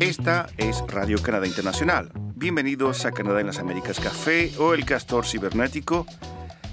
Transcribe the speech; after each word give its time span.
Esta 0.00 0.46
es 0.56 0.82
Radio 0.88 1.22
Canadá 1.22 1.46
Internacional. 1.46 2.10
Bienvenidos 2.34 3.04
a 3.04 3.12
Canadá 3.12 3.40
en 3.40 3.46
las 3.46 3.58
Américas 3.58 4.00
Café 4.00 4.52
o 4.58 4.74
El 4.74 4.84
Castor 4.84 5.26
Cibernético, 5.26 6.06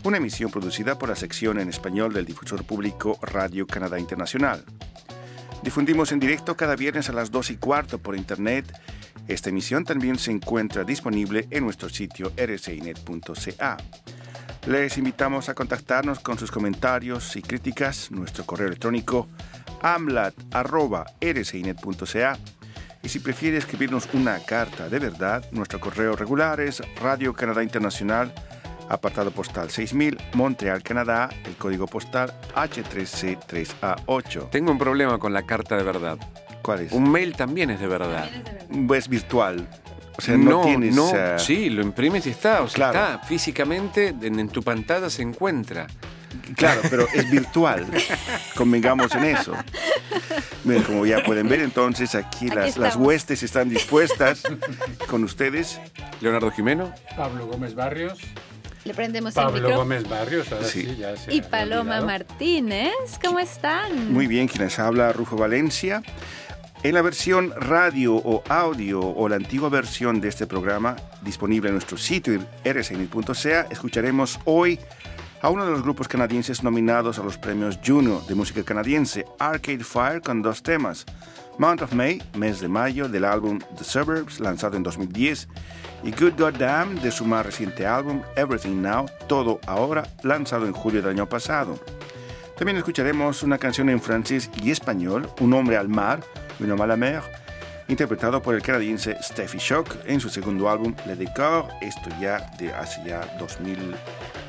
una 0.04 0.18
emisión 0.18 0.52
producida 0.52 0.98
por 0.98 1.10
la 1.10 1.16
sección 1.16 1.60
en 1.60 1.70
español 1.70 2.14
del 2.14 2.26
difusor 2.26 2.64
público 2.66 3.18
Radio 3.22 3.68
Canadá 3.68 4.00
Internacional. 4.00 4.64
Difundimos 5.64 6.12
en 6.12 6.20
directo 6.20 6.56
cada 6.56 6.76
viernes 6.76 7.10
a 7.10 7.14
las 7.14 7.32
2 7.32 7.52
y 7.52 7.58
cuarto 7.58 7.98
por 7.98 8.16
internet. 8.16 8.66
Esta 9.28 9.50
emisión 9.50 9.86
también 9.86 10.20
se 10.20 10.30
encuentra 10.32 10.84
disponible 10.84 11.48
en 11.50 11.64
nuestro 11.64 11.90
sitio 11.90 12.32
rcinet.ca. 12.38 13.78
Les 14.68 14.98
invitamos 14.98 15.50
a 15.50 15.54
contactarnos 15.54 16.20
con 16.20 16.38
sus 16.38 16.52
comentarios 16.52 17.36
y 17.36 17.42
críticas. 17.42 18.12
Nuestro 18.12 18.46
correo 18.46 18.68
electrónico 18.68 19.28
amlat.rcinet.ca 19.82 22.38
y 23.06 23.10
si 23.10 23.20
prefiere 23.20 23.58
escribirnos 23.58 24.10
una 24.14 24.40
carta 24.40 24.90
de 24.90 24.98
verdad, 24.98 25.46
nuestro 25.52 25.80
correo 25.80 26.16
regular 26.16 26.60
es 26.60 26.82
Radio 27.00 27.36
Canadá 27.36 27.62
Internacional, 27.62 28.34
apartado 28.90 29.30
postal 29.30 29.70
6000, 29.70 30.18
Montreal, 30.34 30.82
Canadá, 30.82 31.30
el 31.46 31.56
código 31.56 31.86
postal 31.86 32.34
H3C3A8. 32.56 34.50
Tengo 34.50 34.72
un 34.72 34.80
problema 34.80 35.20
con 35.20 35.34
la 35.34 35.46
carta 35.46 35.78
de 35.78 35.84
verdad. 35.84 36.18
¿Cuál 36.66 36.82
es? 36.82 36.92
Un 36.92 37.12
mail 37.12 37.36
también 37.36 37.70
es 37.70 37.80
de 37.80 37.86
verdad. 37.88 38.28
Es 38.96 39.08
virtual. 39.08 39.68
O 40.18 40.22
sea, 40.22 40.36
no, 40.38 40.62
tienes... 40.62 40.96
no, 40.96 41.12
eh, 41.14 41.36
sí, 41.38 41.70
lo 41.70 41.82
imprimes 41.84 42.26
y 42.26 42.30
está, 42.32 42.62
o 42.62 42.68
sea, 42.68 42.92
Claro. 42.92 43.14
está 43.16 43.28
físicamente 43.28 44.16
en, 44.22 44.40
en 44.40 44.48
tu 44.50 44.64
pantalla 44.64 45.10
se 45.10 45.22
encuentra. 45.22 45.86
Claro, 46.56 46.82
pero 46.90 47.06
es 47.14 47.30
virtual. 47.30 47.86
Convengamos 48.56 49.14
en 49.16 49.26
eso. 49.26 49.54
Bien, 50.64 50.82
como 50.84 51.06
ya 51.06 51.24
pueden 51.24 51.48
ver, 51.48 51.62
entonces 51.62 52.16
aquí, 52.16 52.48
Aquí 52.48 52.56
las, 52.56 52.78
las 52.78 52.96
huestes 52.96 53.44
están 53.44 53.70
dispuestas 53.70 54.44
con 55.08 55.24
ustedes. 55.24 55.80
Leonardo 56.22 56.50
Jimeno, 56.52 56.94
Pablo 57.16 57.46
Gómez 57.48 57.76
Barrios. 57.76 58.20
Le 58.84 58.94
prendemos 58.94 59.36
el 59.36 59.44
Pablo 59.44 59.54
micrófono. 59.54 59.78
Gómez 59.80 60.08
Barrios, 60.10 60.52
ahora 60.52 60.66
Sí. 60.66 60.82
sí, 60.84 60.96
ya 60.98 61.16
se 61.18 61.34
Y 61.34 61.42
Paloma 61.42 61.82
olvidado. 62.00 62.06
Martínez, 62.06 62.94
¿cómo 63.24 63.40
están? 63.40 64.14
Muy 64.14 64.28
bien, 64.28 64.48
quienes 64.48 64.78
habla 64.80 65.12
Rufo 65.14 65.36
Valencia. 65.38 66.04
En 66.86 66.94
la 66.94 67.02
versión 67.02 67.52
radio 67.58 68.14
o 68.14 68.44
audio 68.48 69.02
o 69.02 69.28
la 69.28 69.38
antigua 69.38 69.70
versión 69.70 70.22
de 70.22 70.28
este 70.28 70.46
programa, 70.46 70.96
disponible 71.24 71.70
en 71.70 71.74
nuestro 71.74 71.98
sitio 71.98 72.40
rsn.ca, 72.64 73.62
escucharemos 73.72 74.40
hoy 74.46 74.80
a 75.42 75.50
uno 75.50 75.66
de 75.66 75.72
los 75.72 75.82
grupos 75.82 76.08
canadienses 76.08 76.62
nominados 76.62 77.18
a 77.18 77.24
los 77.24 77.40
premios 77.40 77.80
Juno 77.84 78.22
de 78.28 78.36
música 78.36 78.62
canadiense, 78.62 79.26
Arcade 79.40 79.84
Fire, 79.84 80.22
con 80.22 80.44
dos 80.44 80.62
temas. 80.62 81.08
Month 81.58 81.82
of 81.82 81.94
May, 81.94 82.22
mes 82.38 82.60
de 82.60 82.68
mayo, 82.68 83.10
del 83.10 83.26
álbum 83.26 83.58
The 83.80 83.84
Suburbs, 83.84 84.40
lanzado 84.40 84.78
en 84.78 84.84
2010, 84.84 85.48
y 86.04 86.12
Good 86.12 86.34
Goddamn, 86.38 87.02
de 87.02 87.10
su 87.10 87.26
más 87.26 87.48
reciente 87.48 87.88
álbum, 87.88 88.22
Everything 88.36 88.84
Now, 88.84 89.08
Todo 89.28 89.60
Ahora, 89.66 90.04
lanzado 90.22 90.68
en 90.68 90.74
julio 90.74 91.02
del 91.02 91.14
año 91.14 91.28
pasado. 91.28 91.80
También 92.60 92.78
escucharemos 92.78 93.42
una 93.42 93.58
canción 93.58 93.90
en 93.90 94.00
francés 94.00 94.52
y 94.62 94.70
español, 94.70 95.28
Un 95.40 95.52
hombre 95.54 95.78
al 95.78 95.90
mar, 95.90 96.22
Un 96.60 96.70
homme 96.72 96.82
à 96.82 96.88
la 96.88 96.96
mer, 96.98 97.22
interpretado 97.88 98.42
por 98.42 98.56
el 98.56 98.62
canadiense 98.62 99.18
Steffi 99.22 99.58
Shock 99.60 99.96
en 100.06 100.20
su 100.20 100.30
segundo 100.30 100.70
álbum 100.70 100.96
Le 101.06 101.16
Décor, 101.16 101.68
esto 101.82 102.10
ya 102.20 102.40
de 102.58 102.74
hace 102.74 103.02
ya 103.06 103.22
2000, 103.40 103.78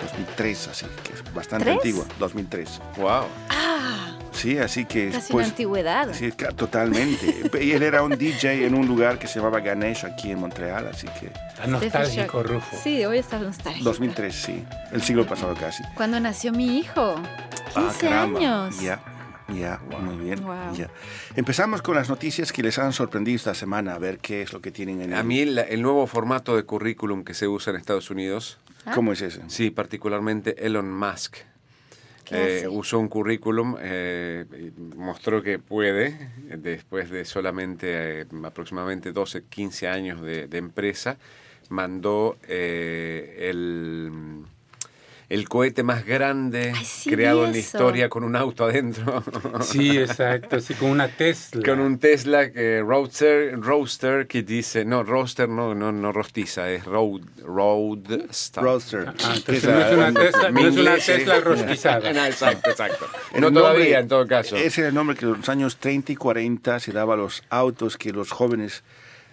2003, 0.01 0.69
así 0.69 0.87
que 1.03 1.12
es 1.15 1.34
bastante 1.34 1.65
¿Tres? 1.65 1.77
antigua, 1.77 2.05
2003. 2.19 2.81
wow. 2.99 3.25
Ah, 3.50 4.12
Sí, 4.33 4.59
así 4.59 4.84
que 4.84 5.09
casi 5.11 5.33
pues, 5.33 5.47
una 5.47 5.50
antigüedad. 5.53 6.09
Sí, 6.12 6.31
totalmente. 6.31 7.43
y 7.65 7.72
él 7.72 7.83
era 7.83 8.03
un 8.03 8.19
DJ 8.19 8.66
en 8.66 8.75
un 8.75 8.87
lugar 8.87 9.19
que 9.19 9.27
se 9.27 9.39
llamaba 9.39 9.61
Ganesh 9.61 10.05
aquí 10.05 10.31
en 10.31 10.39
Montreal, 10.41 10.89
así 10.89 11.06
que 11.19 11.28
Está 11.55 11.66
nostálgico, 11.66 12.43
Rufo. 12.43 12.77
Sí, 12.83 13.03
hoy 13.06 13.16
está 13.19 13.39
nostálgico. 13.39 13.84
2003, 13.84 14.34
sí, 14.34 14.62
el 14.93 15.00
siglo 15.03 15.27
pasado 15.27 15.55
casi. 15.55 15.83
Cuando 15.95 16.21
nació 16.21 16.53
mi 16.53 16.78
hijo. 16.78 17.15
15 17.75 17.78
Ah, 17.78 17.93
caramba. 17.99 18.39
años. 18.41 18.78
Ya, 18.81 19.00
ya, 19.49 19.81
muy 20.01 20.17
bien. 20.17 20.43
Wow. 20.45 20.75
ya. 20.75 20.91
Empezamos 21.37 21.83
con 21.83 21.95
las 21.95 22.09
noticias 22.09 22.53
que 22.53 22.62
les 22.62 22.79
han 22.79 22.93
sorprendido 22.93 23.37
esta 23.37 23.55
semana, 23.55 23.95
a 23.95 23.99
ver 23.99 24.19
qué 24.19 24.43
es 24.43 24.53
lo 24.53 24.61
que 24.61 24.71
tienen 24.71 25.01
en 25.03 25.15
A 25.15 25.21
el- 25.21 25.27
mí 25.27 25.41
el, 25.41 25.59
el 25.59 25.83
nuevo 25.83 26.07
formato 26.07 26.57
de 26.57 26.65
currículum 26.65 27.25
que 27.25 27.34
se 27.34 27.47
usa 27.49 27.71
en 27.73 27.77
Estados 27.79 28.11
Unidos, 28.11 28.59
¿Cómo 28.95 29.12
es 29.12 29.23
ese? 29.23 29.43
sí, 29.49 29.71
particularmente 29.71 30.65
Elon 30.65 30.91
Musk. 30.93 31.37
¿Qué 32.25 32.62
eh, 32.62 32.69
usó 32.69 32.99
un 32.99 33.07
currículum, 33.09 33.77
eh, 33.81 34.45
mostró 34.97 35.43
que 35.45 35.61
puede, 35.61 36.28
después 36.59 37.09
de 37.09 37.25
solamente 37.25 38.23
eh, 38.23 38.27
aproximadamente 38.45 39.13
12, 39.13 39.45
15 39.49 39.87
años 39.87 40.21
de, 40.23 40.49
de 40.49 40.59
empresa, 40.59 41.19
mandó 41.69 42.37
eh, 42.49 43.47
el, 43.49 44.11
el 45.28 45.48
cohete 45.48 45.82
más 45.82 46.04
grande 46.06 46.72
Ay, 46.76 46.84
sí, 46.84 47.10
creado 47.10 47.44
en 47.47 47.53
la 47.53 47.59
historia 47.59 48.09
con 48.09 48.22
un 48.22 48.37
auto 48.37 48.64
adentro. 48.64 49.25
Sí, 49.60 49.98
exacto, 49.98 50.60
sí, 50.60 50.75
con 50.75 50.91
una 50.91 51.09
Tesla. 51.09 51.62
Con 51.64 51.81
un 51.81 51.98
Tesla 51.98 52.53
que 52.53 52.81
Roadster, 52.81 53.59
Roadster 53.59 54.26
que 54.26 54.42
dice, 54.42 54.84
no, 54.84 55.03
Roadster 55.03 55.48
no, 55.48 55.75
no, 55.75 55.91
no 55.92 56.12
rostiza, 56.12 56.70
es 56.70 56.84
Road, 56.84 57.22
Roadster. 57.44 58.62
Roadster. 58.62 59.06
Ah, 59.25 59.32
entonces 59.34 59.65
no 59.65 59.81
es 59.81 59.92
una 59.92 60.12
Tesla, 60.15 60.50
no 60.50 60.60
es 60.69 60.76
una. 60.76 60.94
Tesla. 60.97 61.41
No, 62.12 62.25
exacto, 62.26 62.70
exacto. 62.70 63.06
El 63.34 63.41
no 63.41 63.50
nombre- 63.50 63.62
todavía, 63.62 63.98
en 64.00 64.09
todo 64.09 64.26
caso. 64.26 64.56
Ese 64.56 64.82
era 64.82 64.88
el 64.88 64.94
nombre 64.94 65.16
que 65.16 65.25
en 65.25 65.32
los 65.32 65.48
años 65.48 65.78
30 65.78 66.12
y 66.12 66.16
40 66.16 66.78
se 66.81 66.92
daba 66.92 67.15
a 67.15 67.16
los 67.16 67.42
autos 67.50 67.97
que 67.97 68.12
los 68.12 68.31
jóvenes 68.31 68.84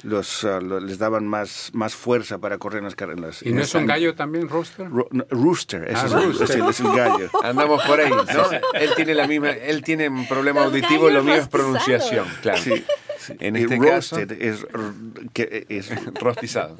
los, 0.04 0.44
ah, 0.44 0.60
lo- 0.62 0.80
les 0.80 0.98
daban 1.00 1.26
más, 1.28 1.70
más 1.74 1.96
fuerza 1.96 2.38
para 2.40 2.58
correr 2.58 2.80
en 2.80 2.84
las 2.86 2.96
carreras. 2.96 3.42
¿Y 3.42 3.52
no 3.54 3.62
es 3.62 3.74
un 3.74 3.86
gallo 3.86 4.14
también, 4.16 4.48
Roster? 4.50 4.90
Ro- 4.90 5.08
no, 5.12 5.26
rooster, 5.30 5.84
ese 5.86 5.94
Ah, 5.96 6.06
es, 6.06 6.12
rooster. 6.14 6.44
es 6.50 6.56
el, 6.56 6.68
es 6.70 6.80
el 6.82 6.88
gallo. 6.96 7.30
Andamos 7.44 7.82
por 7.84 8.00
ahí, 8.00 8.12
¿no? 8.34 8.50
Él 8.74 8.90
tiene 8.96 9.14
la 9.16 9.28
misma, 9.28 9.50
él 9.52 9.82
tiene 9.84 10.10
un 10.10 10.28
problema 10.28 10.62
Los 10.62 10.70
auditivo, 10.74 11.10
lo 11.10 11.24
mío 11.24 11.36
es 11.36 11.48
pronunciación, 11.48 12.28
claro. 12.42 12.62
Sí, 12.62 12.84
sí. 13.20 13.34
En 13.40 13.56
Y 13.56 13.62
este 13.62 13.80
caso, 13.80 14.18
roasted 14.18 14.42
es, 14.42 14.62
r- 14.74 15.30
que 15.34 15.66
es 15.70 15.90
rostizado. 16.20 16.76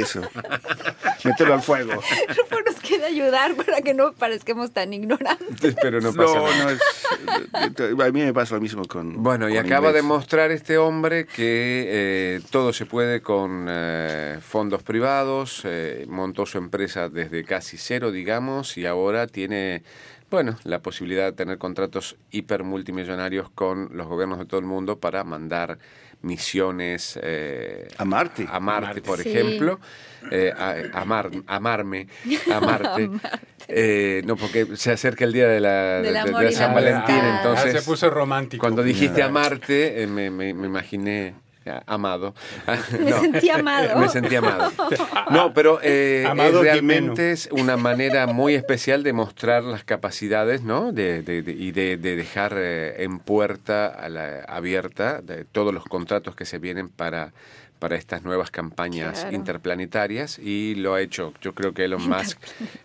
Eso. 0.00 0.20
Mételo 1.24 1.54
al 1.54 1.62
fuego. 1.62 1.92
Rufo 2.28 2.60
nos 2.66 2.76
quiere 2.76 3.06
ayudar 3.06 3.54
para 3.54 3.80
que 3.82 3.94
no 3.94 4.12
parezcamos 4.12 4.72
tan 4.72 4.92
ignorantes. 4.92 5.74
Pero 5.80 6.00
no 6.00 6.12
pasa 6.12 6.34
No, 6.34 6.46
nada. 6.48 6.64
no 6.64 6.70
es. 6.70 8.00
A 8.00 8.10
mí 8.12 8.22
me 8.22 8.34
pasa 8.34 8.54
lo 8.54 8.60
mismo 8.60 8.84
con. 8.84 9.22
Bueno, 9.22 9.48
y 9.48 9.54
con 9.56 9.66
acaba 9.66 9.92
de 9.92 10.02
mostrar 10.02 10.50
este 10.50 10.76
hombre 10.78 11.26
que 11.26 11.86
eh, 11.88 12.40
todo 12.50 12.72
se 12.72 12.86
puede 12.86 13.22
con 13.22 13.66
eh, 13.68 14.38
fondos 14.40 14.82
privados, 14.82 15.62
eh, 15.64 16.04
montó 16.08 16.46
su 16.46 16.58
empresa 16.58 17.08
desde 17.08 17.44
casi 17.44 17.76
cero, 17.78 18.10
digamos, 18.12 18.76
y 18.76 18.86
ahora 18.86 19.26
tiene, 19.26 19.82
bueno, 20.30 20.58
la 20.64 20.80
posibilidad 20.80 21.24
de 21.24 21.32
tener 21.32 21.58
contratos 21.58 22.16
hiper 22.30 22.64
multimillonarios 22.64 23.50
con 23.50 23.90
los 23.96 24.06
gobiernos 24.06 24.38
de 24.38 24.44
todo 24.46 24.60
el 24.60 24.66
mundo 24.66 24.98
para 24.98 25.24
mandar 25.24 25.78
misiones 26.24 27.18
eh, 27.22 27.88
A 27.98 28.04
Marte. 28.04 28.46
a 28.50 28.58
Marte, 28.60 29.00
por 29.02 29.20
Sí. 29.22 29.28
ejemplo, 29.30 29.78
eh, 30.30 30.52
a, 30.56 31.00
amar- 31.00 31.30
amarme, 31.46 32.08
a 32.52 32.60
Marte. 32.60 33.10
Eh, 33.68 34.22
no, 34.26 34.36
porque 34.36 34.76
se 34.76 34.92
acerca 34.92 35.24
el 35.24 35.32
día 35.32 35.48
de 35.48 35.60
la, 35.60 36.00
de- 36.02 36.12
de- 36.12 36.44
de 36.46 36.52
San 36.52 36.74
Valentín, 36.74 37.14
amistad. 37.14 37.36
entonces 37.38 37.74
Ah, 37.74 37.78
se 37.78 37.84
puso 37.84 38.10
romántico. 38.10 38.60
cuando 38.60 38.82
dijiste 38.82 39.22
amarte, 39.22 40.02
eh, 40.02 40.06
me, 40.06 40.30
me- 40.30 40.52
me 40.54 40.66
imaginé 40.66 41.34
amado. 41.86 42.34
Me 43.00 43.12
sentí 43.12 43.50
amado. 43.50 43.98
Me 43.98 44.08
sentí 44.08 44.34
amado. 44.36 44.70
No, 45.30 45.52
pero 45.54 45.78
eh, 45.82 46.24
Amado 46.28 46.58
es 46.58 46.64
realmente 46.64 47.32
es 47.32 47.48
una 47.52 47.76
manera 47.76 48.26
muy 48.26 48.54
especial 48.54 49.02
de 49.02 49.12
mostrar 49.12 49.62
las 49.64 49.84
capacidades, 49.84 50.62
¿no? 50.62 50.92
De, 50.92 51.22
de- 51.22 51.42
de- 51.42 51.52
y 51.52 51.72
de, 51.72 51.96
de 51.96 52.16
dejar 52.16 52.54
eh, 52.56 53.02
en 53.04 53.18
puerta 53.18 53.86
a 53.86 54.08
la, 54.08 54.40
abierta 54.48 55.20
de 55.22 55.44
todos 55.44 55.72
los 55.72 55.84
contratos 55.84 56.34
que 56.36 56.44
se 56.44 56.58
vienen 56.58 56.88
para 56.88 57.32
para 57.84 57.96
estas 57.96 58.22
nuevas 58.24 58.50
campañas 58.50 59.20
Claro. 59.20 59.36
interplanetarias 59.36 60.38
y 60.38 60.74
lo 60.76 60.94
ha 60.94 61.02
hecho. 61.02 61.34
Yo 61.42 61.54
creo 61.54 61.74
que 61.74 61.84
Elon 61.84 62.08
Musk 62.08 62.38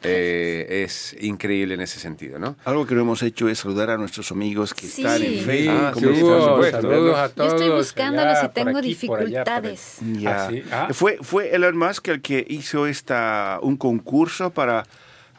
eh, 0.03 0.83
es 0.83 1.15
increíble 1.21 1.75
en 1.75 1.79
ese 1.79 2.01
sentido, 2.01 2.37
¿no? 2.37 2.57
Algo 2.65 2.85
que 2.85 2.95
no 2.95 3.01
hemos 3.03 3.23
hecho 3.23 3.47
es 3.47 3.59
saludar 3.59 3.91
a 3.91 3.97
nuestros 3.97 4.29
amigos 4.33 4.73
que 4.73 4.87
Sí. 4.87 5.01
están 5.01 5.21
en 5.23 5.33
Sí, 5.35 5.39
Facebook. 5.39 5.79
Ah, 5.81 5.91
¿Cómo 5.93 6.07
sí, 6.13 6.19
supuesto. 6.19 6.81
saludos 6.81 7.17
a 7.17 7.27
Yo 7.27 7.33
todos. 7.33 7.53
estoy 7.53 7.69
buscándolos 7.69 8.37
allá, 8.39 8.45
y 8.45 8.49
tengo 8.53 8.77
aquí, 8.79 8.95
por 9.07 9.19
allá, 9.21 9.43
por 9.45 9.53
allá. 9.53 9.61
dificultades. 9.61 9.97
Ya. 10.19 10.45
Ah, 10.45 10.49
sí. 10.49 10.63
Ah. 10.69 10.87
Fue, 10.91 11.17
fue 11.21 11.55
Elon 11.55 11.77
Musk 11.77 12.09
el 12.09 12.21
que 12.21 12.45
hizo 12.49 12.85
esta, 12.85 13.59
un 13.61 13.77
concurso 13.77 14.49
para 14.51 14.83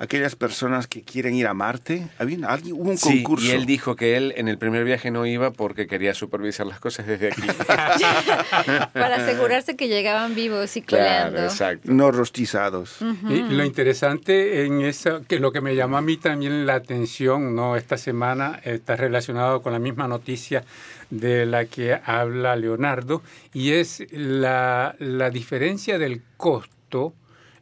aquellas 0.03 0.35
personas 0.35 0.87
que 0.87 1.03
quieren 1.03 1.35
ir 1.35 1.47
a 1.47 1.53
Marte. 1.53 2.09
Había 2.19 2.49
alguien, 2.49 2.75
hubo 2.75 2.91
un 2.91 2.97
Sí, 2.97 3.23
concurso. 3.23 3.47
y 3.47 3.51
él 3.51 3.67
dijo 3.67 3.97
que 3.97 4.17
él 4.17 4.33
en 4.37 4.49
el 4.49 4.57
primer 4.57 4.83
viaje 4.85 5.11
no 5.11 5.27
iba 5.27 5.51
porque 5.51 5.87
quería 5.87 6.15
supervisar 6.15 6.67
las 6.67 6.81
cosas 6.81 7.07
desde 7.07 7.29
aquí. 7.29 7.43
Para 8.95 9.17
asegurarse 9.17 9.77
que 9.77 9.89
llegaban 9.89 10.35
vivos 10.35 10.75
y 10.77 10.83
claro, 10.83 11.31
coleando. 11.31 11.45
exacto. 11.53 11.93
no 11.93 12.11
rostizados. 12.11 12.97
Y 13.29 13.43
lo 13.43 13.63
interesante 13.65 14.65
en 14.65 14.81
eso, 14.81 15.23
que 15.29 15.39
lo 15.39 15.53
que 15.53 15.61
me 15.61 15.75
llamó 15.77 15.99
a 15.99 16.03
mí 16.03 16.17
también 16.17 16.67
la 16.67 16.75
atención, 16.77 17.55
¿no? 17.55 17.77
Esta 17.77 17.99
semana 17.99 18.59
está 18.65 18.97
relacionado 18.97 19.61
con 19.63 19.73
la 19.75 19.79
misma 19.79 20.09
noticia 20.09 20.65
de 21.11 21.45
la 21.45 21.67
que 21.67 21.99
habla 22.05 22.57
Leonardo, 22.57 23.23
y 23.53 23.73
es 23.73 24.03
la, 24.13 24.95
la 24.99 25.29
diferencia 25.31 25.99
del 25.99 26.23
costo 26.39 27.13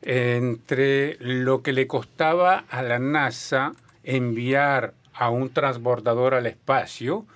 entre 0.02 1.16
lo 1.20 1.62
que 1.62 1.72
le 1.72 1.86
costaba 1.86 2.64
a 2.68 2.82
la 2.82 2.98
NASA 2.98 3.72
enviar 4.04 4.94
a 5.12 5.30
un 5.30 5.50
transbordador 5.50 6.34
al 6.34 6.46
espacio 6.46 7.26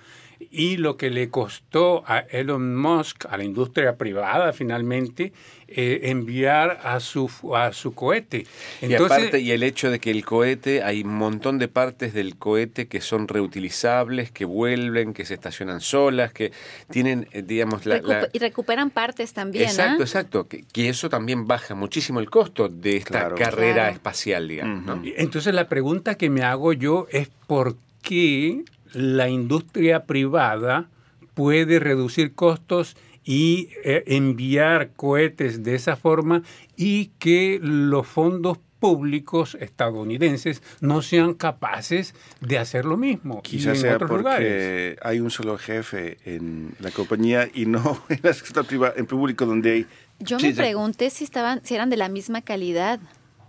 y 0.55 0.77
lo 0.77 0.97
que 0.97 1.09
le 1.09 1.29
costó 1.29 2.03
a 2.05 2.19
Elon 2.19 2.75
Musk, 2.75 3.25
a 3.27 3.37
la 3.37 3.43
industria 3.43 3.95
privada 3.97 4.53
finalmente, 4.53 5.33
eh, 5.67 6.01
enviar 6.11 6.79
a 6.83 6.99
su, 6.99 7.27
a 7.55 7.73
su 7.73 7.95
cohete. 7.95 8.45
y 8.81 8.93
aparte, 8.93 9.39
y 9.39 9.49
el 9.49 9.63
hecho 9.63 9.89
de 9.89 9.97
que 9.99 10.11
el 10.11 10.23
cohete, 10.23 10.83
hay 10.83 11.01
un 11.01 11.15
montón 11.15 11.57
de 11.57 11.67
partes 11.67 12.13
del 12.13 12.35
cohete 12.37 12.87
que 12.87 13.01
son 13.01 13.27
reutilizables, 13.27 14.29
que 14.29 14.45
vuelven, 14.45 15.13
que 15.15 15.25
se 15.25 15.33
estacionan 15.33 15.81
solas, 15.81 16.31
que 16.33 16.51
tienen, 16.91 17.27
eh, 17.31 17.41
digamos, 17.41 17.87
la... 17.87 18.29
Y 18.31 18.37
recuperan 18.37 18.91
partes 18.91 19.33
también, 19.33 19.63
Exacto, 19.65 20.03
¿ah? 20.03 20.05
exacto. 20.05 20.47
Que, 20.47 20.63
que 20.71 20.89
eso 20.89 21.09
también 21.09 21.47
baja 21.47 21.73
muchísimo 21.73 22.19
el 22.19 22.29
costo 22.29 22.69
de 22.69 22.97
esta 22.97 23.21
Claro. 23.21 23.35
carrera 23.35 23.73
Claro. 23.73 23.93
espacial, 23.93 24.47
digamos. 24.47 24.83
¿no? 24.85 25.01
Entonces 25.17 25.53
la 25.55 25.67
pregunta 25.67 26.15
que 26.15 26.29
me 26.29 26.43
hago 26.43 26.73
yo 26.73 27.07
es 27.11 27.29
por 27.47 27.75
qué 28.03 28.63
la 28.93 29.29
industria 29.29 30.05
privada 30.05 30.89
puede 31.33 31.79
reducir 31.79 32.33
costos 32.33 32.95
y 33.25 33.69
eh, 33.83 34.03
enviar 34.07 34.91
cohetes 34.95 35.63
de 35.63 35.75
esa 35.75 35.95
forma 35.95 36.43
y 36.75 37.07
que 37.19 37.59
los 37.61 38.05
fondos 38.07 38.59
públicos 38.79 39.55
estadounidenses 39.61 40.61
no 40.81 41.01
sean 41.01 41.35
capaces 41.35 42.13
de 42.41 42.57
hacer 42.57 42.83
lo 42.83 42.97
mismo 42.97 43.39
y 43.39 43.49
Quizás 43.49 43.75
en 43.75 43.81
sea 43.81 43.95
otros 43.95 44.09
porque 44.09 44.23
lugares. 44.23 44.97
hay 45.01 45.21
un 45.21 45.31
solo 45.31 45.57
jefe 45.57 46.17
en 46.25 46.75
la 46.79 46.91
compañía 46.91 47.49
y 47.53 47.65
no 47.65 48.03
en 48.09 48.19
la 48.21 48.33
sector 48.33 48.65
privado, 48.65 48.95
en 48.97 49.05
público 49.05 49.45
donde 49.45 49.71
hay... 49.71 49.87
Yo 50.19 50.37
me 50.37 50.53
pregunté 50.53 51.09
si 51.11 51.23
estaban, 51.23 51.61
si 51.63 51.75
eran 51.75 51.89
de 51.89 51.95
la 51.95 52.09
misma 52.09 52.41
calidad 52.41 52.99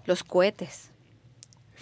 los 0.07 0.23
cohetes. 0.23 0.94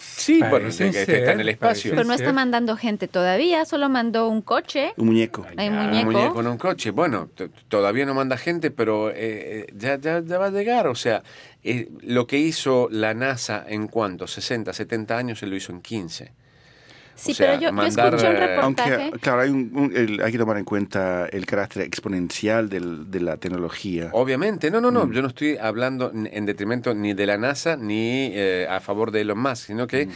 Sí, 0.02 0.40
bueno, 0.40 0.68
que 0.76 0.88
está 0.88 1.32
en 1.32 1.40
el 1.40 1.48
espacio. 1.48 1.92
Pero 1.92 2.04
no 2.04 2.12
está 2.14 2.32
mandando 2.32 2.76
gente 2.76 3.08
todavía, 3.08 3.64
solo 3.64 3.88
mandó 3.88 4.28
un 4.28 4.42
coche. 4.42 4.92
Un 4.96 5.06
muñeco. 5.06 5.46
Hay 5.56 5.68
Un 5.68 5.76
muñeco. 5.76 6.10
muñeco 6.10 6.40
en 6.40 6.46
un 6.48 6.58
coche. 6.58 6.90
Bueno, 6.90 7.30
todavía 7.68 8.04
no 8.04 8.14
manda 8.14 8.36
gente, 8.36 8.70
pero 8.70 9.10
eh, 9.10 9.14
eh, 9.16 9.66
ya, 9.74 9.98
ya, 9.98 10.20
ya 10.20 10.38
va 10.38 10.46
a 10.46 10.50
llegar. 10.50 10.86
O 10.88 10.94
sea, 10.94 11.22
eh, 11.62 11.88
lo 12.02 12.26
que 12.26 12.38
hizo 12.38 12.88
la 12.90 13.14
NASA 13.14 13.64
en 13.66 13.88
cuánto, 13.88 14.26
60, 14.26 14.72
70 14.72 15.16
años, 15.16 15.42
él 15.42 15.50
lo 15.50 15.56
hizo 15.56 15.72
en 15.72 15.80
15. 15.80 16.32
Sí, 17.22 17.32
O 17.32 17.34
sea, 17.36 17.46
pero 17.58 17.60
yo, 17.72 17.86
escuché 17.86 18.28
un 18.30 18.36
eh, 18.36 18.46
reportaje. 18.46 18.94
Aunque, 19.04 19.18
claro, 19.20 19.40
hay, 19.42 19.50
un- 19.50 19.70
un- 19.74 19.96
el- 19.96 20.20
hay 20.22 20.32
que 20.32 20.38
tomar 20.38 20.56
en 20.58 20.64
cuenta 20.64 21.26
el 21.26 21.46
carácter 21.46 21.82
exponencial 21.84 22.68
del- 22.68 23.10
de 23.10 23.20
la 23.20 23.36
tecnología. 23.36 24.10
Obviamente, 24.12 24.70
no, 24.70 24.80
no, 24.80 24.90
no, 24.90 25.10
yo 25.12 25.22
no 25.22 25.28
estoy 25.28 25.56
hablando 25.56 26.10
en 26.12 26.46
detrimento 26.46 26.94
ni 26.94 27.14
de 27.14 27.26
la 27.26 27.38
NASA 27.38 27.76
ni 27.76 28.30
eh, 28.32 28.66
a 28.68 28.80
favor 28.80 29.12
de 29.12 29.20
Elon 29.20 29.38
Musk, 29.38 29.66
sino 29.66 29.86
que 29.86 30.08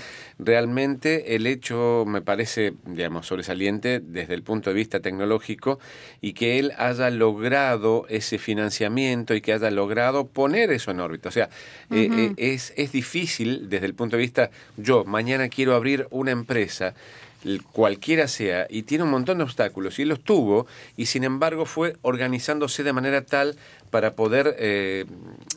realmente 0.46 1.34
el 1.34 1.46
hecho 1.46 2.04
me 2.06 2.22
parece, 2.22 2.74
digamos, 2.84 3.26
sobresaliente 3.26 4.00
desde 4.00 4.34
el 4.34 4.42
punto 4.42 4.70
de 4.70 4.76
vista 4.76 5.00
tecnológico 5.00 5.78
y 6.20 6.32
que 6.34 6.58
él 6.58 6.72
haya 6.78 7.10
logrado 7.10 8.06
ese 8.08 8.38
financiamiento 8.38 9.34
y 9.34 9.40
que 9.40 9.52
haya 9.52 9.70
logrado 9.70 10.26
poner 10.26 10.70
eso 10.72 10.90
en 10.90 11.00
órbita. 11.00 11.28
O 11.28 11.32
sea, 11.32 11.48
eh, 11.90 12.08
eh, 12.12 12.32
es, 12.36 12.72
es 12.76 12.92
difícil 12.92 13.68
desde 13.68 13.86
el 13.86 13.94
punto 13.94 14.16
de 14.16 14.22
vista, 14.22 14.50
yo 14.76 15.04
mañana 15.04 15.48
quiero 15.48 15.74
abrir 15.74 16.06
una 16.10 16.30
empresa, 16.30 16.94
cualquiera 17.72 18.26
sea, 18.28 18.66
y 18.68 18.82
tiene 18.82 19.04
un 19.04 19.10
montón 19.10 19.38
de 19.38 19.44
obstáculos, 19.44 19.98
y 19.98 20.04
los 20.04 20.20
tuvo, 20.20 20.66
y 20.96 21.06
sin 21.06 21.22
embargo 21.22 21.64
fue 21.64 21.96
organizándose 22.02 22.82
de 22.82 22.92
manera 22.92 23.24
tal 23.24 23.56
para 23.90 24.16
poder, 24.16 24.56
eh, 24.58 25.04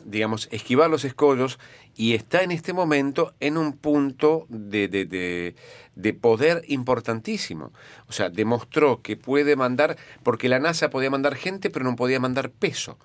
digamos, 0.04 0.48
esquivar 0.52 0.88
los 0.88 1.04
escollos, 1.04 1.58
y 1.96 2.14
está 2.14 2.42
en 2.42 2.52
este 2.52 2.72
momento 2.72 3.34
en 3.40 3.56
un 3.56 3.72
punto 3.72 4.46
de, 4.48 4.86
de, 4.88 5.04
de- 5.04 5.54
de 5.96 6.14
poder 6.14 6.62
importantísimo. 6.68 7.72
O 8.08 8.12
sea, 8.12 8.30
demostró 8.30 9.02
que 9.02 9.16
puede 9.16 9.56
mandar, 9.56 9.96
porque 10.22 10.48
la 10.48 10.60
NASA 10.60 10.88
podía 10.90 11.10
mandar 11.10 11.34
gente, 11.34 11.68
pero 11.70 11.84
no 11.84 11.96
podía 11.96 12.20
mandar 12.20 12.50
peso. 12.50 12.98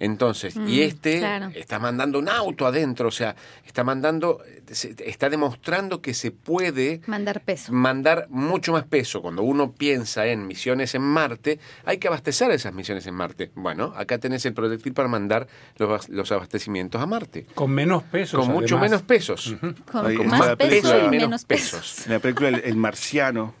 Entonces, 0.00 0.56
y 0.56 0.58
Mm, 0.58 0.80
este 0.82 1.18
claro. 1.18 1.50
está 1.54 1.78
mandando 1.78 2.18
un 2.18 2.28
auto 2.28 2.66
adentro, 2.66 3.08
o 3.08 3.12
sea, 3.12 3.34
está 3.66 3.84
mandando, 3.84 4.40
se- 4.70 4.94
está 5.06 5.28
demostrando 5.30 6.00
que 6.02 6.14
se 6.14 6.30
puede 6.30 7.00
Mandar 7.06 7.40
peso. 7.42 7.72
mandar 7.72 8.26
mucho 8.30 8.72
más 8.72 8.84
peso. 8.84 9.22
Cuando 9.22 9.42
uno 9.42 9.72
piensa 9.72 10.26
en 10.26 10.46
misiones 10.46 10.94
en 10.94 11.02
Marte, 11.02 11.58
hay 11.84 11.98
que 11.98 12.08
abastecer 12.08 12.50
esas 12.50 12.74
misiones 12.74 13.06
en 13.06 13.14
Marte. 13.14 13.50
Bueno, 13.54 13.92
acá 13.96 14.18
tenés 14.18 14.44
el 14.46 14.54
proyectil 14.54 14.92
para 14.92 15.08
mandar 15.08 15.46
los, 15.76 16.08
los 16.08 16.32
abastecimientos 16.32 17.00
a 17.00 17.06
Marte. 17.06 17.46
Con 17.54 17.70
menos 17.70 18.02
pesos. 18.04 18.40
Con 18.40 18.52
mucho 18.52 18.76
además. 18.76 18.90
menos 18.90 19.02
pesos. 19.02 19.54
Con, 19.90 20.26
más 20.26 20.40
la 20.46 20.56
peso 20.56 20.68
película. 20.68 20.98
y 20.98 21.02
Menos 21.10 21.12
menos 21.28 21.44
pesos. 21.44 21.80
pesos. 21.80 22.06
En 22.06 22.12
la 22.12 22.18
película 22.18 22.48
El, 22.48 22.62
El 22.64 22.76
Marciano, 22.76 23.54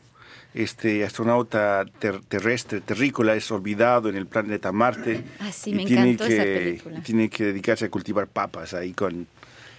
este 0.54 1.04
astronauta 1.04 1.84
ter- 1.98 2.20
terrestre, 2.28 2.80
terrícola, 2.80 3.34
es 3.34 3.50
olvidado 3.50 4.08
en 4.08 4.16
el 4.16 4.26
planeta 4.26 4.70
Marte. 4.72 5.22
Ah, 5.40 5.50
sí, 5.52 5.70
y 5.70 5.74
me 5.74 5.84
tiene 5.84 6.10
encantó 6.12 6.32
esa 6.32 6.44
que- 6.44 6.54
película. 6.54 7.02
Tiene 7.02 7.28
que 7.28 7.44
dedicarse 7.44 7.84
a 7.86 7.90
cultivar 7.90 8.28
papas 8.28 8.72
ahí 8.74 8.92
con, 8.92 9.26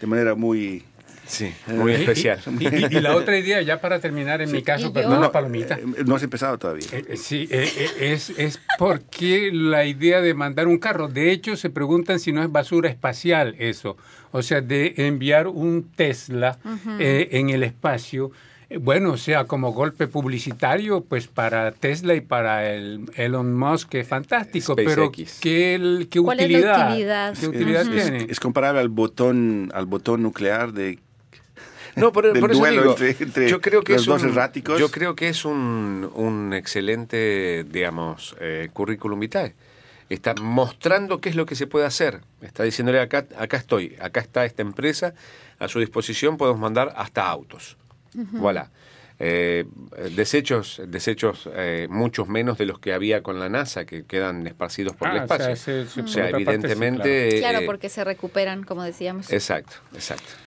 de 0.02 0.08
manera 0.08 0.36
muy... 0.36 0.84
Sí, 1.28 1.52
muy 1.68 1.92
Y- 1.94 1.96
especial. 1.96 2.40
Y, 2.60 2.68
y- 2.68 2.86
y 2.98 3.02
la 3.02 3.16
otra 3.16 3.36
idea, 3.40 3.60
ya 3.64 3.82
para 3.82 4.00
terminar 4.00 4.44
en 4.44 4.52
mi 4.52 4.62
caso, 4.62 4.94
perdón 4.94 5.22
la 5.22 5.32
palomita. 5.32 5.74
Eh, 5.74 6.04
no 6.06 6.14
has 6.16 6.22
empezado 6.22 6.60
todavía. 6.60 6.86
Eh, 6.92 7.04
eh, 7.10 7.18
Sí, 7.18 7.48
eh, 7.50 7.68
eh, 7.78 8.14
es, 8.14 8.30
es 8.38 8.62
porque 8.78 9.50
la 9.52 9.86
idea 9.86 10.22
de 10.22 10.36
mandar 10.36 10.68
un 10.68 10.78
carro, 10.78 11.08
de 11.08 11.32
hecho 11.32 11.56
se 11.56 11.72
preguntan 11.72 12.20
si 12.20 12.32
no 12.32 12.44
es 12.44 12.52
basura 12.52 12.90
espacial 12.90 13.56
eso, 13.58 13.98
o 14.32 14.44
sea, 14.44 14.62
de 14.62 14.94
enviar 14.98 15.48
un 15.48 15.90
Tesla 15.96 16.60
eh, 17.00 17.30
en 17.32 17.50
el 17.50 17.64
espacio, 17.64 18.28
eh, 18.28 18.32
bueno, 18.80 19.12
o 19.12 19.18
sea, 19.18 19.46
como 19.46 19.72
golpe 19.74 20.08
publicitario, 20.08 21.02
pues 21.02 21.28
para 21.28 21.72
Tesla 21.72 22.16
y 22.16 22.22
para 22.22 22.72
el 22.74 23.02
Elon 23.16 23.54
Musk 23.54 23.94
es 23.96 24.08
fantástico, 24.08 24.76
pero. 24.76 25.12
¿qué, 25.42 25.76
el- 25.76 26.08
qué 26.10 26.20
¿Cuál 26.20 26.40
es 26.40 26.50
la 26.50 26.58
utilidad? 26.58 26.90
utilidad? 26.90 27.38
¿Qué 27.40 27.48
utilidad 27.48 27.82
es, 27.84 27.88
es- 27.90 28.10
tiene? 28.12 28.28
es 28.32 28.40
comparable 28.40 28.82
al 28.82 28.90
botón, 28.90 29.72
al 29.74 29.86
botón 29.86 30.24
nuclear 30.24 30.74
de 30.74 31.00
No, 31.96 32.12
por, 32.12 32.26
del 32.32 32.40
por 32.42 32.52
eso 32.52 32.60
duelo 32.60 32.82
digo, 32.82 32.92
entre- 32.94 33.16
entre 33.26 33.50
yo 33.50 33.62
creo 33.62 33.84
que 33.84 33.94
los 33.94 34.02
es 34.02 34.08
dos 34.08 34.24
un, 34.24 34.30
erráticos. 34.30 34.80
Yo 34.80 34.90
creo 34.90 35.16
que 35.16 35.30
es 35.30 35.46
un, 35.46 36.10
un 36.16 36.54
excelente, 36.54 37.64
digamos, 37.70 38.36
eh, 38.42 38.70
currículum 38.74 39.20
vitae. 39.20 39.54
Está 40.10 40.34
mostrando 40.42 41.20
qué 41.22 41.30
es 41.30 41.36
lo 41.36 41.46
que 41.46 41.56
se 41.56 41.66
puede 41.68 41.86
hacer. 41.86 42.22
Está 42.42 42.64
diciéndole 42.64 43.00
acá, 43.00 43.26
acá 43.38 43.58
estoy, 43.58 43.96
acá 44.02 44.20
está 44.20 44.46
esta 44.46 44.62
empresa, 44.62 45.14
a 45.58 45.68
su 45.68 45.80
disposición 45.80 46.38
podemos 46.38 46.60
mandar 46.60 46.94
hasta 46.98 47.28
autos. 47.28 47.78
Voilà. 48.34 48.72
Eh, 49.18 49.64
desechos, 50.12 50.82
desechos 50.88 51.50
eh, 51.54 51.88
muchos 51.90 52.28
menos 52.28 52.58
de 52.58 52.66
los 52.66 52.80
que 52.80 52.92
había 52.92 53.24
con 53.24 53.40
la 53.40 53.48
NASA, 53.48 53.86
que 53.86 54.04
quedan 54.06 54.46
esparcidos 54.46 54.94
por 54.98 55.08
el 55.10 55.20
Ah, 55.20 55.24
o 55.24 55.28
sea, 55.28 55.36
espacio. 55.38 55.54
ese- 55.54 55.82
ese 55.84 56.02
O 56.02 56.08
sea, 56.08 56.24
parte 56.24 56.38
sí, 56.38 56.44
evidentemente... 56.44 57.40
Claro, 57.40 57.60
eh, 57.60 57.66
porque 57.66 57.88
se 57.88 58.04
recuperan, 58.04 58.64
como 58.64 58.84
decíamos. 58.84 59.32
Exacto, 59.32 59.76
exacto. 59.94 60.45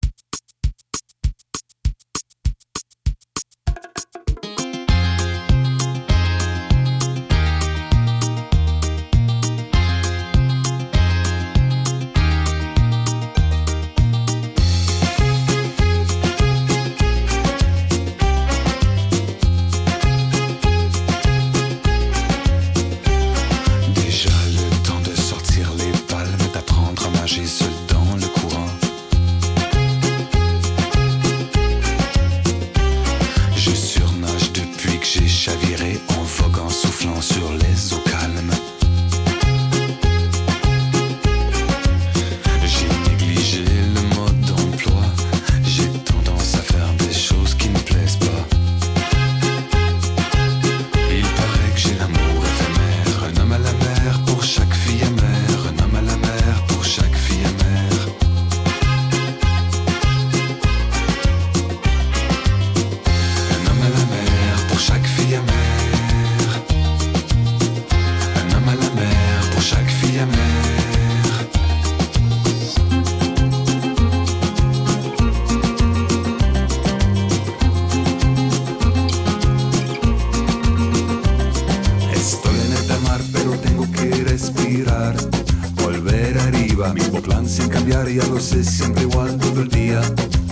Sé, 88.40 88.64
siempre 88.64 89.02
igual 89.02 89.36
todo 89.38 89.62
el 89.62 89.68
día, 89.68 90.00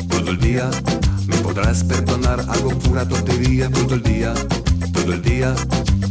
todo 0.08 0.30
el 0.30 0.38
día. 0.38 0.70
Me 1.26 1.36
podrás 1.38 1.84
perdonar 1.84 2.40
algo 2.48 2.70
pura 2.78 3.06
tontería 3.06 3.70
todo 3.70 3.94
el 3.94 4.02
día, 4.02 4.32
todo 4.92 5.12
el 5.12 5.22
día. 5.22 5.54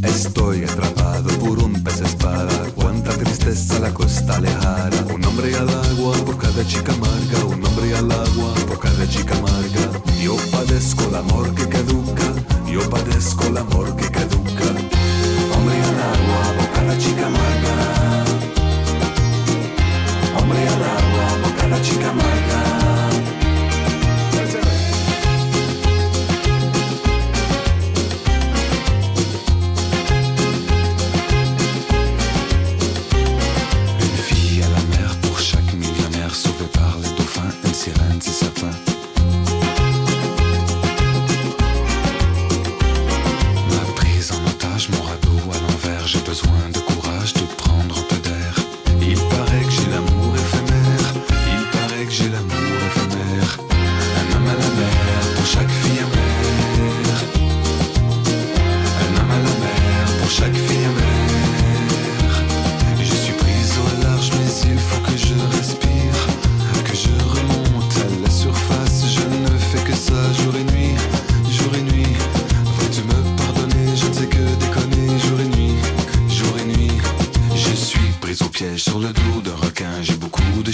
Estoy 0.02 0.64
atrapado 0.64 1.28
por 1.38 1.58
un 1.58 1.72
pez 1.82 2.00
espada, 2.00 2.54
cuánta 2.76 3.10
tristeza 3.10 3.78
la 3.80 3.92
costa 3.92 4.38
lejana. 4.40 5.04
Un 5.12 5.24
hombre 5.24 5.54
al 5.56 5.68
agua 5.68 6.14
por 6.24 6.38
cada 6.38 6.66
chica 6.66 6.92
amarga, 6.92 7.44
un 7.46 7.64
hombre 7.64 7.96
al 7.96 8.10
agua 8.10 8.54
por 8.66 8.78
cada 8.78 9.08
chica 9.08 9.34
amarga. 9.36 10.00
Yo 10.22 10.36
padezco 10.52 11.04
el 11.08 11.16
amor 11.16 11.54
que 11.54 11.68
caduca, 11.68 12.26
yo 12.70 12.88
padezco 12.88 13.46
el 13.46 13.56
amor 13.58 13.96
que 13.96 14.10
caduca. 14.10 14.43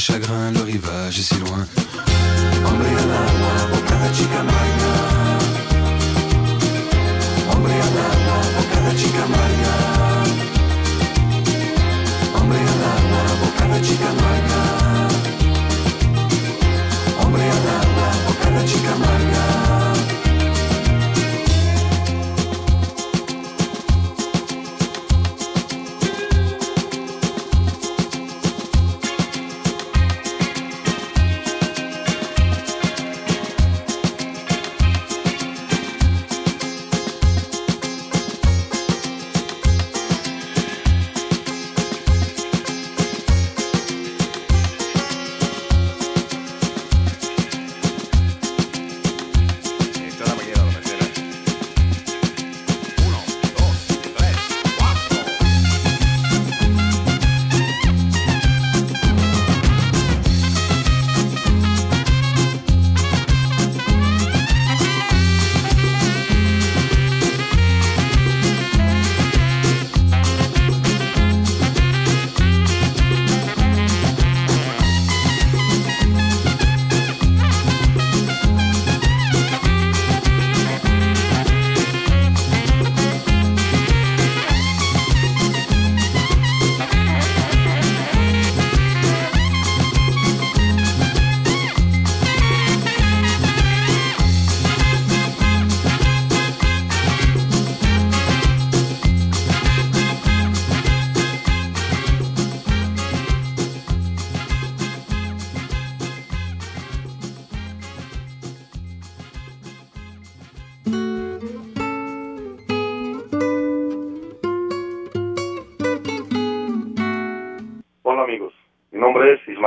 Beaucoup 0.01 0.13
de 0.13 0.25
chagrin, 0.25 0.51
le 0.53 0.63
rivage 0.63 1.19
est 1.19 1.23
si 1.23 1.35
loin. 1.41 1.90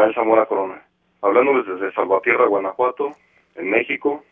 Ismael 0.04 0.16
Zamora 0.16 0.46
Corona, 0.48 0.82
hablándoles 1.22 1.66
desde 1.66 1.94
Salvatierra, 1.94 2.48
Guanajuato, 2.48 3.12
en 3.56 3.70
México, 3.70 4.24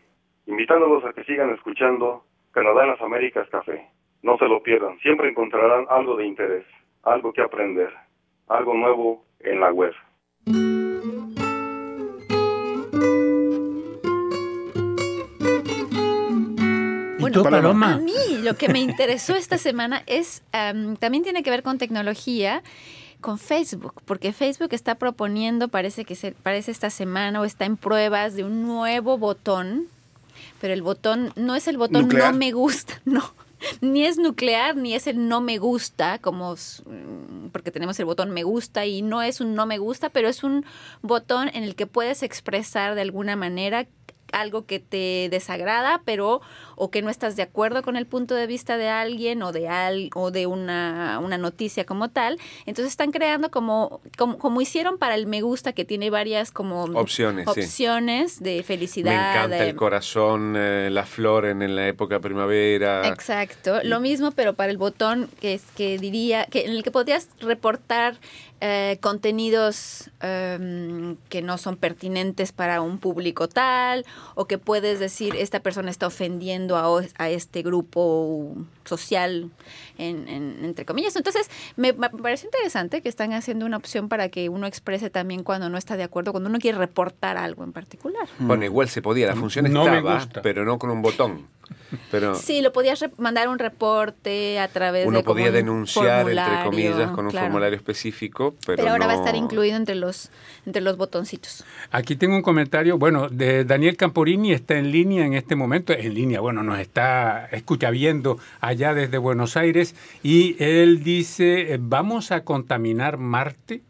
invitándolos 0.46 1.02
a 1.04 1.14
que 1.14 1.24
sigan 1.24 1.50
escuchando 1.50 2.24
Canadá 2.50 2.82
en 2.82 2.90
las 2.90 3.00
Américas 3.00 3.48
Café. 3.48 3.88
No 4.22 4.36
se 4.36 4.48
lo 4.48 4.62
pierdan, 4.62 4.98
siempre 4.98 5.30
encontrarán 5.30 5.86
algo 5.88 6.16
de 6.16 6.26
interés, 6.26 6.66
algo 7.04 7.32
que 7.32 7.40
aprender, 7.40 7.90
algo 8.48 8.74
nuevo 8.74 9.24
en 9.40 9.60
la 9.60 9.72
web. 9.72 9.94
¿Y 10.44 10.52
Bueno, 17.18 17.42
tú, 17.42 17.48
Paloma. 17.48 17.94
A 17.94 17.98
mí 17.98 18.42
lo 18.42 18.54
que 18.56 18.68
me 18.68 18.80
interesó 18.80 19.34
esta 19.36 19.56
semana 19.56 20.02
es, 20.06 20.44
am, 20.52 20.96
también 20.96 21.22
tiene 21.22 21.42
que 21.42 21.50
ver 21.50 21.62
con 21.62 21.78
tecnología, 21.78 22.62
con 23.22 23.38
Facebook, 23.38 24.02
porque 24.04 24.34
Facebook 24.34 24.68
está 24.72 24.96
proponiendo, 24.96 25.68
parece 25.68 26.04
que 26.04 26.14
se, 26.14 26.32
parece 26.32 26.70
esta 26.70 26.90
semana 26.90 27.40
o 27.40 27.44
está 27.44 27.64
en 27.64 27.78
pruebas 27.78 28.34
de 28.34 28.44
un 28.44 28.64
nuevo 28.64 29.16
botón, 29.16 29.86
pero 30.60 30.74
el 30.74 30.82
botón 30.82 31.32
no 31.34 31.54
es 31.54 31.66
el 31.68 31.78
botón 31.78 32.02
¿Nuclear? 32.02 32.32
no 32.32 32.38
me 32.38 32.52
gusta, 32.52 33.00
no. 33.06 33.22
Ni 33.80 34.04
es 34.04 34.18
nuclear, 34.18 34.76
ni 34.76 34.94
es 34.94 35.06
el 35.06 35.28
no 35.28 35.40
me 35.40 35.58
gusta, 35.58 36.18
como 36.18 36.54
mm, 36.54 37.48
porque 37.52 37.70
tenemos 37.70 37.98
el 38.00 38.06
botón 38.06 38.30
me 38.30 38.42
gusta 38.42 38.84
y 38.86 39.02
no 39.02 39.22
es 39.22 39.40
un 39.40 39.54
no 39.54 39.66
me 39.66 39.78
gusta, 39.78 40.10
pero 40.10 40.28
es 40.28 40.42
un 40.42 40.66
botón 41.00 41.48
en 41.54 41.62
el 41.62 41.76
que 41.76 41.86
puedes 41.86 42.24
expresar 42.24 42.96
de 42.96 43.02
alguna 43.02 43.36
manera 43.36 43.86
algo 44.32 44.66
que 44.66 44.78
te 44.80 45.28
desagrada, 45.30 46.02
pero 46.04 46.40
o 46.76 46.90
que 46.90 47.02
no 47.02 47.10
estás 47.10 47.36
de 47.36 47.42
acuerdo 47.42 47.82
con 47.82 47.96
el 47.96 48.06
punto 48.06 48.34
de 48.34 48.46
vista 48.46 48.76
de 48.76 48.88
alguien 48.88 49.42
o 49.42 49.52
de 49.52 49.68
al, 49.68 50.10
o 50.14 50.30
de 50.30 50.46
una, 50.46 51.20
una 51.22 51.38
noticia 51.38 51.84
como 51.84 52.08
tal. 52.10 52.38
Entonces 52.66 52.92
están 52.92 53.12
creando 53.12 53.50
como, 53.50 54.00
como 54.18 54.38
como 54.38 54.60
hicieron 54.60 54.98
para 54.98 55.14
el 55.14 55.26
me 55.26 55.40
gusta 55.42 55.72
que 55.72 55.84
tiene 55.84 56.10
varias 56.10 56.50
como 56.50 56.84
Opciones, 56.84 57.46
sí. 57.54 57.60
opciones 57.60 58.40
de 58.42 58.56
Me 58.56 58.62
felicidad. 58.62 59.12
encanta 59.14 59.56
de- 59.56 59.68
el 59.70 59.76
corazón, 59.76 60.54
eh, 60.56 60.88
la 60.90 61.04
flor 61.06 61.46
en, 61.46 61.62
en 61.62 61.76
la 61.76 61.86
época 61.88 62.20
primavera. 62.20 63.06
Exacto, 63.08 63.80
lo 63.84 64.00
mismo 64.00 64.32
pero 64.32 64.54
para 64.54 64.70
el 64.70 64.78
botón 64.78 65.28
que 65.40 65.54
es 65.54 65.62
que 65.76 65.98
diría 65.98 66.46
que 66.46 66.64
en 66.64 66.72
el 66.72 66.82
que 66.82 66.90
podrías 66.90 67.28
reportar 67.40 68.16
eh, 68.64 68.98
contenidos 69.00 70.08
em, 70.20 71.16
que 71.28 71.42
no 71.42 71.58
son 71.58 71.76
pertinentes 71.76 72.52
para 72.52 72.80
un 72.80 72.98
público 72.98 73.48
tal 73.48 74.04
o 74.36 74.44
que 74.46 74.56
puedes 74.56 75.00
decir 75.00 75.34
esta 75.34 75.58
persona 75.58 75.90
está 75.90 76.06
ofendiendo 76.06 76.76
a, 76.76 76.88
o- 76.88 77.02
a 77.18 77.28
este 77.28 77.62
grupo 77.62 78.54
social, 78.84 79.50
en, 79.98 80.28
en- 80.28 80.64
entre 80.64 80.84
comillas. 80.84 81.16
Entonces, 81.16 81.50
me, 81.74 81.92
me 81.92 82.08
parece 82.08 82.46
interesante 82.46 83.02
que 83.02 83.08
están 83.08 83.32
haciendo 83.32 83.66
una 83.66 83.78
opción 83.78 84.08
para 84.08 84.28
que 84.28 84.48
uno 84.48 84.68
exprese 84.68 85.10
también 85.10 85.42
cuando 85.42 85.68
no 85.68 85.76
está 85.76 85.96
de 85.96 86.04
acuerdo, 86.04 86.30
cuando 86.30 86.48
uno 86.48 86.60
quiere 86.60 86.78
reportar 86.78 87.36
algo 87.36 87.64
en 87.64 87.72
particular. 87.72 88.28
Bueno, 88.38 88.64
igual 88.64 88.88
se 88.88 89.02
podía, 89.02 89.26
la 89.26 89.34
función 89.34 89.72
No 89.72 89.84
estaba, 89.88 90.28
pero 90.42 90.64
no 90.64 90.78
con 90.78 90.90
un 90.90 91.02
botón. 91.02 91.48
Pero 92.10 92.34
Sí, 92.34 92.62
lo 92.62 92.72
podías 92.72 93.04
mandar 93.18 93.48
un 93.48 93.58
reporte 93.58 94.58
a 94.58 94.68
través 94.68 95.06
uno 95.06 95.18
de 95.18 95.24
como 95.24 95.34
podía 95.34 95.48
un 95.48 95.54
denunciar, 95.54 96.28
entre 96.28 96.64
comillas, 96.64 97.10
con 97.10 97.26
un 97.26 97.30
claro. 97.30 97.46
formulario 97.46 97.76
específico, 97.76 98.54
pero, 98.66 98.76
Pero, 98.76 98.90
ahora 98.90 99.06
va 99.06 99.12
a 99.12 99.16
estar 99.16 99.36
incluido 99.36 99.76
entre 99.76 99.94
los, 99.94 100.30
entre 100.66 100.82
los 100.82 100.96
botoncitos. 100.96 101.64
Aquí 101.90 102.16
tengo 102.16 102.36
un 102.36 102.42
comentario, 102.42 102.98
bueno, 102.98 103.28
de 103.28 103.64
Daniel 103.64 103.96
Camporini, 103.96 104.52
está 104.52 104.76
en 104.76 104.90
línea 104.90 105.24
en 105.24 105.34
este 105.34 105.56
momento, 105.56 105.92
en 105.92 106.14
línea, 106.14 106.40
bueno, 106.40 106.62
nos 106.62 106.78
está 106.78 107.46
escucha 107.52 107.90
viendo 107.90 108.38
allá 108.60 108.94
desde 108.94 109.18
Buenos 109.18 109.56
Aires, 109.56 109.94
y 110.22 110.62
él 110.62 111.02
dice, 111.02 111.74
eh, 111.74 111.78
¿vamos 111.80 112.32
a 112.32 112.44
contaminar 112.44 113.18
Marte? 113.18 113.82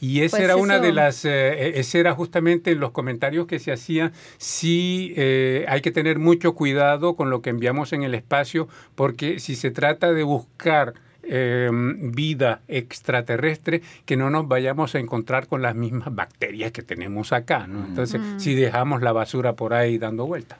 Y 0.00 0.22
esa 0.22 0.36
Pues 0.36 0.44
era 0.44 0.56
una 0.56 0.78
de 0.78 0.92
las, 0.92 1.24
eh, 1.24 1.78
ese 1.78 2.00
era 2.00 2.14
justamente 2.14 2.72
en 2.72 2.80
los 2.80 2.92
comentarios 2.92 3.46
que 3.46 3.58
se 3.58 3.72
hacían, 3.72 4.12
sí 4.36 5.12
eh, 5.16 5.64
hay 5.68 5.80
que 5.80 5.90
tener 5.90 6.18
mucho 6.18 6.54
cuidado 6.54 7.16
con 7.16 7.30
lo 7.30 7.42
que 7.42 7.50
enviamos 7.50 7.92
en 7.92 8.02
el 8.02 8.14
espacio, 8.14 8.68
porque 8.94 9.40
si 9.40 9.56
se 9.56 9.70
trata 9.70 10.12
de 10.12 10.22
buscar 10.22 10.94
eh, 11.30 11.68
vida 11.72 12.62
extraterrestre, 12.68 13.82
que 14.06 14.16
no 14.16 14.30
nos 14.30 14.48
vayamos 14.48 14.94
a 14.94 14.98
encontrar 14.98 15.46
con 15.46 15.60
las 15.60 15.74
mismas 15.74 16.14
bacterias 16.14 16.72
que 16.72 16.82
tenemos 16.82 17.32
acá, 17.32 17.66
¿no? 17.66 17.84
Entonces, 17.84 18.20
si 18.38 18.54
dejamos 18.54 19.02
la 19.02 19.12
basura 19.12 19.52
por 19.52 19.74
ahí 19.74 19.98
dando 19.98 20.26
vuelta. 20.26 20.58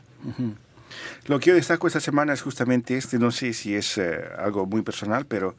Lo 1.27 1.41
que 1.41 1.51
yo 1.51 1.55
destaco 1.55 1.87
esta 1.87 2.01
semana 2.01 2.33
es 2.33 2.43
justamente 2.43 2.97
este, 2.97 3.19
no 3.19 3.31
sé 3.31 3.53
si 3.53 3.75
es 3.75 3.99
eh, 3.99 4.21
algo 4.39 4.67
muy 4.67 4.83
personal, 4.83 5.27
pero 5.27 5.57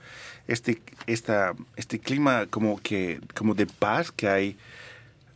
este, 0.49 0.81
esta, 1.07 1.53
este 1.75 1.99
clima 1.99 2.47
como, 2.49 2.79
que, 2.81 3.19
como 3.35 3.53
de 3.55 3.65
paz 3.65 4.11
que 4.11 4.27
hay, 4.27 4.57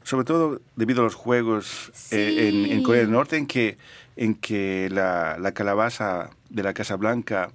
sobre 0.03 0.25
todo 0.25 0.59
debido 0.75 1.01
a 1.01 1.03
los 1.05 1.15
juegos 1.15 1.91
eh, 2.11 2.49
en, 2.49 2.65
en 2.71 2.79
Sí. 2.79 2.83
Corea 2.83 3.01
del 3.01 3.11
Norte, 3.11 3.37
en 3.37 3.45
que, 3.47 3.77
en 4.15 4.35
que 4.35 4.89
la, 4.91 5.37
la 5.39 5.53
calabaza 5.53 6.29
de 6.49 6.63
la 6.63 6.73
Casa 6.73 6.95
Blanca 6.95 7.51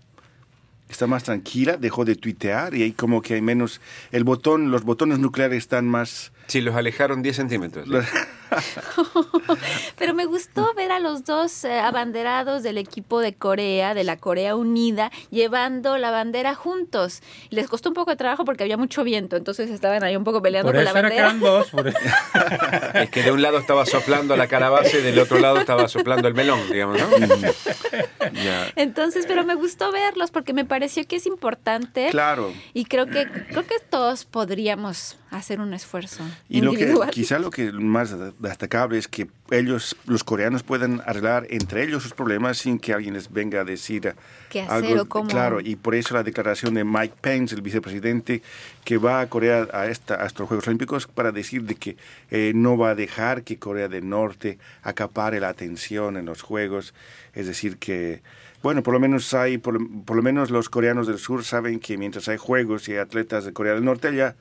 está 0.88 1.06
más 1.06 1.24
tranquila, 1.24 1.76
dejó 1.76 2.04
de 2.04 2.14
tuitear 2.14 2.74
y 2.74 2.82
hay 2.82 2.92
como 2.92 3.20
que 3.20 3.34
hay 3.34 3.42
menos, 3.42 3.80
el 4.12 4.24
botón, 4.24 4.70
los 4.70 4.84
botones 4.84 5.18
nucleares 5.18 5.58
están 5.58 5.86
más... 5.86 6.32
Sí, 6.46 6.60
los 6.62 6.74
alejaron 6.74 7.22
10 7.22 7.36
centímetros. 7.36 7.88
Pero 9.98 10.14
me 10.14 10.24
gustó 10.26 10.72
ver 10.74 10.92
a 10.92 10.98
los 11.00 11.24
dos 11.24 11.64
eh, 11.64 11.78
abanderados 11.78 12.62
del 12.62 12.78
equipo 12.78 13.20
de 13.20 13.34
Corea, 13.34 13.94
de 13.94 14.04
la 14.04 14.16
Corea 14.16 14.56
Unida, 14.56 15.10
llevando 15.30 15.98
la 15.98 16.10
bandera 16.10 16.54
juntos. 16.54 17.22
Les 17.50 17.68
costó 17.68 17.90
un 17.90 17.94
poco 17.94 18.10
de 18.10 18.16
trabajo 18.16 18.44
porque 18.44 18.64
había 18.64 18.76
mucho 18.76 19.04
viento, 19.04 19.36
entonces 19.36 19.70
estaban 19.70 20.02
ahí 20.04 20.16
un 20.16 20.24
poco 20.24 20.42
peleando 20.42 20.68
Por 20.72 20.76
con 20.76 20.84
la 20.84 20.90
eso 20.90 20.98
era 20.98 21.08
que 21.10 21.20
bandera. 21.22 21.28
eran 21.28 21.40
dos. 21.40 21.70
por 21.70 21.88
eso. 21.88 21.98
Es 22.94 23.10
que 23.10 23.22
de 23.22 23.32
un 23.32 23.42
lado 23.42 23.58
estaba 23.58 23.84
soplando 23.86 24.36
la 24.36 24.46
calabaza 24.48 24.96
y 24.98 25.02
del 25.02 25.18
otro 25.18 25.38
lado 25.38 25.58
estaba 25.58 25.88
soplando 25.88 26.26
el 26.28 26.34
melón, 26.34 26.60
digamos, 26.70 26.98
¿no? 26.98 27.08
Entonces, 28.76 29.24
pero 29.26 29.44
me 29.44 29.54
gustó 29.54 29.92
verlos 29.92 30.30
porque 30.30 30.52
me 30.52 30.64
pareció 30.64 31.06
que 31.06 31.16
es 31.16 31.26
importante. 31.26 32.08
Claro. 32.10 32.52
Y 32.74 32.84
creo 32.86 33.06
que 33.06 33.26
creo 33.26 33.66
que 33.66 33.76
todos 33.90 34.24
podríamos 34.24 35.16
hacer 35.30 35.60
un 35.60 35.74
esfuerzo 35.74 36.24
Y 36.48 36.60
lo 36.60 36.72
que, 36.72 36.94
quizá 37.10 37.38
lo 37.38 37.50
que 37.50 37.70
más 37.72 38.14
destacable 38.38 38.98
es 38.98 39.08
que 39.08 39.28
ellos, 39.50 39.96
los 40.06 40.24
coreanos, 40.24 40.62
puedan 40.62 41.02
arreglar 41.06 41.46
entre 41.50 41.84
ellos 41.84 42.02
sus 42.02 42.12
problemas 42.12 42.58
sin 42.58 42.78
que 42.78 42.92
alguien 42.92 43.14
les 43.14 43.32
venga 43.32 43.60
a 43.60 43.64
decir 43.64 44.14
¿Qué 44.48 44.62
hacer 44.62 44.98
o 44.98 45.08
cómo? 45.08 45.28
Claro, 45.28 45.60
y 45.60 45.76
por 45.76 45.94
eso 45.94 46.14
la 46.14 46.22
declaración 46.22 46.74
de 46.74 46.84
Mike 46.84 47.14
Pence, 47.20 47.54
el 47.54 47.62
vicepresidente, 47.62 48.42
que 48.84 48.98
va 48.98 49.20
a 49.20 49.28
Corea 49.28 49.68
a, 49.72 49.86
esta, 49.86 50.22
a 50.22 50.26
estos 50.26 50.48
Juegos 50.48 50.66
Olímpicos 50.66 51.06
para 51.06 51.32
decir 51.32 51.64
de 51.64 51.74
que 51.74 51.96
eh, 52.30 52.52
no 52.54 52.76
va 52.76 52.90
a 52.90 52.94
dejar 52.94 53.42
que 53.42 53.58
Corea 53.58 53.88
del 53.88 54.08
Norte 54.08 54.58
acapare 54.82 55.40
la 55.40 55.48
atención 55.48 56.16
en 56.16 56.26
los 56.26 56.42
Juegos. 56.42 56.94
Es 57.34 57.46
decir, 57.46 57.78
que, 57.78 58.22
bueno, 58.62 58.82
por 58.82 58.94
lo 58.94 59.00
menos 59.00 59.32
hay, 59.34 59.58
por, 59.58 59.78
por 60.04 60.16
lo 60.16 60.22
menos 60.22 60.50
los 60.50 60.68
coreanos 60.68 61.06
del 61.06 61.18
sur 61.18 61.44
saben 61.44 61.80
que 61.80 61.96
mientras 61.98 62.28
hay 62.28 62.36
Juegos 62.36 62.88
y 62.88 62.92
hay 62.92 62.98
atletas 62.98 63.44
de 63.44 63.52
Corea 63.52 63.74
del 63.74 63.84
Norte, 63.84 64.14
ya 64.14 64.34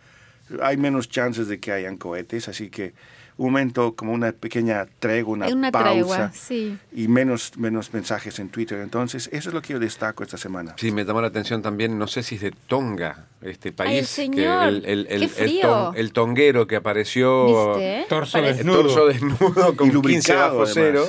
hay 0.62 0.78
menos 0.78 1.10
chances 1.10 1.48
de 1.48 1.60
que 1.60 1.72
hayan 1.72 1.98
cohetes, 1.98 2.48
así 2.48 2.70
que 2.70 2.94
un 3.40 3.48
momento 3.52 3.94
como 3.96 4.14
una 4.14 4.32
pequeña 4.32 4.88
tregua, 4.98 5.34
una, 5.36 5.48
una 5.50 5.72
pausa 5.72 5.92
tregua, 5.92 6.32
sí. 6.34 6.76
y 6.92 7.08
menos, 7.08 7.56
menos 7.56 7.94
mensajes 7.94 8.40
en 8.40 8.50
Twitter. 8.50 8.80
Entonces, 8.80 9.30
eso 9.32 9.50
es 9.50 9.54
lo 9.54 9.62
que 9.62 9.74
yo 9.74 9.80
destaco 9.80 10.24
esta 10.24 10.38
semana. 10.38 10.74
Sí, 10.78 10.92
me 10.92 11.06
llamó 11.06 11.22
la 11.22 11.28
atención 11.28 11.62
también, 11.62 12.00
no 12.00 12.08
sé 12.08 12.24
si 12.24 12.36
es 12.36 12.42
de 12.42 12.52
Tonga, 12.68 13.28
este 13.44 13.72
país. 13.72 14.00
el 14.00 14.06
señor, 14.08 14.64
que 14.64 14.68
el, 14.70 14.86
el, 14.86 15.08
el, 15.12 15.24
el 15.38 15.62
ton- 15.62 15.94
el 15.96 16.12
tonguero 16.14 16.66
que 16.66 16.78
apareció 16.78 17.76
¿Viste? 17.76 18.06
Torso 18.10 18.40
Parece- 18.40 18.50
el 18.52 18.58
desnudo. 18.66 18.82
torso 18.82 19.06
desnudo 19.06 19.76
con 19.78 19.88
Y 19.88 19.92
15 19.92 19.94
lubricado, 19.94 20.40
bajo 20.42 20.56
además. 20.64 20.72
cero. 20.74 21.06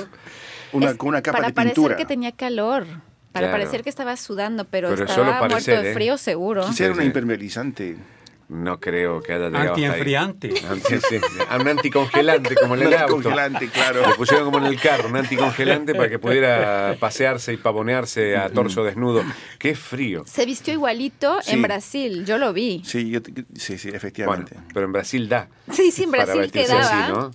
Una, 0.71 0.89
Es 0.91 0.97
con 0.97 1.09
una 1.09 1.21
capa 1.23 1.37
para 1.39 1.47
de 1.47 1.53
parecer 1.55 1.73
pintura. 1.75 1.95
que 1.97 2.05
tenía 2.05 2.31
calor. 2.31 2.85
Para 3.31 3.47
Claro. 3.47 3.59
parecer 3.63 3.83
que 3.83 3.89
estaba 3.89 4.15
sudando, 4.17 4.65
pero, 4.65 4.89
Pero 4.89 5.03
estaba 5.03 5.15
solo 5.15 5.31
muerto 5.37 5.47
parecer, 5.49 5.81
de 5.83 5.91
¿eh? 5.91 5.93
frío 5.93 6.17
seguro. 6.17 6.65
Quisiera 6.67 6.93
Sí, 6.93 6.97
una 6.97 7.01
sí. 7.03 7.07
impermeabilizante. 7.07 7.95
No 8.49 8.79
creo 8.79 9.21
que 9.21 9.33
haya 9.33 9.45
llegado 9.49 9.59
hasta 9.73 9.75
ahí. 9.75 9.85
Antienfriante. 9.85 10.53
Anti, 10.67 10.95
sí, 11.07 11.17
un 11.61 11.67
anticongelante 11.67 12.55
como 12.55 12.73
en 12.75 12.81
el 12.81 12.87
Un 12.87 12.93
auto. 12.95 13.03
anticongelante, 13.17 13.67
claro. 13.69 14.07
Le 14.09 14.15
pusieron 14.15 14.45
como 14.45 14.57
en 14.57 14.65
el 14.73 14.81
carro, 14.81 15.07
un 15.07 15.17
anticongelante 15.17 15.93
para 15.93 16.09
que 16.09 16.17
pudiera 16.17 16.95
pasearse 16.99 17.53
y 17.53 17.57
pavonearse 17.57 18.35
a 18.37 18.49
torso 18.49 18.83
desnudo. 18.83 19.23
Qué 19.59 19.75
frío. 19.75 20.23
Se 20.25 20.45
vistió 20.47 20.73
igualito 20.73 21.37
Sí. 21.43 21.51
en 21.51 21.61
Brasil, 21.61 22.25
yo 22.25 22.39
lo 22.39 22.51
vi. 22.51 22.81
Sí, 22.85 23.09
yo 23.11 23.21
te- 23.21 23.31
sí, 23.55 23.77
sí, 23.77 23.89
Bueno, 23.89 23.97
efectivamente. 23.97 24.55
pero 24.73 24.85
en 24.87 24.93
Brasil 24.93 25.29
da. 25.29 25.47
Sí, 25.71 25.91
sí, 25.91 26.03
en 26.05 26.11
para 26.11 26.25
Brasil 26.25 26.41
vestirse 26.41 26.67
quedaba. 26.73 27.03
así, 27.03 27.13
¿no? 27.13 27.31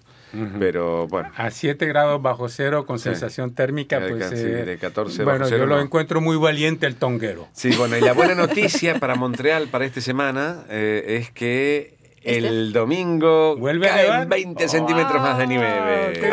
Pero 0.59 1.07
bueno. 1.09 1.31
A 1.37 1.51
7 1.51 1.87
grados 1.87 2.21
bajo 2.23 2.49
cero 2.49 2.87
con 2.87 2.99
Sí. 2.99 3.05
sensación 3.05 3.55
térmica, 3.55 4.01
De 4.01 4.11
pues... 4.11 4.29
sí, 4.31 4.37
eh, 4.37 4.65
de 4.65 4.79
14 4.79 5.25
bueno, 5.25 5.41
bajo 5.41 5.49
cero, 5.51 5.63
yo 5.65 5.67
lo 5.67 5.77
no. 5.77 5.83
encuentro 5.83 6.21
muy 6.21 6.37
valiente 6.37 6.87
el 6.87 6.97
tonguero. 6.97 7.49
Sí, 7.53 7.71
bueno, 7.77 7.97
y 7.97 8.01
la 8.01 8.13
buena 8.13 8.35
noticia 8.35 8.99
para 8.99 9.15
Montreal 9.15 9.69
para 9.69 9.85
esta 9.85 10.01
semana 10.01 10.65
eh, 10.69 11.19
es 11.21 11.31
que 11.31 11.95
el 12.25 12.73
domingo 12.73 13.57
¿Vuelve 13.57 13.89
caen 13.89 14.03
nevar? 14.05 14.29
20 14.29 14.69
centímetros 14.69 15.21
más 15.23 15.39
de 15.39 15.47
nieve. 15.47 15.67
qué 16.15 16.31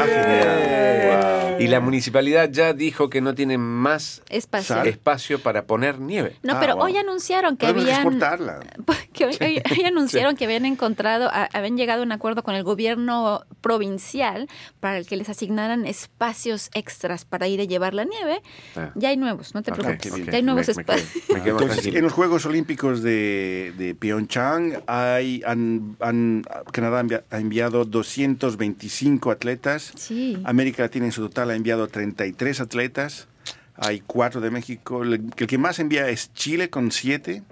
Ah. 1.13 1.57
Y 1.59 1.67
la 1.67 1.79
municipalidad 1.79 2.49
ya 2.49 2.73
dijo 2.73 3.09
que 3.09 3.21
no 3.21 3.35
tiene 3.35 3.57
más 3.57 4.23
Espacio. 4.29 5.39
Para 5.39 5.65
poner 5.67 5.99
nieve. 5.99 6.35
No, 6.41 6.53
Ah, 6.55 6.57
pero 6.59 6.75
wow. 6.75 6.85
hoy 6.85 6.97
anunciaron 6.97 7.55
que 7.57 7.67
Podemos 7.67 7.83
habían 7.83 8.01
exportarla. 8.07 8.59
que 9.13 9.25
hoy, 9.25 9.37
hoy- 9.41 9.61
hoy 9.69 9.83
anunciaron 9.85 10.35
que 10.35 10.45
habían 10.45 10.65
encontrado, 10.65 11.29
a- 11.31 11.49
habían 11.53 11.77
llegado 11.77 12.01
a 12.01 12.05
un 12.05 12.11
acuerdo 12.11 12.41
con 12.43 12.55
el 12.55 12.63
gobierno 12.63 13.43
provincial 13.61 14.47
para 14.79 14.97
el 14.97 15.05
que 15.05 15.17
les 15.17 15.29
asignaran 15.29 15.85
espacios 15.85 16.69
extras 16.73 17.25
para 17.25 17.47
ir 17.47 17.61
a 17.61 17.65
llevar 17.65 17.93
la 17.93 18.05
nieve. 18.05 18.41
Ah. 18.75 18.91
Ya 18.95 19.09
hay 19.09 19.17
nuevos, 19.17 19.53
no 19.53 19.61
te 19.61 19.71
preocupes. 19.71 20.13
Ya 20.25 20.37
hay 20.37 20.43
nuevos 20.43 20.67
espacios. 20.67 21.11
en 21.29 22.01
los 22.03 22.13
Juegos 22.13 22.45
Olímpicos 22.45 23.03
de, 23.03 23.73
de 23.77 23.93
Pyeongchang, 23.95 24.81
hay, 24.87 25.43
han, 25.45 25.80
han- 25.99 26.43
Canadá 26.71 27.01
envia- 27.01 27.23
ha 27.29 27.39
enviado 27.39 27.85
225 27.85 29.31
atletas. 29.31 29.91
Sí. 29.95 30.41
América 30.43 30.83
Latina 30.83 31.05
en 31.05 31.11
su 31.11 31.21
total 31.27 31.49
ha 31.51 31.55
enviado 31.55 31.87
33 31.87 32.59
atletas. 32.61 33.27
Hay 33.75 34.01
cuatro 34.05 34.41
de 34.41 34.51
México. 34.51 35.03
El, 35.03 35.13
el 35.35 35.47
que 35.47 35.57
más 35.57 35.79
envía 35.79 36.07
es 36.09 36.33
Chile 36.33 36.69
con 36.69 36.91
siete. 36.91 37.43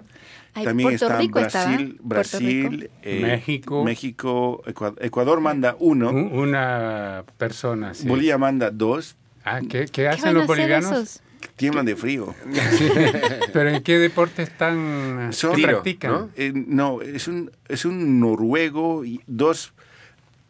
Ay, 0.52 0.64
También 0.64 0.88
Puerto 0.90 1.04
está 1.06 1.18
Rico 1.18 1.38
estaba. 1.40 1.64
Brasil, 1.70 1.96
Brasil, 2.02 2.90
eh, 3.02 3.20
México. 3.22 3.84
México, 3.84 4.62
Ecua- 4.66 4.96
Ecuador 5.00 5.40
manda 5.40 5.76
uno, 5.78 6.10
Un- 6.10 6.32
Una 6.32 7.24
persona, 7.38 7.94
sí. 7.94 8.08
Bolivia 8.08 8.36
manda 8.36 8.70
dos. 8.70 9.16
Ah, 9.44 9.60
¿qué, 9.60 9.86
qué 9.86 9.86
¿Qué 9.92 10.08
hacen 10.08 10.34
los 10.34 10.44
hacer 10.44 10.46
bolivianos? 10.46 11.20
Tiemblan 11.56 11.86
de 11.86 11.96
frío. 11.96 12.34
¿Pero 13.52 13.70
en 13.70 13.82
qué 13.82 13.98
deporte 13.98 14.42
están 14.42 15.28
Son- 15.32 15.54
Tiro, 15.54 15.68
practican? 15.68 16.10
¿no? 16.12 16.30
Eh, 16.36 16.52
no, 16.54 17.00
es 17.02 17.28
un, 17.28 17.50
es 17.68 17.84
un 17.84 18.20
noruego 18.20 19.04
y 19.04 19.20
dos 19.26 19.72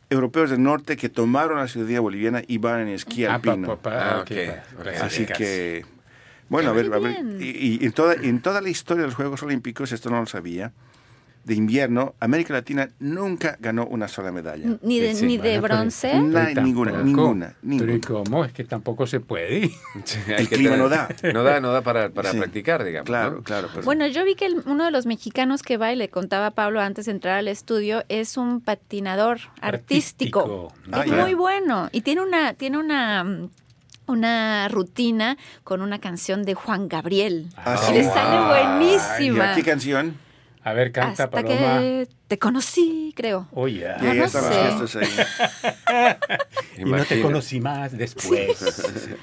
europeos 0.09 0.50
del 0.50 0.62
norte 0.62 0.96
que 0.96 1.09
tomaron 1.09 1.59
la 1.59 1.68
ciudadanía 1.68 2.00
boliviana 2.00 2.42
y 2.46 2.59
van 2.59 2.81
en 2.81 2.88
esquí 2.88 3.24
Ah, 3.24 3.40
pa- 3.40 3.53
alpino. 3.53 3.68
pa- 3.68 3.76
pa- 3.76 4.11
Ah, 4.11 4.14
pa- 4.16 4.20
ok. 4.22 4.85
pa- 4.85 5.05
Así 5.07 5.26
que, 5.26 5.85
bueno, 6.48 6.70
a 6.70 6.72
ver, 6.72 6.92
a 6.92 6.98
ver, 6.98 7.16
y, 7.40 7.79
y 7.81 7.85
en, 7.87 7.92
toda, 7.92 8.14
en 8.14 8.40
toda 8.40 8.61
la 8.61 8.68
historia 8.68 9.03
de 9.03 9.07
los 9.09 9.14
Juegos 9.14 9.42
Olímpicos, 9.44 9.92
esto 9.92 10.11
no 10.11 10.18
lo 10.20 10.26
sabía, 10.26 10.72
de 11.44 11.55
invierno, 11.55 12.14
América 12.20 12.53
Latina 12.53 12.88
nunca 12.98 13.57
ganó 13.61 13.87
una 13.87 14.09
sola 14.09 14.31
medalla. 14.31 14.76
Ni 14.83 15.00
de, 15.00 15.14
Sí, 15.14 15.26
ni 15.26 15.37
de 15.38 15.59
pero- 15.61 15.62
bronce. 15.62 16.14
No 16.20 16.38
hay 16.38 16.55
Pero 16.55 16.66
ninguna, 16.66 16.92
tampoco. 16.92 17.07
ninguna, 17.07 17.46
Pero 17.61 17.74
¿y 17.74 17.76
ninguna. 17.76 18.00
cómo? 18.07 18.44
Es 18.44 18.53
que 18.53 18.64
tampoco 18.64 19.07
se 19.07 19.20
puede. 19.20 19.70
Sí, 20.05 20.18
El 20.29 20.48
clima 20.48 20.76
no 20.76 20.88
da. 20.88 21.09
No 21.33 21.42
da, 21.42 21.61
no 21.61 21.72
da 21.72 21.81
para, 21.83 22.11
para 22.11 22.31
Sí. 22.33 22.38
practicar, 22.38 22.85
digamos. 22.85 23.07
Claro, 23.07 23.37
¿no? 23.37 23.42
claro. 23.42 23.68
pero- 23.72 23.85
Bueno, 23.85 24.07
yo 24.07 24.24
vi 24.24 24.35
que 24.35 24.46
el- 24.46 24.62
uno 24.66 24.85
de 24.85 24.90
los 24.90 25.07
mexicanos 25.07 25.62
que 25.62 25.76
va, 25.76 25.92
y 25.92 25.96
le 25.96 26.09
contaba 26.11 26.46
a 26.46 26.50
Pablo 26.53 26.81
antes 26.81 27.07
de 27.07 27.12
entrar 27.12 27.38
al 27.38 27.48
estudio, 27.48 28.05
es 28.09 28.37
un 28.37 28.61
patinador 28.61 29.38
artístico. 29.61 30.40
Artístico. 30.40 30.72
Ah, 30.92 31.05
es 31.07 31.12
muy 31.12 31.35
bueno. 31.35 31.88
Y 31.92 32.03
tiene 32.03 32.20
una, 32.20 32.53
tiene 32.55 32.79
una, 32.79 33.24
mm, 33.24 33.48
una 34.07 34.68
rutina 34.68 35.37
con 35.64 35.83
una 35.83 35.98
canción 36.00 36.42
de 36.44 36.55
Juan 36.55 36.88
Gabriel. 36.88 37.46
Ah, 37.57 37.76
Y 37.83 37.87
sí. 37.87 37.92
le 37.94 38.05
sale 38.05 38.37
¿Y 38.37 38.48
buenísima. 38.48 39.53
a 39.53 39.55
qué 39.55 39.62
canción? 39.62 40.16
A 40.62 40.73
ver, 40.73 40.92
canta 40.92 41.25
Hasta 41.25 41.31
Paloma. 41.31 41.81
que 41.81 42.09
te 42.31 42.38
conocí, 42.38 43.12
creo. 43.16 43.49
Oye. 43.51 43.88
Y 44.01 44.07
ahí 44.07 44.19
no 44.21 44.87
sé. 44.87 45.01
Y 46.79 46.85
no 46.85 47.05
te 47.05 47.21
conocí 47.21 47.61
más 47.61 47.97
después. 47.99 48.57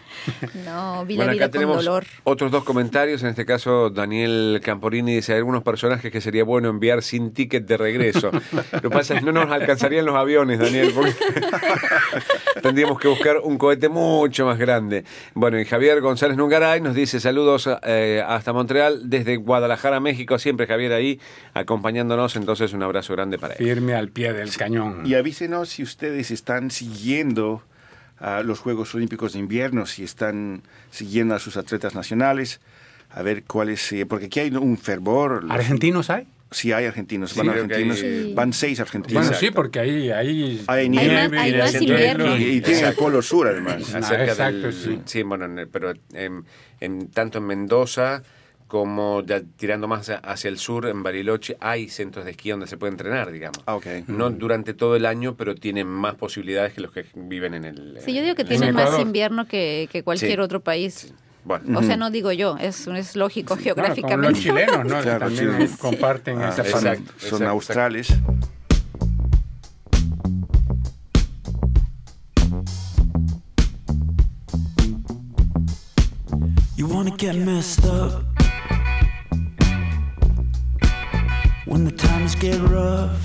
No, 0.65 1.06
vi 1.06 1.15
Bueno, 1.15 1.32
la 1.32 1.34
vida 1.34 1.46
acá 1.46 1.52
con 1.52 1.52
tenemos 1.52 1.86
dolor. 1.86 2.06
otros 2.26 2.52
dos 2.52 2.65
comentarios. 2.65 3.24
En 3.24 3.30
este 3.30 3.46
caso, 3.46 3.89
Daniel 3.89 4.60
Camporini 4.62 5.15
dice: 5.15 5.32
hay 5.32 5.38
algunos 5.38 5.63
personajes 5.63 6.12
que 6.12 6.20
sería 6.20 6.43
bueno 6.43 6.67
enviar 6.67 7.02
sin 7.02 7.32
ticket 7.32 7.65
de 7.65 7.78
regreso. 7.78 8.30
Lo 8.74 8.82
que 8.82 8.89
pasa 8.89 9.13
es 9.13 9.22
que 9.22 9.26
no 9.26 9.32
nos 9.32 9.50
alcanzarían 9.50 10.06
los 10.06 10.15
aviones, 10.15 10.60
Daniel, 10.60 10.91
porque 10.93 11.15
tendríamos 12.62 13.00
que 13.00 13.08
buscar 13.08 13.38
un 13.41 13.58
cohete 13.58 13.88
mucho 13.88 14.46
más 14.46 14.58
grande. 14.58 15.06
Bueno, 15.34 15.60
y 15.60 15.65
Javier 15.65 16.02
González 16.02 16.36
Nungaray 16.36 16.82
nos 16.82 16.93
dice: 16.93 17.22
saludos 17.22 17.70
eh, 17.84 18.22
hasta 18.28 18.52
Montreal, 18.52 19.10
desde 19.10 19.38
Guadalajara, 19.38 20.02
México. 20.02 20.38
Siempre 20.38 20.67
Javier 20.67 20.91
ahí 20.91 21.22
acompañándonos. 21.54 22.36
Entonces, 22.36 22.74
un 22.74 22.84
abrazo 22.84 22.97
grande 23.16 23.38
para 23.38 23.54
él. 23.56 23.66
Firme 23.66 23.94
al 23.96 24.10
pie 24.10 24.34
del 24.34 24.56
cañón. 24.56 25.06
Y 25.06 25.16
avísenos 25.16 25.70
si 25.70 25.84
ustedes 25.84 26.32
están 26.32 26.72
siguiendo 26.72 27.64
a 28.20 28.42
los 28.44 28.60
Juegos 28.60 28.94
Olímpicos 28.96 29.34
de 29.34 29.40
Invierno, 29.40 29.86
si 29.86 30.04
están 30.04 30.62
siguiendo 30.92 31.36
a 31.36 31.40
sus 31.40 31.56
atletas 31.58 31.94
nacionales, 31.96 32.60
a 33.10 33.22
ver 33.22 33.44
cuáles, 33.44 33.92
eh, 33.94 34.06
porque 34.06 34.26
aquí 34.26 34.40
hay 34.40 34.50
un 34.56 34.78
fervor. 34.78 35.44
los- 35.44 35.52
¿Argentinos 35.52 36.10
hay? 36.10 36.28
Sí, 36.50 36.72
hay 36.72 36.86
argentinos, 36.86 37.32
Sí, 37.32 37.40
van 37.40 37.50
hay- 37.50 37.60
argentinos, 37.60 38.00
Sí. 38.00 38.32
van 38.34 38.54
seis 38.54 38.80
argentinos. 38.80 39.22
Bueno, 39.26 39.38
sí, 39.38 39.52
porque 39.52 39.80
ahí 39.80 40.10
hay, 40.12 40.64
Hay 40.68 40.88
nieve, 40.90 41.18
Hay 41.18 41.30
más- 41.30 41.42
hay 41.42 41.52
y 41.54 41.58
más 41.58 41.76
hay 41.76 41.82
invierno. 41.84 42.38
Y, 42.38 42.44
y 42.44 42.62
tiene 42.62 42.88
el 42.88 42.94
polo 42.96 43.22
sur 43.22 43.48
además. 43.48 43.94
Ah, 43.94 43.98
acerca 43.98 44.24
exacto, 44.32 44.58
del, 44.68 45.02
sí. 45.06 45.22
bueno, 45.24 45.44
en 45.46 45.60
el- 45.60 45.68
pero 45.68 45.92
en, 46.14 46.46
en- 46.80 47.08
tanto 47.10 47.40
en 47.40 47.46
Mendoza 47.48 48.24
como 48.67 49.23
ya 49.25 49.41
tirando 49.56 49.88
más 49.88 50.10
hacia 50.10 50.49
el 50.49 50.58
sur, 50.58 50.88
en 50.88 51.01
Bariloche, 51.03 51.58
hay 51.60 51.89
centros 51.89 52.25
de 52.25 52.32
esquí 52.32 52.49
donde 52.49 52.67
se 52.67 52.77
puede 52.77 52.91
entrenar, 52.91 53.32
digamos. 53.32 53.60
Ah, 53.65 53.75
ok. 53.75 53.86
No 54.08 54.30
durante 54.30 54.73
todo 54.73 54.95
el 54.95 55.06
año, 55.06 55.36
pero 55.36 55.56
tienen 55.56 55.88
más 55.88 56.15
posibilidades 56.15 56.73
que 56.73 56.82
los 56.82 56.91
que 56.91 57.06
viven 57.15 57.53
en 57.53 57.63
el... 57.65 57.97
Sí, 58.03 58.13
yo 58.13 58.21
digo 58.21 58.36
que 58.36 58.41
en- 58.43 58.47
tienen 58.49 58.75
más 58.75 58.99
invierno 58.99 59.47
que, 59.47 59.88
que 59.91 60.03
cualquier 60.03 60.32
Sí. 60.34 60.39
otro 60.39 60.60
país. 60.60 61.13
Bueno, 61.45 61.80
O 61.80 61.84
sea, 61.84 61.95
no 61.95 62.12
digo 62.12 62.34
yo, 62.34 62.58
es, 62.60 62.88
es 62.88 63.15
lógico 63.15 63.49
como 63.56 63.62
geográficamente. 63.63 64.32
los 64.32 64.39
chilenos, 64.39 64.84
¿no? 64.86 65.01
Claro, 65.01 65.19
también 65.34 65.69
comparten 65.80 66.41
Ah, 66.41 66.49
esa 66.49 66.63
son, 66.65 66.71
fama. 66.82 66.93
Exacto, 66.93 67.13
son 67.19 67.27
exacto, 67.30 67.49
australes. 67.49 68.08
You 76.75 76.88
wanna 76.88 77.12
get 77.17 77.36
messed 77.36 77.86
up 77.86 78.25
when 81.67 81.84
the 81.84 81.91
times 81.91 82.34
get 82.36 82.60
rough. 82.62 83.23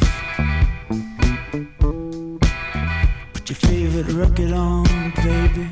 Put 3.33 3.49
your 3.49 3.57
favorite 3.57 4.09
record 4.13 4.53
on, 4.53 4.85
baby. 5.23 5.69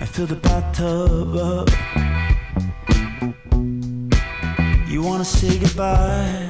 And 0.00 0.08
fill 0.08 0.26
the 0.26 0.36
bathtub 0.36 1.34
up. 1.36 1.68
You 4.88 5.02
wanna 5.02 5.24
say 5.24 5.58
goodbye 5.58 6.48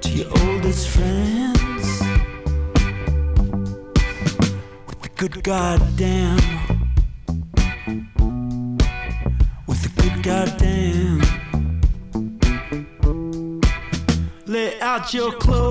to 0.00 0.08
your 0.10 0.28
oldest 0.42 0.88
friends. 0.88 2.00
With 4.88 5.00
the 5.02 5.10
good 5.16 5.42
goddamn. 5.44 6.59
Out 15.00 15.14
your 15.14 15.32
clothes. 15.32 15.69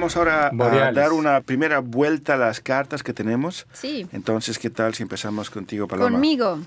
Vamos 0.00 0.16
ahora 0.16 0.46
a 0.46 0.50
Boreales. 0.50 0.94
dar 0.94 1.12
una 1.12 1.40
primera 1.42 1.80
vuelta 1.80 2.34
a 2.34 2.36
las 2.36 2.60
cartas 2.60 3.02
que 3.02 3.12
tenemos. 3.12 3.66
Sí. 3.72 4.06
Entonces, 4.12 4.58
¿qué 4.58 4.70
tal 4.70 4.94
si 4.94 5.02
empezamos 5.02 5.50
contigo, 5.50 5.86
Paloma? 5.86 6.10
Conmigo. 6.10 6.58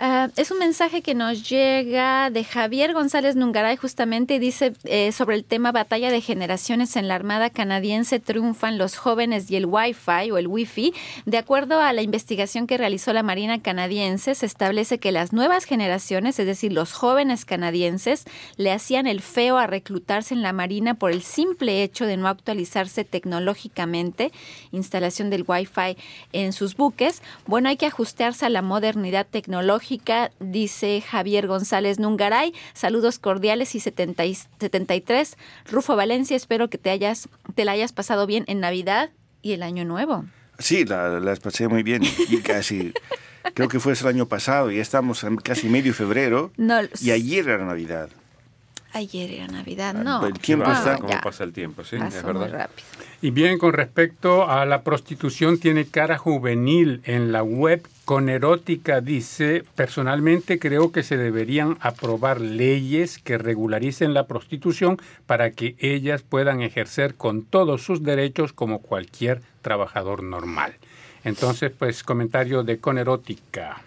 Ah, 0.00 0.28
es 0.36 0.52
un 0.52 0.60
mensaje 0.60 1.02
que 1.02 1.16
nos 1.16 1.48
llega 1.48 2.30
de 2.30 2.44
Javier 2.44 2.92
González 2.92 3.34
Nungaray, 3.34 3.76
justamente 3.76 4.38
dice 4.38 4.72
eh, 4.84 5.10
sobre 5.10 5.34
el 5.34 5.42
tema 5.44 5.72
batalla 5.72 6.12
de 6.12 6.20
generaciones 6.20 6.94
en 6.94 7.08
la 7.08 7.16
Armada 7.16 7.50
canadiense 7.50 8.20
triunfan 8.20 8.78
los 8.78 8.96
jóvenes 8.96 9.50
y 9.50 9.56
el 9.56 9.66
Wi-Fi 9.66 10.30
o 10.30 10.38
el 10.38 10.46
Wi-Fi. 10.46 10.94
De 11.26 11.36
acuerdo 11.36 11.80
a 11.80 11.92
la 11.92 12.02
investigación 12.02 12.68
que 12.68 12.78
realizó 12.78 13.12
la 13.12 13.24
Marina 13.24 13.60
canadiense, 13.60 14.36
se 14.36 14.46
establece 14.46 14.98
que 14.98 15.10
las 15.10 15.32
nuevas 15.32 15.64
generaciones, 15.64 16.38
es 16.38 16.46
decir, 16.46 16.72
los 16.72 16.92
jóvenes 16.92 17.44
canadienses, 17.44 18.24
le 18.56 18.70
hacían 18.70 19.08
el 19.08 19.20
feo 19.20 19.58
a 19.58 19.66
reclutarse 19.66 20.32
en 20.32 20.42
la 20.42 20.52
Marina 20.52 20.94
por 20.94 21.10
el 21.10 21.22
simple 21.22 21.82
hecho 21.82 22.06
de 22.06 22.16
no 22.16 22.28
actualizarse 22.28 23.02
tecnológicamente, 23.02 24.30
instalación 24.70 25.28
del 25.28 25.44
Wi-Fi 25.44 25.96
en 26.32 26.52
sus 26.52 26.76
buques. 26.76 27.20
Bueno, 27.48 27.68
hay 27.68 27.76
que 27.76 27.86
ajustarse 27.86 28.46
a 28.46 28.48
la 28.48 28.62
modernidad 28.62 29.26
tecnológica, 29.28 29.87
dice 30.40 31.00
Javier 31.00 31.46
González 31.46 31.98
Nungaray. 31.98 32.52
Saludos 32.74 33.18
cordiales 33.18 33.74
y 33.74 33.80
70 33.80 34.24
y 34.26 34.34
73. 34.34 35.36
Rufo 35.70 35.96
Valencia, 35.96 36.36
espero 36.36 36.68
que 36.70 36.78
te 36.78 36.90
hayas 36.90 37.28
te 37.54 37.64
la 37.64 37.72
hayas 37.72 37.92
pasado 37.92 38.26
bien 38.26 38.44
en 38.48 38.60
Navidad 38.60 39.10
y 39.42 39.52
el 39.52 39.62
Año 39.62 39.84
Nuevo. 39.84 40.24
Sí, 40.58 40.84
la- 40.84 41.20
las 41.20 41.40
pasé 41.40 41.68
muy 41.68 41.82
bien. 41.82 42.02
Y 42.28 42.38
casi, 42.38 42.92
creo 43.54 43.68
que 43.68 43.78
fue 43.80 43.92
el 43.92 44.06
año 44.06 44.26
pasado, 44.26 44.70
y 44.72 44.78
estamos 44.80 45.22
en 45.24 45.36
casi 45.36 45.68
medio 45.68 45.94
febrero. 45.94 46.52
No, 46.56 46.80
Y 47.00 47.10
ayer 47.12 47.48
era 47.48 47.64
Navidad. 47.64 48.10
Ayer 48.92 49.30
era 49.30 49.46
Navidad, 49.46 49.94
Ah, 49.98 50.02
no. 50.04 50.26
el 50.26 50.34
tiempo 50.38 50.66
Ah, 50.68 50.74
está- 50.78 50.96
¿Cómo 50.98 51.08
ya. 51.10 51.20
pasa 51.20 51.44
el 51.44 51.52
tiempo? 51.52 51.84
Sí, 51.84 51.96
es 51.96 52.24
muy 52.24 52.32
verdad. 52.32 52.50
rápido. 52.52 52.86
Y 53.20 53.30
bien, 53.30 53.58
con 53.58 53.72
respecto 53.72 54.48
a 54.48 54.64
la 54.64 54.82
prostitución, 54.82 55.58
tiene 55.58 55.86
cara 55.86 56.18
juvenil 56.18 57.00
en 57.04 57.32
la 57.32 57.42
web. 57.42 57.86
Con 58.04 58.28
erótica 58.30 59.00
dice, 59.02 59.64
personalmente 59.74 60.58
creo 60.58 60.92
que 60.92 61.02
se 61.02 61.16
deberían 61.18 61.76
aprobar 61.80 62.40
leyes 62.40 63.18
que 63.18 63.36
regularicen 63.36 64.14
la 64.14 64.26
prostitución 64.26 64.98
para 65.26 65.50
que 65.50 65.76
ellas 65.78 66.22
puedan 66.22 66.62
ejercer 66.62 67.16
con 67.16 67.42
todos 67.44 67.82
sus 67.82 68.02
derechos 68.02 68.52
como 68.54 68.80
cualquier 68.80 69.42
trabajador 69.62 70.22
normal. 70.22 70.72
Entonces, 71.24 71.70
pues 71.76 72.02
comentario 72.04 72.62
de 72.62 72.78
con 72.78 72.96
erótica. 72.96 73.82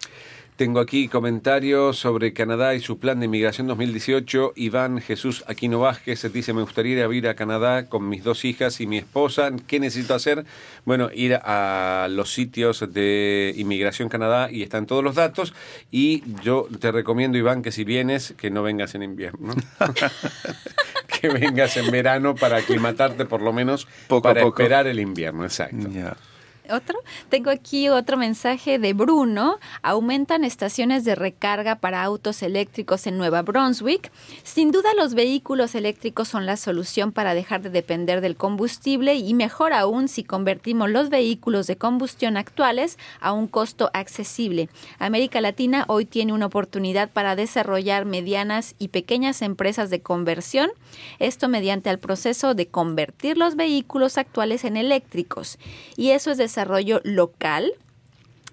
Tengo 0.61 0.79
aquí 0.79 1.07
comentarios 1.07 1.97
sobre 1.97 2.33
Canadá 2.33 2.75
y 2.75 2.81
su 2.81 2.99
plan 2.99 3.19
de 3.19 3.25
inmigración 3.25 3.65
2018. 3.65 4.53
Iván 4.55 5.01
Jesús 5.01 5.43
Aquino 5.47 5.79
Vázquez 5.79 6.31
dice, 6.31 6.53
me 6.53 6.61
gustaría 6.61 6.97
ir 6.97 7.03
a 7.03 7.07
vivir 7.07 7.27
a 7.29 7.33
Canadá 7.33 7.89
con 7.89 8.07
mis 8.07 8.23
dos 8.23 8.45
hijas 8.45 8.79
y 8.79 8.85
mi 8.85 8.99
esposa. 8.99 9.49
¿Qué 9.65 9.79
necesito 9.79 10.13
hacer? 10.13 10.45
Bueno, 10.85 11.09
ir 11.15 11.39
a 11.43 12.05
los 12.11 12.31
sitios 12.31 12.85
de 12.93 13.55
Inmigración 13.57 14.07
Canadá 14.07 14.51
y 14.51 14.61
están 14.61 14.85
todos 14.85 15.03
los 15.03 15.15
datos. 15.15 15.55
Y 15.89 16.21
yo 16.43 16.67
te 16.79 16.91
recomiendo, 16.91 17.39
Iván, 17.39 17.63
que 17.63 17.71
si 17.71 17.83
vienes, 17.83 18.35
que 18.37 18.51
no 18.51 18.61
vengas 18.61 18.93
en 18.93 19.01
invierno. 19.01 19.55
que 21.21 21.29
vengas 21.29 21.75
en 21.77 21.89
verano 21.89 22.35
para 22.35 22.57
aclimatarte 22.57 23.25
por 23.25 23.41
lo 23.41 23.51
menos 23.51 23.87
Poco 24.07 24.27
a 24.27 24.33
para 24.35 24.43
poco. 24.43 24.61
esperar 24.61 24.85
el 24.85 24.99
invierno. 24.99 25.43
Exacto. 25.43 25.89
¿Otro? 26.71 26.99
Tengo 27.29 27.49
aquí 27.49 27.89
otro 27.89 28.17
mensaje 28.17 28.79
de 28.79 28.93
Bruno. 28.93 29.59
Aumentan 29.81 30.45
estaciones 30.45 31.03
de 31.03 31.15
recarga 31.15 31.75
para 31.75 32.03
autos 32.03 32.41
eléctricos 32.43 33.07
en 33.07 33.17
Nueva 33.17 33.41
Brunswick. 33.41 34.11
Sin 34.43 34.71
duda 34.71 34.89
los 34.95 35.13
vehículos 35.13 35.75
eléctricos 35.75 36.29
son 36.29 36.45
la 36.45 36.57
solución 36.57 37.11
para 37.11 37.33
dejar 37.33 37.61
de 37.61 37.69
depender 37.69 38.21
del 38.21 38.37
combustible 38.37 39.15
y 39.15 39.33
mejor 39.33 39.73
aún 39.73 40.07
si 40.07 40.23
convertimos 40.23 40.89
los 40.89 41.09
vehículos 41.09 41.67
de 41.67 41.77
combustión 41.77 42.37
actuales 42.37 42.97
a 43.19 43.33
un 43.33 43.47
costo 43.47 43.89
accesible. 43.93 44.69
América 44.99 45.41
Latina 45.41 45.85
hoy 45.87 46.05
tiene 46.05 46.33
una 46.33 46.45
oportunidad 46.45 47.09
para 47.09 47.35
desarrollar 47.35 48.05
medianas 48.05 48.75
y 48.79 48.89
pequeñas 48.89 49.41
empresas 49.41 49.89
de 49.89 50.01
conversión, 50.01 50.69
esto 51.19 51.49
mediante 51.49 51.89
el 51.89 51.99
proceso 51.99 52.53
de 52.53 52.67
convertir 52.67 53.37
los 53.37 53.55
vehículos 53.55 54.17
actuales 54.17 54.63
en 54.63 54.77
eléctricos. 54.77 55.57
Y 55.97 56.11
eso 56.11 56.31
es 56.31 56.37
desarrollo 56.61 57.01
local. 57.03 57.73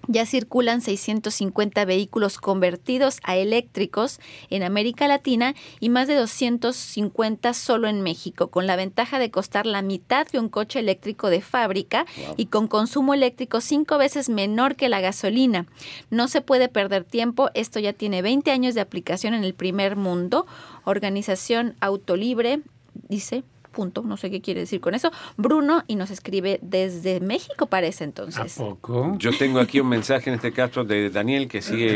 Ya 0.07 0.25
circulan 0.25 0.81
650 0.81 1.85
vehículos 1.85 2.39
convertidos 2.39 3.19
a 3.23 3.35
eléctricos 3.35 4.19
en 4.49 4.63
América 4.63 5.07
Latina 5.07 5.53
y 5.79 5.89
más 5.89 6.07
de 6.07 6.15
250 6.15 7.53
solo 7.53 7.87
en 7.87 8.01
México, 8.01 8.47
con 8.47 8.65
la 8.65 8.75
ventaja 8.75 9.19
de 9.19 9.29
costar 9.29 9.67
la 9.67 9.83
mitad 9.83 10.25
que 10.25 10.39
un 10.39 10.49
coche 10.49 10.79
eléctrico 10.79 11.29
de 11.29 11.41
fábrica 11.41 12.07
y 12.37 12.47
con 12.47 12.67
consumo 12.67 13.13
eléctrico 13.13 13.61
cinco 13.61 13.99
veces 13.99 14.29
menor 14.29 14.75
que 14.75 14.89
la 14.89 15.01
gasolina. 15.01 15.67
No 16.09 16.27
se 16.27 16.41
puede 16.41 16.69
perder 16.69 17.03
tiempo, 17.03 17.51
esto 17.53 17.79
ya 17.79 17.93
tiene 17.93 18.23
20 18.23 18.49
años 18.49 18.73
de 18.73 18.81
aplicación 18.81 19.35
en 19.35 19.43
el 19.43 19.53
primer 19.53 19.95
mundo. 19.95 20.47
Organización 20.85 21.75
Autolibre 21.81 22.61
dice 23.09 23.43
punto, 23.69 24.01
no 24.03 24.17
sé 24.17 24.29
qué 24.29 24.41
quiere 24.41 24.61
decir 24.61 24.79
con 24.81 24.93
eso, 24.95 25.11
Bruno, 25.37 25.83
y 25.87 25.95
nos 25.95 26.11
escribe 26.11 26.59
desde 26.61 27.19
México 27.19 27.67
parece 27.67 28.03
¿A 28.03 28.07
entonces. 28.07 28.53
poco? 28.57 29.15
Yo 29.17 29.31
tengo 29.37 29.59
aquí 29.59 29.79
un 29.79 29.89
mensaje 29.89 30.29
en 30.29 30.35
este 30.35 30.51
caso 30.51 30.83
de 30.83 31.09
Daniel 31.09 31.47
que 31.47 31.61
sigue 31.61 31.87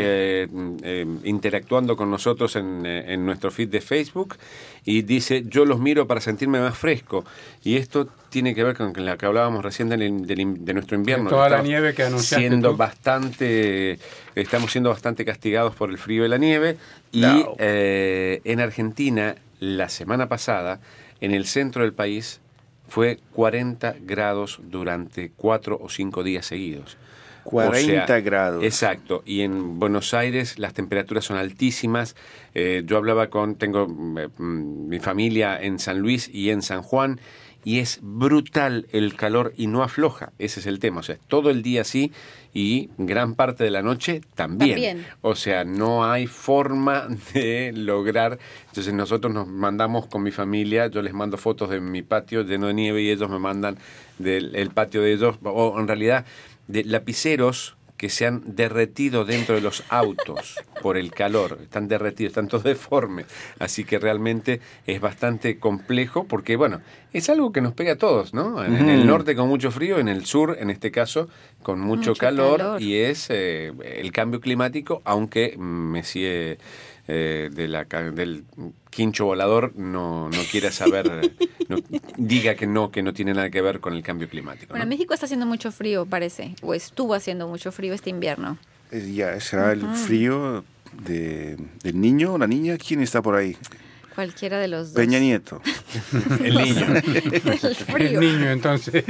eh, 0.44 0.48
eh, 0.84 1.06
interactuando 1.24 1.96
con 1.96 2.10
nosotros 2.12 2.56
en, 2.56 2.86
eh, 2.86 3.14
en 3.14 3.26
nuestro 3.26 3.52
feed 3.52 3.70
de 3.70 3.82
Facebook 3.82 4.36
y 4.86 5.02
dice, 5.04 5.44
yo 5.48 5.66
los 5.66 5.80
miro 5.80 6.08
para 6.08 6.22
sentirme 6.22 6.60
más 6.60 6.78
fresco. 6.78 7.24
Y 7.64 7.78
esto 7.78 8.08
tiene 8.30 8.54
que 8.56 8.64
ver 8.64 8.76
con 8.76 8.94
lo 8.96 9.18
que 9.18 9.26
hablábamos 9.26 9.64
recién 9.64 9.90
de, 9.90 9.98
nuestro 10.74 10.98
invierno. 10.98 11.30
toda 11.30 11.50
la 11.50 11.62
nieve 11.62 11.94
que 11.94 12.04
anunciaste 12.04 12.48
Siendo 12.50 12.72
tú. 12.72 12.78
bastante, 12.78 14.00
estamos 14.36 14.72
siendo 14.72 14.90
bastante 14.90 15.24
castigados 15.24 15.76
por 15.76 15.90
el 15.90 15.98
frío 15.98 16.26
y 16.26 16.30
la 16.30 16.38
nieve. 16.38 16.78
Y 17.12 17.22
No. 17.22 17.54
eh, 17.60 18.42
en 18.44 18.60
Argentina, 18.60 19.36
la 19.60 19.88
semana 19.88 20.28
pasada, 20.28 20.80
en 21.24 21.32
el 21.32 21.46
centro 21.46 21.84
del 21.84 21.94
país, 21.94 22.42
fue 22.90 23.18
40 23.32 23.96
grados 24.02 24.60
durante 24.62 25.32
cuatro 25.32 25.80
o 25.82 25.88
cinco 25.88 26.22
días 26.22 26.46
seguidos. 26.46 26.98
40 27.46 28.04
O 28.04 28.08
sea, 28.08 28.20
grados. 28.20 28.64
Exacto. 28.64 29.24
Y 29.26 29.40
en 29.40 29.80
Buenos 29.80 30.14
Aires 30.14 30.60
las 30.60 30.74
temperaturas 30.74 31.24
son 31.24 31.38
altísimas. 31.38 32.18
Eh, 32.54 32.84
yo 32.86 32.98
hablaba 32.98 33.30
con, 33.30 33.56
tengo 33.56 33.84
eh, 34.20 34.28
mm, 34.38 34.90
mi 34.90 35.00
familia 35.00 35.58
en 35.62 35.80
San 35.80 36.00
Luis 36.00 36.30
y 36.32 36.50
en 36.50 36.62
San 36.62 36.82
Juan. 36.82 37.22
Y 37.64 37.80
es 37.80 38.00
brutal 38.02 38.88
el 38.92 39.16
calor 39.16 39.54
y 39.56 39.68
no 39.68 39.84
afloja. 39.84 40.34
Ese 40.40 40.60
es 40.60 40.66
el 40.66 40.80
tema. 40.80 41.00
O 41.00 41.04
sea, 41.04 41.18
todo 41.28 41.50
el 41.50 41.62
día 41.62 41.82
así 41.82 42.12
y 42.54 42.90
gran 42.98 43.36
parte 43.36 43.64
de 43.64 43.72
la 43.72 43.82
noche 43.82 44.22
también. 44.36 44.72
También. 44.72 45.06
O 45.22 45.36
sea, 45.36 45.64
no 45.64 46.06
hay 46.06 46.28
forma 46.28 47.08
de 47.34 47.72
lograr. 47.74 48.38
Entonces 48.68 48.94
nosotros 48.94 49.34
nos 49.34 49.48
mandamos 49.48 50.08
con 50.08 50.24
mi 50.24 50.32
familia, 50.32 50.88
yo 50.88 51.02
les 51.02 51.14
mando 51.14 51.38
fotos 51.38 51.70
de 51.70 51.80
mi 51.80 52.02
patio 52.02 52.44
lleno 52.44 52.68
de 52.68 52.74
nieve 52.74 53.02
y 53.02 53.10
ellos 53.10 53.30
me 53.30 53.40
mandan 53.40 53.78
del 54.20 54.56
el 54.56 54.70
patio 54.70 55.02
de 55.02 55.14
ellos, 55.14 55.38
o 55.44 55.80
en 55.80 55.88
realidad 55.88 56.26
de 56.68 56.84
lapiceros 56.84 57.76
que 58.04 58.10
se 58.10 58.26
han 58.26 58.44
derretido 58.46 59.24
dentro 59.24 59.56
de 59.56 59.62
los 59.62 59.82
autos 59.88 60.60
por 60.82 60.98
el 60.98 61.12
calor, 61.12 61.58
están 61.64 61.88
derretidos, 61.88 62.32
están 62.32 62.50
todos 62.50 62.66
deformes. 62.66 63.28
Así 63.60 63.86
que 63.86 63.98
realmente 63.98 64.60
es 64.86 65.00
bastante 65.00 65.58
complejo 65.58 66.26
porque, 66.26 66.58
bueno, 66.58 66.82
es 67.14 67.30
algo 67.30 67.54
que 67.54 67.62
nos 67.62 67.72
pega 67.74 67.94
a 67.94 67.96
todos, 67.96 68.34
¿no? 68.34 68.62
En, 68.62 68.76
en 68.76 68.90
el 68.90 69.08
norte 69.08 69.38
con 69.38 69.48
mucho 69.48 69.72
frío, 69.72 70.00
en 70.00 70.10
el 70.10 70.26
sur, 70.26 70.58
en 70.60 70.70
este 70.70 70.92
caso, 70.92 71.30
con 71.62 71.80
mucho, 71.80 72.10
Mucho 72.10 72.16
calor, 72.20 72.58
calor. 72.58 72.82
y 72.82 72.96
es 72.98 73.28
eh, 73.30 73.72
el 73.96 74.12
cambio 74.12 74.42
climático, 74.42 75.02
aunque 75.06 75.56
Messi 75.58 76.26
eh, 77.08 77.50
de 77.54 77.68
la, 77.68 77.86
ca- 77.86 78.12
del 78.12 78.44
quincho 78.90 79.26
volador 79.26 79.76
no, 79.76 80.30
no 80.30 80.42
quiera 80.52 80.72
saber, 80.72 81.34
no- 81.70 81.78
diga 82.18 82.56
que 82.56 82.68
no, 82.68 82.92
que 82.92 83.02
no 83.04 83.14
tiene 83.14 83.34
nada 83.34 83.50
que 83.50 83.62
ver 83.62 83.80
con 83.80 83.94
el 83.94 84.04
cambio 84.04 84.30
climático. 84.30 84.70
Bueno, 84.70 84.86
¿no? 84.86 84.90
México 84.90 85.14
está 85.14 85.26
haciendo 85.26 85.46
mucho 85.46 85.72
frío, 85.72 86.06
parece, 86.06 86.56
o 86.62 86.74
estuvo 86.74 87.14
haciendo 87.14 87.48
mucho 87.48 87.72
frío 87.72 87.94
este 87.94 88.10
invierno. 88.10 88.58
Eh, 88.92 89.12
Ya, 89.14 89.40
será 89.40 89.72
el 89.72 89.82
frío 89.96 90.64
de, 91.06 91.58
del 91.84 92.00
niño 92.00 92.34
o 92.34 92.38
la 92.38 92.48
niña. 92.48 92.78
¿Quién 92.78 93.02
está 93.02 93.22
por 93.22 93.36
ahí? 93.36 93.58
Cualquiera 94.14 94.60
de 94.60 94.68
los 94.68 94.94
dos. 94.94 94.96
Peña 94.96 95.18
Nieto. 95.18 95.60
El 96.44 96.54
niño. 96.56 96.86
El 96.88 97.34
El 97.64 97.76
frío. 97.76 98.20
niño, 98.22 98.52
entonces. 98.52 99.04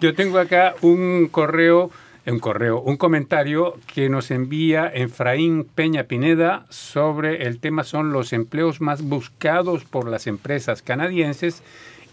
Yo 0.00 0.14
tengo 0.14 0.38
acá 0.38 0.74
un 0.80 1.28
correo, 1.30 1.90
un 2.26 2.38
correo, 2.38 2.80
un 2.80 2.96
comentario 2.96 3.74
que 3.92 4.08
nos 4.08 4.30
envía 4.30 4.86
Efraín 4.86 5.64
Peña 5.64 6.04
Pineda 6.04 6.64
sobre 6.70 7.46
el 7.46 7.60
tema 7.60 7.84
son 7.84 8.12
los 8.12 8.32
empleos 8.32 8.80
más 8.80 9.02
buscados 9.02 9.84
por 9.84 10.08
las 10.08 10.26
empresas 10.26 10.80
canadienses 10.80 11.62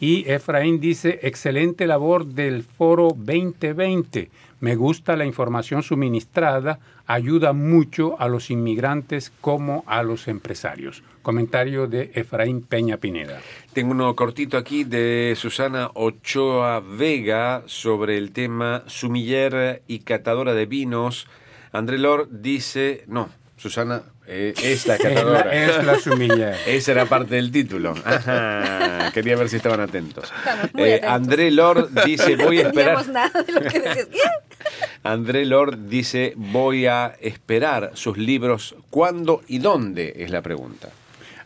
Y 0.01 0.27
Efraín 0.29 0.79
dice, 0.79 1.19
excelente 1.21 1.85
labor 1.85 2.25
del 2.25 2.63
Foro 2.63 3.09
2020. 3.15 4.31
Me 4.59 4.75
gusta 4.75 5.15
la 5.15 5.25
información 5.25 5.83
suministrada, 5.83 6.79
ayuda 7.05 7.53
mucho 7.53 8.19
a 8.19 8.27
los 8.27 8.49
inmigrantes 8.49 9.31
como 9.41 9.83
a 9.85 10.01
los 10.01 10.27
empresarios. 10.27 11.03
Comentario 11.21 11.87
de 11.87 12.11
Efraín 12.15 12.61
Peña 12.61 12.97
Pineda. 12.97 13.39
Tengo 13.73 13.91
uno 13.91 14.15
cortito 14.15 14.57
aquí 14.57 14.83
de 14.83 15.33
Susana 15.37 15.91
Ochoa 15.93 16.79
Vega 16.81 17.63
sobre 17.67 18.17
el 18.17 18.31
tema 18.31 18.83
sumiller 18.87 19.83
y 19.87 19.99
catadora 19.99 20.53
de 20.53 20.65
vinos. 20.65 21.27
André 21.71 21.97
Lor 21.97 22.27
dice, 22.31 23.03
no, 23.07 23.29
Susana 23.57 24.03
eh, 24.27 24.53
es 24.61 24.87
la 24.87 24.95
Es 24.95 25.03
la, 25.03 25.09
catadora. 25.09 25.53
es 25.79 25.85
la 25.85 25.99
sumiller. 25.99 26.55
Esa 26.67 26.91
era 26.93 27.05
parte 27.05 27.35
del 27.35 27.51
título. 27.51 27.93
Ajá, 28.03 29.11
Quería 29.13 29.35
ver 29.35 29.49
si 29.49 29.57
estaban 29.57 29.79
atentos. 29.79 30.31
Eh, 30.77 30.95
atentos. 30.95 31.09
André 31.09 31.51
Lord 31.51 31.89
dice, 32.05 32.35
voy 32.35 32.59
a 32.59 32.63
No 32.63 32.69
esperar. 32.69 32.97
entendíamos 32.99 33.07
nada 33.09 33.43
de 33.43 33.51
lo 33.51 33.61
que 33.61 33.79
decías. 33.79 34.31
André 35.03 35.45
Lord 35.45 35.87
dice, 35.89 36.33
voy 36.35 36.85
a 36.85 37.15
esperar 37.19 37.91
sus 37.93 38.17
libros. 38.17 38.75
¿Cuándo 38.89 39.41
y 39.47 39.59
dónde? 39.59 40.13
Es 40.17 40.29
la 40.31 40.41
pregunta. 40.41 40.89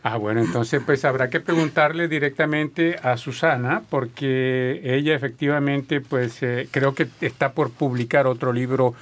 Ah, 0.08 0.18
bueno, 0.18 0.40
entonces 0.40 0.80
pues 0.86 1.04
habrá 1.04 1.30
que 1.30 1.40
preguntarle 1.40 2.06
directamente 2.06 2.94
a 3.02 3.16
Susana 3.16 3.82
porque 3.90 4.80
ella 4.84 5.16
efectivamente 5.16 6.00
pues 6.00 6.44
eh, 6.44 6.68
creo 6.70 6.94
que 6.94 7.08
está 7.20 7.50
por 7.50 7.72
publicar 7.72 8.28
otro 8.28 8.52
libro 8.52 8.94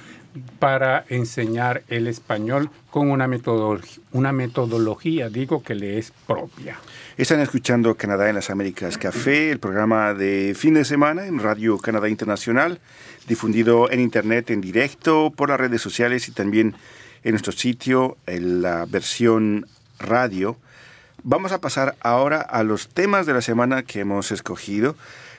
para 0.57 1.05
enseñar 1.09 1.83
el 1.89 2.07
español 2.07 2.71
con 2.89 3.11
una, 3.11 3.27
metodología, 3.27 4.03
una 4.13 4.31
metodología, 4.31 5.29
digo, 5.29 5.61
que 5.61 5.75
le 5.75 5.99
es 5.99 6.11
propia. 6.25 6.79
Están 7.17 7.39
escuchando 7.39 7.93
Canadá 7.93 8.27
en 8.27 8.33
las 8.33 8.49
Américas 8.49 8.97
Café, 8.97 9.51
el 9.51 9.59
programa 9.59 10.15
de 10.15 10.55
fin 10.57 10.73
de 10.73 10.85
semana 10.85 11.27
en 11.27 11.37
Radio 11.37 11.77
Canadá 11.77 12.09
Internacional, 12.09 12.79
difundido 13.27 13.91
en 13.91 13.99
Internet 13.99 14.49
en 14.49 14.59
directo 14.59 15.31
por 15.35 15.49
las 15.49 15.59
redes 15.59 15.83
sociales 15.83 16.27
y 16.29 16.31
también 16.31 16.73
en 17.23 17.31
nuestro 17.33 17.51
sitio, 17.51 18.17
en 18.25 18.63
la 18.63 18.87
versión 18.87 19.67
radio. 19.99 20.57
Vamos 21.27 21.51
a 21.51 21.59
pasar 21.59 21.95
ahora 22.01 22.39
a 22.39 22.61
los 22.61 22.87
temas 22.87 23.25
de 23.25 23.33
la 23.33 23.41
semana 23.41 23.81
que 23.81 24.01
hemos 24.01 24.31
escogido. 24.31 24.95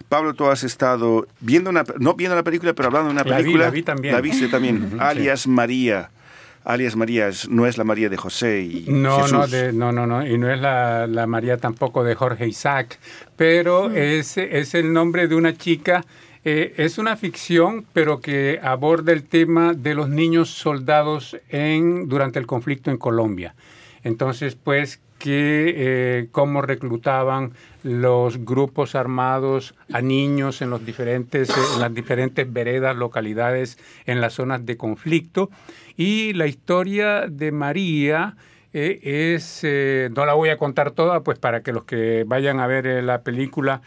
Pablo, 0.09 0.35
tú 0.35 0.47
has 0.47 0.65
estado 0.65 1.29
viendo 1.41 1.71
una, 1.71 1.85
no 2.01 2.15
viendo 2.15 2.35
la 2.35 2.43
película, 2.43 2.73
pero 2.75 2.89
hablando 2.89 3.09
de 3.09 3.13
una 3.13 3.23
La 3.25 3.37
vi, 3.37 3.43
película. 3.45 3.65
la 3.67 3.71
vi 3.71 3.83
también. 3.85 4.15
La 4.15 4.21
viste 4.21 4.49
también, 4.49 4.97
alias 4.99 5.47
María. 5.47 6.11
Alias 6.65 6.97
María 6.97 7.29
es- 7.29 7.49
no 7.49 7.65
es 7.69 7.79
la 7.79 7.85
María 7.85 8.09
de 8.09 8.17
José 8.17 8.63
y 8.63 8.87
No, 8.89 9.19
Jesús. 9.19 9.33
no, 9.33 9.47
de- 9.47 9.73
no, 9.73 9.93
no, 9.93 10.09
no, 10.09 10.27
y 10.27 10.37
no 10.37 10.51
es 10.53 10.61
la, 10.61 11.07
la 11.07 11.29
María 11.29 11.57
tampoco 11.59 12.03
de 12.03 12.17
Jorge 12.17 12.49
Isaac, 12.49 12.99
pero 13.37 13.93
es, 13.93 14.37
es 14.39 14.75
el 14.75 14.93
nombre 14.93 15.29
de 15.29 15.37
una 15.37 15.57
chica. 15.57 16.05
eh, 16.49 16.75
es 16.77 16.99
una 16.99 17.17
ficción, 17.17 17.87
pero 17.93 18.21
que 18.21 18.61
aborda 18.63 19.13
el 19.13 19.25
tema 19.25 19.75
de 19.75 19.95
los 19.97 20.09
niños 20.09 20.49
soldados 20.51 21.37
en, 21.49 22.09
durante 22.09 22.39
el 22.39 22.47
conflicto 22.47 22.91
en 22.93 22.99
Colombia. 22.99 23.57
Entonces, 24.05 24.55
pues, 24.55 25.01
que 25.19 25.75
eh, 25.77 26.29
cómo 26.33 26.63
reclutaban 26.63 27.53
los 27.83 28.45
grupos 28.45 28.95
armados 28.95 29.75
a 29.93 30.01
niños 30.03 30.61
en, 30.63 30.71
los 30.71 30.85
diferentes, 30.85 31.51
eh, 31.51 31.55
en 31.75 31.81
las 31.81 31.95
diferentes 31.95 32.53
veredas, 32.53 32.97
localidades, 32.97 33.79
en 34.07 34.21
las 34.21 34.35
zonas 34.35 34.67
de 34.67 34.77
conflicto. 34.77 35.51
Y 35.97 36.33
la 36.35 36.47
historia 36.47 37.27
de 37.29 37.53
María 37.53 38.37
eh, 38.73 39.39
es, 39.41 39.63
no 40.15 40.27
la 40.27 40.35
voy 40.35 40.51
a 40.51 40.59
contar 40.59 40.91
toda, 40.91 41.21
pues 41.23 41.39
para 41.39 41.63
que 41.63 41.73
los 41.73 41.85
que 41.85 42.25
vayan 42.27 42.61
a 42.61 42.67
ver 42.67 43.03
la 43.03 43.23
película, 43.23 43.81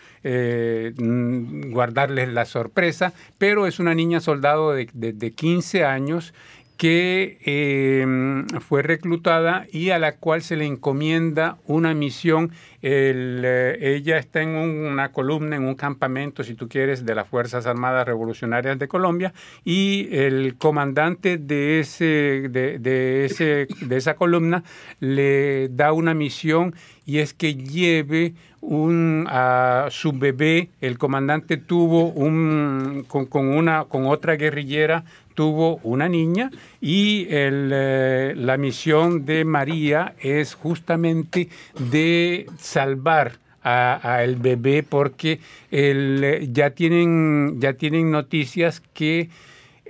mm, 0.97 1.71
guardarles 1.71 2.29
la 2.29 2.45
sorpresa, 2.45 3.13
pero 3.37 3.67
es 3.67 3.79
una 3.79 3.93
niña 3.93 4.19
soldado 4.19 4.73
de, 4.73 4.89
de- 4.93 5.13
de 5.13 5.31
15 5.31 5.85
años 5.85 6.33
que 6.79 7.37
eh, 7.45 8.45
fue 8.61 8.83
reclutada 8.83 9.67
y 9.69 9.89
a 9.89 9.99
la 9.99 10.15
cual 10.15 10.41
se 10.41 10.55
le 10.55 10.65
encomienda 10.65 11.57
una 11.67 11.93
misión. 11.93 12.51
Eh, 12.81 13.77
ella 13.81 14.17
está 14.17 14.41
en 14.41 14.51
un- 14.51 14.85
una 14.85 15.11
columna, 15.11 15.57
en 15.57 15.63
un 15.65 15.75
campamento, 15.75 16.41
si 16.41 16.53
tú 16.55 16.69
quieres, 16.69 17.05
de 17.05 17.15
las 17.15 17.27
Fuerzas 17.27 17.65
Armadas 17.67 18.07
Revolucionarias 18.07 18.79
de 18.79 18.87
Colombia 18.87 19.33
y 19.65 20.07
el 20.13 20.55
comandante 20.57 21.37
de, 21.37 21.81
ese, 21.81 22.47
de, 22.49 23.25
ese, 23.25 23.67
de 23.81 23.97
esa 23.97 24.13
columna 24.15 24.63
le 25.01 25.67
da 25.67 25.91
una 25.91 26.13
misión 26.13 26.73
y 27.05 27.17
es 27.17 27.33
que 27.33 27.55
lleve 27.55 28.35
un, 28.61 29.25
a 29.27 29.87
su 29.89 30.13
bebé. 30.13 30.69
El 30.79 30.97
comandante 30.97 31.57
tuvo 31.57 32.05
un, 32.11 33.05
con 33.09 33.47
una, 33.49 33.83
con 33.83 34.05
otra 34.05 34.37
guerrillera 34.37 35.03
tuvo 35.39 35.79
una 35.83 36.09
niña 36.09 36.51
y 36.81 37.25
eh, 37.29 38.33
la 38.35 38.57
misión 38.57 39.23
de 39.23 39.45
María 39.45 40.13
es 40.19 40.53
justamente 40.53 41.47
de 41.89 42.45
salvar 42.57 43.37
a, 43.63 44.21
el 44.21 44.35
bebé 44.35 44.83
porque 44.83 45.39
eh, 45.71 46.45
ya, 46.51 46.71
tienen, 46.71 47.61
ya 47.61 47.71
tienen 47.71 48.11
noticias 48.11 48.81
que 48.93 49.29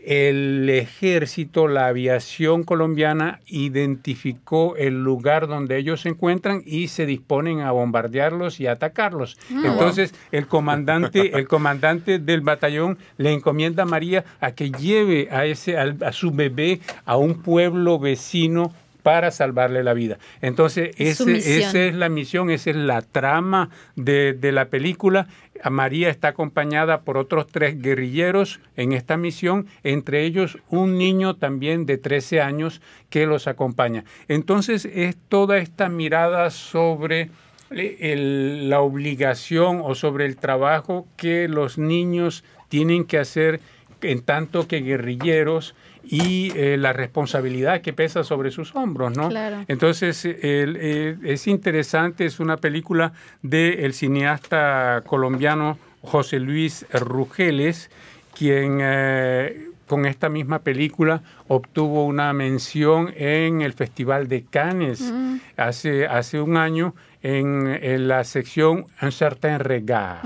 el 0.06 0.70
ejército, 0.70 1.68
la 1.68 1.88
aviación 1.88 2.64
colombiana 2.64 3.40
identificó 3.48 4.76
el 4.76 5.04
lugar 5.04 5.48
donde 5.48 5.78
ellos 5.78 6.02
se 6.02 6.10
encuentran 6.10 6.62
y 6.66 6.88
se 6.88 7.06
disponen 7.06 7.62
a 7.62 7.72
bombardearlos 7.72 8.60
y 8.60 8.68
atacarlos. 8.68 9.38
Entonces, 9.50 10.14
el 10.32 10.48
comandante, 10.48 11.38
el 11.38 11.48
comandante 11.50 12.20
del 12.20 12.42
batallón 12.42 12.98
le 13.18 13.34
encomienda 13.34 13.84
a 13.84 13.86
María 13.86 14.26
a 14.40 14.52
que 14.52 14.72
lleve 14.72 15.30
a 15.32 15.46
ese 15.46 15.78
a 15.78 16.12
su 16.12 16.32
bebé 16.32 16.80
a 17.06 17.18
un 17.18 17.42
pueblo 17.42 18.00
vecino 18.00 18.74
para 19.04 19.32
salvarle 19.32 19.84
la 19.84 19.94
vida. 19.94 20.18
Entonces, 20.42 20.92
ese, 20.98 21.24
esa 21.60 21.80
es 21.86 21.96
la 21.96 22.10
misión, 22.10 22.50
esa 22.50 22.70
es 22.72 22.76
la 22.76 23.02
trama 23.02 23.70
de, 23.96 24.34
de 24.34 24.52
la 24.52 24.66
película. 24.66 25.28
María 25.70 26.10
está 26.10 26.30
acompañada 26.30 27.02
por 27.02 27.18
otros 27.18 27.48
tres 27.48 27.82
guerrilleros 27.82 28.60
en 28.78 28.94
esta 28.94 29.18
misión, 29.18 29.68
entre 29.84 30.24
ellos 30.24 30.58
un 30.70 30.98
niño 30.98 31.36
también 31.36 31.86
de 31.86 31.98
13 31.98 32.42
años 32.42 32.82
que 33.10 33.26
los 33.26 33.48
acompaña. 33.48 34.04
Entonces, 34.28 34.86
es 34.86 35.18
toda 35.28 35.58
esta 35.58 35.90
mirada 35.90 36.50
sobre 36.50 37.30
el- 37.72 38.70
la 38.70 38.82
obligación 38.82 39.82
o 39.84 39.96
sobre 39.96 40.26
el 40.26 40.38
trabajo 40.38 41.08
que 41.18 41.48
los 41.48 41.78
niños 41.78 42.44
tienen 42.70 43.04
que 43.06 43.18
hacer 43.20 43.60
en 44.02 44.22
tanto 44.22 44.68
que 44.68 44.82
guerrilleros 44.82 45.76
y 46.04 46.52
eh, 46.56 46.78
la 46.78 46.94
responsabilidad 46.94 47.82
que 47.82 47.94
pesa 47.94 48.24
sobre 48.24 48.52
sus 48.52 48.76
hombros, 48.76 49.16
¿no? 49.16 49.30
Claro. 49.30 49.64
Entonces, 49.68 50.26
el- 50.26 50.76
es 51.24 51.48
interesante, 51.48 52.26
es 52.26 52.40
una 52.40 52.58
película 52.58 53.14
del 53.42 53.94
cineasta 53.94 55.04
colombiano 55.06 55.78
José 56.02 56.40
Luis 56.40 56.86
Rugeles, 56.94 57.90
quien 58.38 58.80
eh, 58.82 59.66
con 59.88 60.06
esta 60.06 60.30
misma 60.30 60.60
película 60.60 61.22
obtuvo 61.48 62.06
una 62.06 62.32
mención 62.34 63.12
en 63.18 63.62
el 63.62 63.74
Festival 63.74 64.28
de 64.28 64.44
Cannes 64.44 65.12
hace, 65.58 66.06
hace 66.06 66.40
un 66.40 66.58
año 66.58 66.94
en, 67.22 67.68
en 67.68 68.08
la 68.08 68.24
sección 68.24 68.86
Un 69.02 69.12
certain 69.12 69.60
regard. 69.60 70.20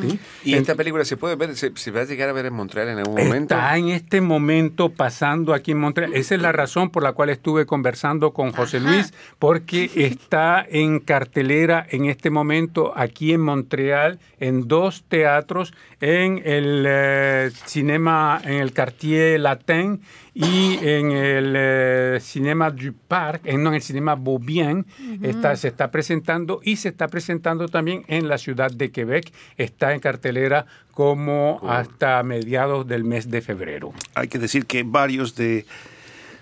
¿sí? 0.00 0.18
¿Y 0.44 0.54
esta 0.54 0.74
película 0.74 1.04
se 1.04 1.16
puede 1.16 1.36
ver, 1.36 1.56
se, 1.56 1.72
se 1.74 1.90
va 1.90 2.02
a 2.02 2.04
llegar 2.04 2.28
a 2.28 2.32
ver 2.32 2.46
en 2.46 2.54
Montreal 2.54 2.88
en 2.88 2.98
algún 2.98 3.14
momento? 3.14 3.54
Está 3.54 3.76
en 3.76 3.88
este 3.88 4.20
momento 4.20 4.90
pasando 4.90 5.54
aquí 5.54 5.72
en 5.72 5.78
Montreal. 5.78 6.14
Esa 6.14 6.34
es 6.34 6.42
la 6.42 6.52
razón 6.52 6.90
por 6.90 7.02
la 7.02 7.12
cual 7.12 7.30
estuve 7.30 7.66
conversando 7.66 8.32
con 8.32 8.52
José 8.52 8.80
Luis, 8.80 9.12
porque 9.38 9.90
está 9.96 10.64
en 10.68 11.00
cartelera 11.00 11.86
en 11.90 12.06
este 12.06 12.30
momento 12.30 12.92
aquí 12.96 13.32
en 13.32 13.40
Montreal, 13.40 14.18
en 14.38 14.68
dos 14.68 15.04
teatros, 15.08 15.74
en 16.00 16.42
el 16.44 16.84
eh, 16.86 17.50
cinema, 17.66 18.40
en 18.44 18.54
el 18.54 18.72
Quartier 18.72 19.40
Latin 19.40 20.00
y 20.38 20.78
en 20.86 21.12
el 21.12 21.54
eh, 21.56 22.18
Cinema 22.20 22.70
du 22.70 22.92
Parc, 23.08 23.40
en, 23.46 23.62
no, 23.62 23.70
en 23.70 23.76
el 23.76 23.82
Cinema 23.82 24.16
Beaubien, 24.16 24.84
está, 25.22 25.56
se 25.56 25.68
está 25.68 25.90
presentando 25.90 26.60
y 26.62 26.76
se 26.76 26.90
está 26.90 27.08
presentando 27.08 27.68
también 27.68 28.04
en 28.08 28.28
la 28.28 28.36
ciudad 28.36 28.70
de 28.70 28.90
Quebec. 28.90 29.32
Está 29.56 29.94
en 29.94 30.00
cartelera 30.00 30.66
como 30.92 31.58
hasta 31.66 32.22
mediados 32.22 32.86
del 32.86 33.04
mes 33.04 33.30
de 33.30 33.40
febrero. 33.40 33.94
Hay 34.14 34.28
que 34.28 34.38
decir 34.38 34.66
que 34.66 34.82
varios 34.82 35.34
de 35.36 35.64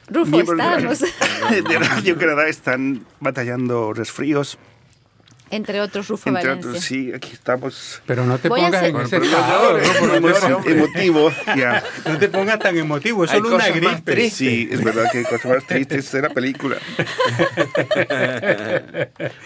Rufo, 0.09 0.39
de- 0.39 1.63
de 1.63 1.79
Radio 1.79 2.19
Canadá 2.19 2.49
están 2.49 3.05
batallando 3.21 3.93
resfríos 3.93 4.59
Entre 5.51 5.81
otros, 5.81 6.09
Rufo 6.09 6.31
Entre 6.31 6.49
Valencia. 6.49 6.71
otros, 6.71 6.85
sí, 6.85 7.13
aquí 7.15 7.31
estamos. 7.33 8.03
Pero 8.07 8.25
no 8.25 8.39
te 8.39 8.49
Voy 8.49 8.61
pongas 8.63 8.83
en 8.83 8.97
ese 8.97 9.17
estado, 9.19 9.79
emotivo, 10.67 11.31
ya. 11.57 11.83
no 12.07 12.19
te 12.19 12.29
pongas 12.29 12.59
tan 12.59 12.77
emotivo, 12.77 13.25
es 13.25 13.31
Hay 13.31 13.39
solo 13.39 13.55
una 13.57 13.67
cosas 13.69 13.83
más 13.83 13.93
gripe. 13.95 14.13
tristes. 14.13 14.33
Sí, 14.39 14.69
es 14.73 14.83
verdad 14.83 15.05
que 15.13 15.19
hay 15.19 15.25
cosas 15.25 15.45
más 15.45 15.67
tristes 15.67 16.11
de 16.13 16.23
la 16.23 16.31
película. 16.31 16.77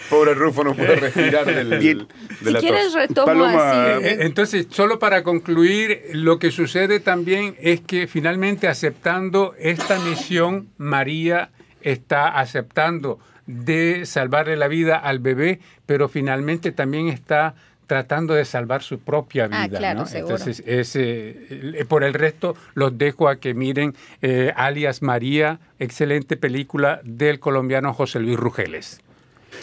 Pobre 0.09 0.33
Rufo 0.33 0.63
no 0.63 0.75
puede 0.75 0.95
respirar 0.95 1.45
del, 1.45 1.77
Bien. 1.79 2.07
de 2.41 2.45
Si 2.45 2.51
la 2.51 2.59
quieres, 2.59 2.85
tos. 2.85 2.93
retomo 2.95 3.25
Paloma, 3.25 3.71
así. 3.95 4.05
Eh, 4.05 4.17
Entonces, 4.21 4.67
solo 4.71 4.99
para 4.99 5.23
concluir, 5.23 6.01
lo 6.13 6.39
que 6.39 6.51
sucede 6.51 6.99
también 6.99 7.55
es 7.59 7.81
que 7.81 8.07
finalmente 8.07 8.67
aceptando 8.67 9.53
esta 9.59 9.99
misión, 9.99 10.69
María 10.77 11.51
está 11.81 12.27
aceptando 12.39 13.19
de 13.49 14.05
salvarle 14.05 14.55
la 14.55 14.67
vida 14.67 14.95
al 14.95 15.17
bebé, 15.17 15.59
pero 15.87 16.07
finalmente 16.07 16.71
también 16.71 17.07
está 17.07 17.55
tratando 17.87 18.35
de 18.35 18.45
salvar 18.45 18.83
su 18.83 18.99
propia 18.99 19.47
vida. 19.47 19.63
Ah, 19.63 19.67
claro, 19.69 20.01
¿no? 20.01 20.05
seguro. 20.05 20.35
Entonces, 20.35 20.63
es, 20.67 20.95
eh, 20.95 21.47
eh, 21.49 21.85
por 21.87 22.03
el 22.03 22.13
resto, 22.13 22.55
los 22.75 22.95
dejo 22.99 23.27
a 23.27 23.37
que 23.37 23.55
miren 23.55 23.95
eh, 24.21 24.53
alias 24.55 25.01
María, 25.01 25.59
excelente 25.79 26.37
película 26.37 27.01
del 27.03 27.39
colombiano 27.39 27.91
José 27.95 28.19
Luis 28.19 28.37
Rugeles. 28.37 29.01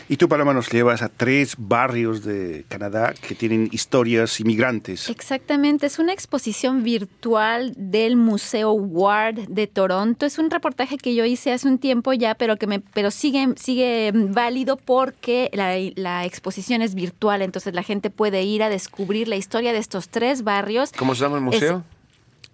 Y 0.09 0.17
tú, 0.17 0.29
Paloma, 0.29 0.55
nos 0.55 0.71
llevas 0.71 1.03
a 1.03 1.09
tres 1.09 1.55
barrios 1.59 2.25
de 2.25 2.65
Canadá 2.69 3.15
que 3.21 3.35
tienen 3.35 3.69
historias 3.73 4.41
inmigrantes. 4.41 5.09
Exactamente, 5.09 5.87
es 5.87 5.99
una 5.99 6.13
exposición 6.13 6.83
virtual 6.83 7.75
del 7.77 8.17
Museo 8.17 8.73
Ward 8.73 9.49
de 9.49 9.67
Toronto. 9.67 10.27
Es 10.27 10.39
un 10.39 10.51
reportaje 10.51 10.99
que 10.99 11.15
yo 11.15 11.25
hice 11.25 11.53
hace 11.53 11.69
un 11.69 11.79
tiempo 11.79 12.13
ya, 12.13 12.35
pero 12.35 12.57
que 12.57 12.67
me, 12.67 12.81
pero 12.81 13.11
sigue, 13.11 13.55
sigue 13.57 14.13
válido 14.15 14.77
porque 14.77 15.51
la, 15.53 15.77
la 15.95 16.25
exposición 16.25 16.83
es 16.83 16.95
virtual, 16.95 17.43
entonces 17.43 17.75
la 17.75 17.83
gente 17.83 18.11
puede 18.11 18.43
ir 18.43 18.63
a 18.63 18.69
descubrir 18.69 19.29
la 19.29 19.37
historia 19.37 19.73
de 19.73 19.79
estos 19.79 20.09
tres 20.09 20.43
barrios. 20.43 20.93
¿Cómo 20.97 21.15
se 21.15 21.23
llama 21.23 21.37
el 21.37 21.43
museo? 21.43 21.85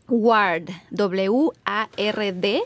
Ward, 0.09 0.71
W-A-R-D, 0.91 2.63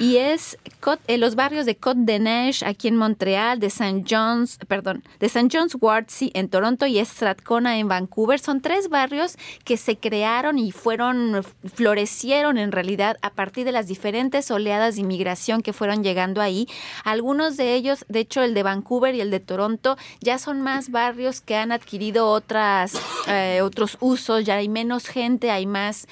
y 0.00 0.16
es 0.16 0.58
eh, 1.06 1.18
los 1.18 1.36
barrios 1.36 1.64
de 1.64 1.76
Côte 1.76 2.00
de 2.02 2.18
Neige 2.18 2.66
aquí 2.66 2.88
en 2.88 2.96
Montreal, 2.96 3.60
de 3.60 3.68
St. 3.68 4.04
John's, 4.08 4.58
perdón, 4.68 5.04
de 5.20 5.26
St. 5.26 5.48
John's 5.52 5.76
Ward 5.80 6.06
sí, 6.08 6.30
en 6.34 6.48
Toronto 6.48 6.86
y 6.86 7.02
Strathcona 7.04 7.78
en 7.78 7.88
Vancouver. 7.88 8.40
Son 8.40 8.60
tres 8.60 8.88
barrios 8.88 9.36
que 9.64 9.76
se 9.76 9.96
crearon 9.96 10.58
y 10.58 10.72
fueron, 10.72 11.44
florecieron 11.74 12.58
en 12.58 12.72
realidad 12.72 13.16
a 13.22 13.30
partir 13.30 13.64
de 13.64 13.72
las 13.72 13.86
diferentes 13.86 14.50
oleadas 14.50 14.96
de 14.96 15.02
inmigración 15.02 15.62
que 15.62 15.72
fueron 15.72 16.02
llegando 16.02 16.40
ahí. 16.40 16.68
Algunos 17.04 17.56
de 17.56 17.74
ellos, 17.74 18.04
de 18.08 18.20
hecho 18.20 18.42
el 18.42 18.54
de 18.54 18.62
Vancouver 18.62 19.14
y 19.14 19.20
el 19.20 19.30
de 19.30 19.40
Toronto, 19.40 19.96
ya 20.20 20.38
son 20.38 20.60
más 20.60 20.90
barrios 20.90 21.40
que 21.40 21.56
han 21.56 21.72
adquirido 21.72 22.28
otras, 22.28 22.94
eh, 23.28 23.60
otros 23.62 23.96
usos, 24.00 24.44
ya 24.44 24.56
hay 24.56 24.68
menos 24.68 25.06
gente, 25.06 25.50
hay 25.50 25.66
más 25.66 26.08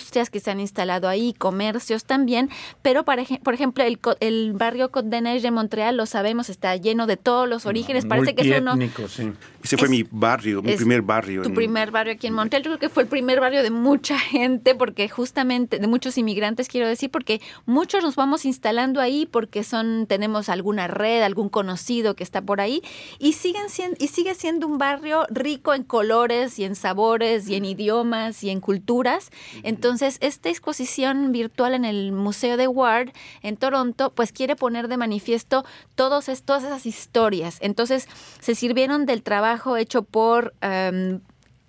industrias 0.00 0.30
que 0.30 0.40
se 0.40 0.50
han 0.50 0.60
instalado 0.60 1.08
ahí, 1.08 1.34
comercios 1.34 2.04
también, 2.04 2.50
pero 2.82 3.04
para 3.04 3.24
por 3.42 3.54
ejemplo 3.54 3.84
el, 3.84 3.98
el 4.20 4.52
barrio 4.54 4.90
Côte 4.90 5.08
de 5.08 5.20
Neige 5.20 5.42
de 5.42 5.50
Montreal, 5.50 5.96
lo 5.96 6.06
sabemos, 6.06 6.48
está 6.48 6.74
lleno 6.76 7.06
de 7.06 7.16
todos 7.16 7.48
los 7.48 7.66
orígenes, 7.66 8.06
parece 8.06 8.34
que 8.34 8.48
es 8.48 8.60
uno... 8.60 8.76
Sí. 9.08 9.32
Ese 9.62 9.76
fue 9.76 9.86
es- 9.86 9.90
mi 9.90 10.04
barrio, 10.10 10.62
mi 10.62 10.72
primer 10.74 11.02
barrio. 11.02 11.42
Tu 11.42 11.48
en- 11.48 11.54
primer 11.54 11.90
barrio 11.90 12.14
aquí 12.14 12.26
en 12.28 12.34
Montreal. 12.34 12.62
Yo 12.62 12.70
creo 12.70 12.78
que 12.78 12.88
fue 12.88 13.02
el 13.02 13.08
primer 13.08 13.40
barrio 13.40 13.62
de 13.62 13.70
mucha 13.70 14.18
gente, 14.18 14.74
porque 14.74 15.08
justamente, 15.08 15.78
de 15.78 15.86
muchos 15.86 16.16
inmigrantes, 16.16 16.68
quiero 16.68 16.88
decir, 16.88 17.10
porque 17.10 17.40
muchos 17.66 18.02
nos 18.02 18.16
vamos 18.16 18.44
instalando 18.46 19.00
ahí 19.00 19.26
porque 19.30 19.62
son, 19.64 20.06
tenemos 20.06 20.48
alguna 20.48 20.86
red, 20.88 21.22
algún 21.22 21.48
conocido 21.50 22.14
que 22.16 22.22
está 22.24 22.40
por 22.40 22.60
ahí, 22.60 22.80
y 23.18 23.34
siguen 23.34 23.68
siendo, 23.68 23.96
y 23.98 24.08
sigue 24.08 24.34
siendo 24.34 24.66
un 24.66 24.78
barrio 24.78 25.26
rico 25.28 25.74
en 25.74 25.82
colores 25.82 26.58
y 26.58 26.64
en 26.64 26.74
sabores 26.74 27.48
y 27.48 27.56
en 27.56 27.64
idiomas 27.66 28.42
y 28.42 28.48
en 28.50 28.60
culturas. 28.60 29.30
Entonces, 29.62 30.16
esta 30.20 30.48
exposición 30.48 31.32
virtual 31.32 31.74
en 31.74 31.84
el 31.84 32.12
Museo 32.12 32.56
de 32.56 32.66
Ward 32.66 33.10
en 33.42 33.56
Toronto, 33.58 34.12
pues 34.14 34.32
quiere 34.32 34.56
poner 34.56 34.88
de 34.88 34.96
manifiesto 34.96 35.64
todos 35.96 36.30
todas 36.44 36.64
esas 36.64 36.86
historias. 36.86 37.58
Entonces, 37.60 38.06
se 38.40 38.54
sirvieron 38.54 39.04
del 39.04 39.22
trabajo 39.22 39.49
hecho 39.78 40.02
por 40.02 40.54
em, 40.60 41.20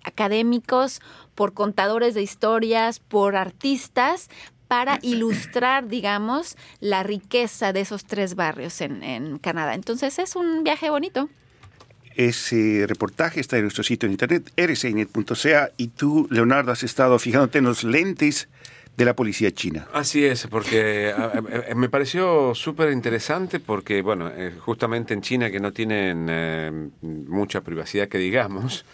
académicos, 0.04 1.00
por 1.34 1.54
contadores 1.54 2.14
de 2.14 2.22
historias, 2.22 2.98
por 2.98 3.36
artistas, 3.36 4.28
para 4.68 4.98
ilustrar, 5.02 5.88
digamos, 5.88 6.56
la 6.80 7.02
riqueza 7.02 7.72
de 7.72 7.80
esos 7.80 8.04
tres 8.04 8.34
barrios 8.34 8.80
en, 8.80 9.02
en 9.02 9.38
Canadá. 9.38 9.74
Entonces, 9.74 10.18
es 10.18 10.36
un 10.36 10.64
viaje 10.64 10.90
bonito. 10.90 11.28
Ese 12.14 12.84
reportaje 12.86 13.40
está 13.40 13.56
en 13.56 13.62
nuestro 13.62 13.82
sitio 13.82 14.06
en 14.06 14.12
internet, 14.12 14.52
rsnet.ca, 14.56 15.70
y 15.76 15.88
tú, 15.88 16.28
Leonardo, 16.30 16.72
has 16.72 16.82
estado 16.82 17.18
fijándote 17.18 17.58
en 17.58 17.64
los 17.64 17.84
lentes 17.84 18.48
de 18.96 19.04
la 19.04 19.14
policía 19.16 19.50
china. 19.50 19.88
Así 19.92 20.24
es, 20.24 20.46
porque 20.48 21.12
a- 21.16 21.74
me 21.74 21.88
pareció 21.88 22.54
súper 22.54 22.92
interesante 22.92 23.58
porque, 23.58 24.02
bueno, 24.02 24.30
eh, 24.34 24.52
justamente 24.58 25.14
en 25.14 25.22
China 25.22 25.50
que 25.50 25.60
no 25.60 25.72
tienen 25.72 26.26
eh, 26.28 26.88
mucha 27.00 27.62
privacidad 27.62 28.08
que 28.08 28.18
digamos, 28.18 28.84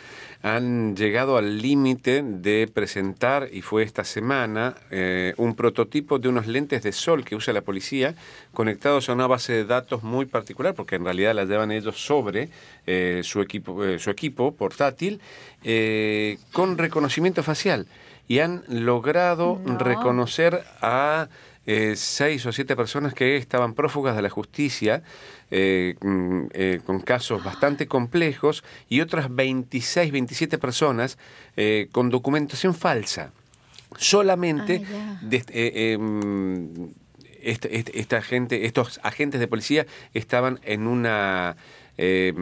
han 0.41 0.95
llegado 0.95 1.37
al 1.37 1.61
límite 1.61 2.23
de 2.23 2.71
presentar, 2.73 3.49
y 3.53 3.61
fue 3.61 3.83
esta 3.83 4.05
semana, 4.05 4.77
eh, 4.93 5.35
un 5.37 5.57
prototipo 5.57 6.21
de 6.21 6.29
unos 6.29 6.47
lentes 6.47 6.85
de 6.85 6.93
sol 6.93 7.25
que 7.25 7.35
usa 7.35 7.53
la 7.53 7.63
policía 7.63 8.15
conectados 8.55 9.09
a 9.09 9.15
una 9.15 9.27
base 9.27 9.53
de 9.53 9.65
datos 9.65 10.05
muy 10.05 10.27
particular, 10.27 10.75
porque 10.77 10.95
en 10.95 11.05
realidad 11.05 11.35
la 11.35 11.45
llevan 11.45 11.73
ellos 11.73 12.01
sobre 12.01 12.51
eh, 12.87 13.23
su, 13.25 13.41
equipo, 13.41 13.85
eh, 13.85 13.99
su 13.99 14.11
equipo 14.11 14.55
portátil, 14.55 15.21
eh, 15.65 16.39
con 16.53 16.79
reconocimiento 16.79 17.43
facial 17.43 17.89
y 18.29 18.39
han 18.41 18.63
logrado 18.69 19.61
No. 19.65 19.79
reconocer 19.79 20.63
a 20.81 21.29
eh, 21.71 21.97
seis 21.97 22.47
o 22.47 22.53
siete 22.53 22.77
personas 22.77 23.13
que 23.13 23.37
estaban 23.37 23.75
prófugas 23.75 24.17
de 24.17 24.23
la 24.23 24.31
justicia 24.31 25.03
eh, 25.51 25.97
mm, 26.01 26.45
eh, 26.53 26.81
con 26.87 27.01
casos 27.01 27.45
bastante 27.45 27.87
complejos 27.87 28.65
y 28.89 29.01
otras 29.03 29.35
26, 29.35 30.11
27 30.13 30.57
personas 30.59 31.19
con 31.93 32.09
documentación 32.09 32.75
falsa. 32.75 33.33
Solamente 33.99 34.83
Ah, 34.87 35.19
de- 35.23 35.93
em, 35.93 36.91
este- 37.43 37.77
este- 37.77 37.99
esta 38.01 38.21
gente, 38.23 38.65
estos 38.67 39.01
agentes 39.03 39.41
de 39.41 39.47
policía 39.49 39.87
estaban 40.15 40.61
en 40.65 40.87
una 40.87 41.57
eh, 41.99 42.33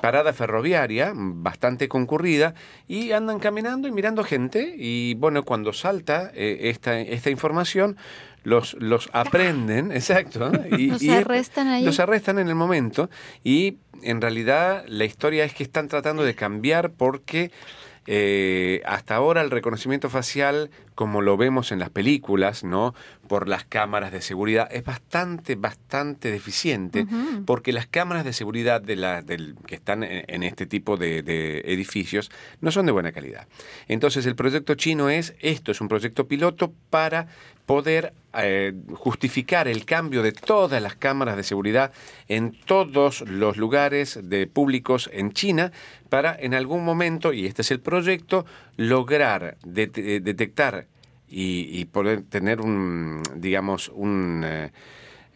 parada 0.00 0.32
ferroviaria 0.32 1.12
bastante 1.14 1.86
concurrida 1.88 2.54
y 2.88 3.12
andan 3.12 3.38
caminando 3.38 3.86
y 3.88 3.92
mirando 3.92 4.24
gente 4.24 4.74
y 4.76 5.14
bueno, 5.14 5.44
cuando 5.44 5.72
salta 5.72 6.30
eh, 6.34 6.70
esta, 6.70 6.98
esta 6.98 7.30
información 7.30 7.96
los, 8.42 8.74
los 8.80 9.08
aprenden, 9.12 9.92
exacto, 10.00 10.50
y, 10.78 10.88
Los 10.88 11.02
y- 11.02 11.10
arrestan 11.10 11.68
ahí. 11.68 11.84
los 11.84 12.00
arrestan 12.00 12.38
en 12.38 12.48
el 12.48 12.54
momento 12.54 13.10
y 13.44 13.78
en 14.02 14.20
realidad 14.20 14.84
la 14.88 15.04
historia 15.04 15.44
es 15.44 15.52
que 15.54 15.62
están 15.64 15.88
tratando 15.88 16.22
de 16.24 16.34
cambiar 16.34 16.90
porque 16.92 17.50
eh, 18.06 18.82
hasta 18.84 19.16
ahora 19.16 19.42
el 19.42 19.50
reconocimiento 19.50 20.10
facial, 20.10 20.70
como 20.94 21.22
lo 21.22 21.36
vemos 21.36 21.72
en 21.72 21.78
las 21.78 21.90
películas, 21.90 22.64
¿no? 22.64 22.94
Por 23.28 23.48
las 23.48 23.64
cámaras 23.64 24.12
de 24.12 24.22
seguridad, 24.22 24.68
es 24.70 24.84
bastante, 24.84 25.56
bastante 25.56 26.30
deficiente, 26.30 27.06
porque 27.44 27.72
las 27.72 27.86
cámaras 27.86 28.24
de 28.24 28.32
seguridad 28.32 28.80
de 28.80 28.96
la, 28.96 29.22
del, 29.22 29.56
que 29.66 29.74
están 29.74 30.02
en, 30.02 30.24
en 30.28 30.42
este 30.42 30.66
tipo 30.66 30.96
de, 30.96 31.22
de 31.22 31.60
edificios 31.66 32.30
no 32.60 32.70
son 32.70 32.86
de 32.86 32.92
buena 32.92 33.12
calidad. 33.12 33.48
Entonces 33.88 34.26
el 34.26 34.36
proyecto 34.36 34.74
chino 34.74 35.10
es, 35.10 35.34
esto 35.40 35.72
es 35.72 35.80
un 35.80 35.88
proyecto 35.88 36.26
piloto 36.26 36.72
para 36.90 37.26
poder 37.66 38.12
eh, 38.38 38.72
justificar 38.94 39.66
el 39.66 39.84
cambio 39.84 40.22
de 40.22 40.30
todas 40.32 40.80
las 40.80 40.94
cámaras 40.94 41.36
de 41.36 41.42
seguridad 41.42 41.92
en 42.28 42.52
todos 42.52 43.22
los 43.22 43.56
lugares 43.56 44.20
de 44.22 44.46
públicos 44.46 45.10
en 45.12 45.32
China 45.32 45.72
para 46.08 46.36
en 46.38 46.54
algún 46.54 46.84
momento, 46.84 47.32
y 47.32 47.46
este 47.46 47.62
es 47.62 47.70
el 47.70 47.80
proyecto, 47.80 48.46
lograr 48.76 49.56
eh, 49.74 50.20
detectar 50.22 50.86
y, 51.28 51.68
y 51.78 51.84
poder 51.86 52.22
tener 52.22 52.60
un, 52.60 53.22
digamos, 53.36 53.90
un... 53.94 54.42
eh, 54.44 54.70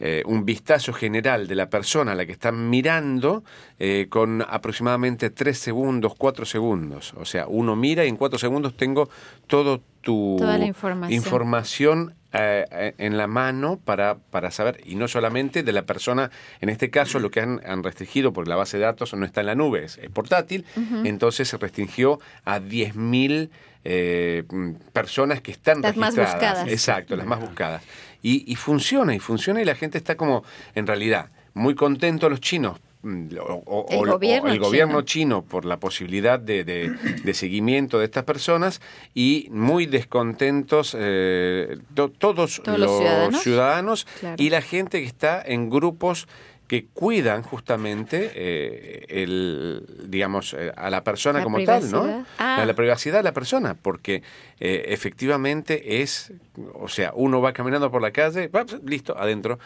eh, 0.01 0.23
un 0.27 0.45
vistazo 0.45 0.93
general 0.93 1.47
de 1.47 1.55
la 1.55 1.69
persona 1.69 2.13
a 2.13 2.15
la 2.15 2.25
que 2.27 2.33
están 2.33 2.71
mirando 2.71 3.45
eh, 3.79 4.07
con 4.09 4.43
aproximadamente 4.49 5.31
3 5.31 5.59
segundos, 5.59 6.15
4 6.17 6.47
segundos. 6.47 7.13
O 7.19 7.25
sea, 7.27 7.47
uno 7.47 7.77
mira 7.77 8.05
y 8.05 8.09
en 8.09 8.17
4 8.17 8.39
segundos 8.39 8.77
tengo 8.77 9.11
todo 9.47 9.83
tu 10.01 10.37
Toda 10.39 10.57
la 10.57 10.65
información. 10.65 11.13
información, 11.13 12.15
eh, 12.33 12.65
eh, 12.71 12.95
en 12.99 13.19
la 13.19 13.27
mano 13.27 13.79
para, 13.85 14.17
para 14.17 14.51
saber, 14.51 14.81
y 14.85 14.95
no 14.95 15.09
solamente 15.09 15.63
de 15.63 15.73
la 15.73 15.83
persona, 15.83 16.31
en 16.61 16.69
este 16.69 16.89
caso 16.89 17.19
lo 17.19 17.31
que 17.31 17.41
han, 17.41 17.61
han 17.67 17.83
restringido, 17.83 18.33
porque 18.33 18.49
la 18.49 18.57
base 18.57 18.79
de 18.79 18.85
datos 18.85 19.13
no 19.15 19.27
está 19.27 19.41
en 19.41 19.49
la 19.49 19.55
nube, 19.55 19.85
es, 19.85 19.99
es 19.99 20.09
portátil, 20.11 20.65
entonces 21.05 21.49
se 21.49 21.59
restringió 21.59 22.21
a 22.45 22.61
10.000 22.61 23.51
eh, 23.83 24.45
mm, 24.49 24.73
personas 24.93 25.41
que 25.41 25.51
están 25.51 25.81
Las 25.81 25.97
más 25.97 26.15
buscadas. 26.15 26.69
Exacto, 26.69 27.17
las 27.17 27.27
más 27.27 27.41
buscadas. 27.41 27.83
Y, 28.23 28.51
y 28.51 28.57
funciona, 28.57 29.15
y 29.15 29.19
funciona, 29.19 29.61
y 29.63 29.65
la 29.65 29.75
gente 29.75 29.99
está 29.99 30.17
como, 30.17 30.45
en 30.75 30.87
realidad, 30.87 31.31
muy 31.55 31.75
contento 31.75 32.29
los 32.29 32.41
chinos 32.41 32.79
mm, 33.03 33.29
o, 33.41 33.63
o- 33.67 33.87
El 33.91 34.09
o 34.09 34.13
gobierno 34.59 35.03
chino. 35.03 35.43
por 35.43 35.65
la 35.65 35.79
posibilidad 35.79 36.39
de, 36.39 36.65
de- 36.65 36.91
de 37.25 37.35
seguimiento 37.35 37.99
de 37.99 38.05
estas 38.05 38.25
personas 38.25 38.81
y 39.15 39.49
muy 39.51 39.87
descontentos 39.87 40.95
eh, 40.99 41.79
to- 41.95 42.11
todos, 42.11 42.61
Todos 42.63 42.79
los 42.79 42.99
ciudadanos. 42.99 43.43
ciudadanos 43.43 44.07
Claro. 44.21 44.37
y 44.39 44.51
la 44.51 44.61
gente 44.63 45.01
que 45.01 45.07
está 45.07 45.43
en 45.45 45.71
grupos 45.71 46.29
que 46.69 46.87
cuidan 46.87 47.43
justamente 47.43 48.31
eh, 48.33 49.05
el 49.09 49.85
digamos 50.07 50.55
eh, 50.57 50.71
a 50.77 50.89
la 50.89 51.03
persona 51.03 51.39
La 51.41 51.45
como 51.45 51.65
tal. 51.65 51.91
¿no? 51.91 52.25
Ah. 52.39 52.63
A 52.63 52.65
la 52.67 52.75
privacidad 52.75 53.17
de 53.19 53.23
la 53.25 53.33
persona, 53.33 53.75
porque 53.81 54.23
eh, 54.61 54.85
efectivamente 54.89 56.03
es, 56.03 56.33
o 56.75 56.89
sea, 56.89 57.13
uno 57.15 57.41
va 57.41 57.53
caminando 57.55 57.91
por 57.91 58.03
la 58.03 58.11
calle, 58.11 58.49
va, 58.49 58.67
listo, 58.85 59.17
adentro, 59.19 59.59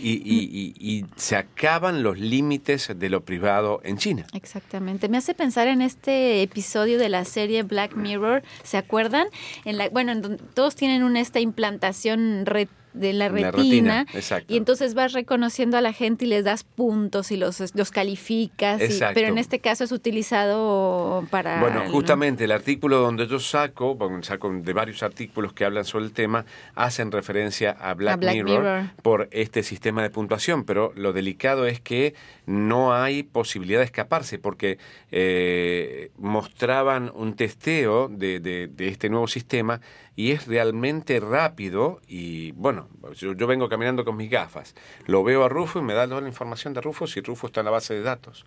y, 0.00 0.10
y- 0.24 0.48
y- 0.52 0.74
y 0.98 1.06
se 1.16 1.36
acaban 1.36 2.02
los 2.02 2.18
límites 2.18 2.92
de 2.94 3.08
lo 3.08 3.22
privado 3.24 3.80
en 3.84 3.96
China. 3.96 4.26
Exactamente. 4.34 5.08
Me 5.08 5.16
hace 5.18 5.34
pensar 5.34 5.66
en 5.68 5.80
este 5.82 6.42
episodio 6.42 6.98
de 6.98 7.08
la 7.08 7.24
serie 7.24 7.62
Black 7.62 7.94
Mirror. 7.94 8.42
¿Se 8.64 8.76
acuerdan? 8.76 9.26
En 9.64 9.78
la, 9.78 9.88
bueno, 9.88 10.12
en 10.12 10.20
donde 10.22 10.42
todos 10.54 10.74
tienen 10.76 11.02
una 11.02 11.20
esta 11.20 11.40
implantación 11.40 12.44
de 12.94 13.12
la 13.12 13.28
La 13.28 13.50
retina, 13.52 14.06
y 14.48 14.56
entonces 14.56 14.94
vas 14.94 15.12
reconociendo 15.12 15.76
a 15.76 15.80
la 15.80 15.92
gente 15.92 16.24
y 16.24 16.28
les 16.28 16.42
das 16.44 16.64
puntos 16.64 17.30
y 17.30 17.36
los, 17.36 17.62
los 17.76 17.90
calificas. 17.92 18.80
y- 18.82 18.98
pero 19.14 19.28
en 19.28 19.38
este 19.38 19.60
caso 19.60 19.84
es 19.84 19.92
utilizado 19.92 21.24
para... 21.30 21.60
Bueno, 21.60 21.84
justamente 21.92 22.44
el 22.44 22.50
artículo 22.52 22.98
donde 22.98 23.26
yo 23.28 23.38
saco, 23.38 23.96
de 24.20 24.72
varios 24.72 25.02
artículos 25.02 25.52
que 25.52 25.64
hablan 25.64 25.84
sobre 25.84 26.04
el 26.06 26.12
tema, 26.12 26.44
hacen 26.74 27.10
referencia 27.12 27.70
a 27.72 27.94
Black, 27.94 28.20
Black 28.20 28.34
Mirror, 28.34 28.58
Mirror. 28.62 28.84
por 29.02 29.28
este 29.32 29.62
sistema 29.62 30.02
de 30.02 30.10
puntuación, 30.10 30.64
pero 30.64 30.92
lo 30.96 31.12
delicado 31.12 31.66
es 31.66 31.80
que 31.80 32.14
no 32.46 32.94
hay 32.94 33.22
posibilidad 33.22 33.80
de 33.80 33.84
escaparse, 33.86 34.38
porque 34.38 34.78
eh, 35.10 36.10
mostraban 36.18 37.10
un 37.14 37.34
testeo 37.34 38.08
de, 38.08 38.40
de- 38.40 38.68
de 38.68 38.88
este 38.88 39.08
nuevo 39.10 39.26
sistema 39.28 39.80
y 40.16 40.32
es 40.32 40.46
realmente 40.46 41.20
rápido 41.20 42.00
y 42.08 42.52
bueno, 42.52 42.88
yo, 43.14 43.34
yo 43.34 43.46
vengo 43.46 43.68
caminando 43.68 44.04
con 44.04 44.16
mis 44.16 44.30
gafas, 44.30 44.74
lo 45.06 45.22
veo 45.24 45.44
a 45.44 45.48
Rufo 45.48 45.78
y 45.78 45.82
me 45.82 45.94
da 45.94 46.08
toda 46.08 46.20
la 46.20 46.28
información 46.28 46.74
de 46.74 46.80
Rufo 46.80 47.06
si 47.06 47.20
Rufo 47.20 47.46
está 47.48 47.60
en 47.60 47.66
la 47.66 47.70
base 47.72 47.94
de 47.94 48.02
datos. 48.02 48.44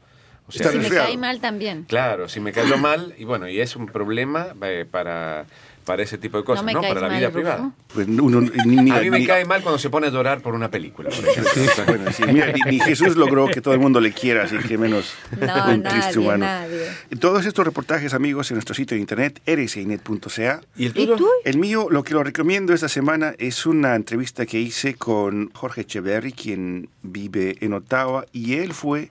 O 0.48 0.52
Está 0.52 0.72
si 0.72 0.78
me 0.80 0.90
cae 0.90 1.18
mal 1.18 1.40
también. 1.40 1.84
Claro, 1.88 2.28
si 2.28 2.40
me 2.40 2.52
cayó 2.52 2.78
mal, 2.78 3.14
y 3.18 3.24
bueno, 3.26 3.48
y 3.48 3.60
es 3.62 3.76
un 3.76 3.86
problema 3.86 4.48
eh, 4.64 4.86
para, 4.90 5.46
para 5.86 6.04
ese 6.04 6.18
tipo 6.18 6.38
de 6.38 6.44
cosas, 6.44 6.66
¿no? 6.66 6.82
caes 6.82 6.94
Para 6.94 7.08
la 7.08 7.16
vida 7.16 7.28
Rufo. 7.28 7.34
privada. 7.40 7.72
Pues 7.94 8.08
uno, 8.08 8.42
ni, 8.42 8.76
ni- 8.78 8.92
A 8.92 9.00
mí 9.02 9.10
me 9.10 9.20
ni- 9.20 9.26
cae 9.28 9.46
mal 9.46 9.62
cuando 9.62 9.80
se 9.80 9.90
pone 9.90 10.08
a 10.08 10.10
llorar 10.10 10.42
por 10.42 10.54
una 10.54 10.70
película, 10.70 11.10
por 11.10 11.26
ejemplo. 11.26 11.52
Bueno, 11.88 12.12
sí, 12.12 12.24
mira, 12.28 12.52
ni, 12.52 12.60
ni 12.72 12.80
Jesús 12.82 13.16
logró 13.16 13.48
que 13.48 13.62
todo 13.62 13.74
el 13.74 13.80
mundo 13.80 14.02
le 14.02 14.12
quiera, 14.12 14.44
así 14.44 14.58
que 14.58 14.78
menos 14.78 15.14
No, 15.40 15.68
un 15.74 15.84
triste 15.84 16.20
humano. 16.20 16.46
nadie. 16.46 16.86
Todos 17.20 17.46
estos 17.46 17.64
reportajes, 17.66 18.14
amigos, 18.14 18.52
en 18.52 18.56
nuestro 18.56 18.76
sitio 18.76 18.96
de 18.96 19.02
internet, 19.02 19.42
rcinet.ca. 19.46 20.62
¿Y 20.76 20.86
el 20.86 20.92
¿Y 20.92 20.94
tuyo? 20.94 21.16
tú? 21.16 21.28
El 21.46 21.58
mío, 21.60 21.88
lo 21.90 22.04
que 22.04 22.14
lo 22.14 22.24
recomiendo 22.24 22.74
esta 22.74 22.90
semana 22.90 23.34
es 23.38 23.66
una 23.66 23.96
entrevista 23.96 24.46
que 24.46 24.60
hice 24.60 24.96
con 24.96 25.50
Jorge 25.54 25.82
Echeverry, 25.82 26.34
quien 26.34 26.90
vive 27.04 27.56
en 27.62 27.74
Ottawa, 27.74 28.26
y 28.32 28.56
él 28.56 28.74
fue, 28.74 29.10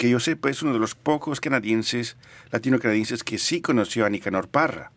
que 0.00 0.08
yo 0.08 0.18
sepa, 0.18 0.48
es 0.48 0.62
uno 0.62 0.72
de 0.72 0.78
los 0.78 0.94
pocos 0.94 1.42
canadienses, 1.42 2.16
latino-canadienses, 2.52 3.22
que 3.22 3.36
sí 3.36 3.60
conoció 3.60 4.06
a 4.06 4.08
Nicanor 4.08 4.48
Parra, 4.48 4.92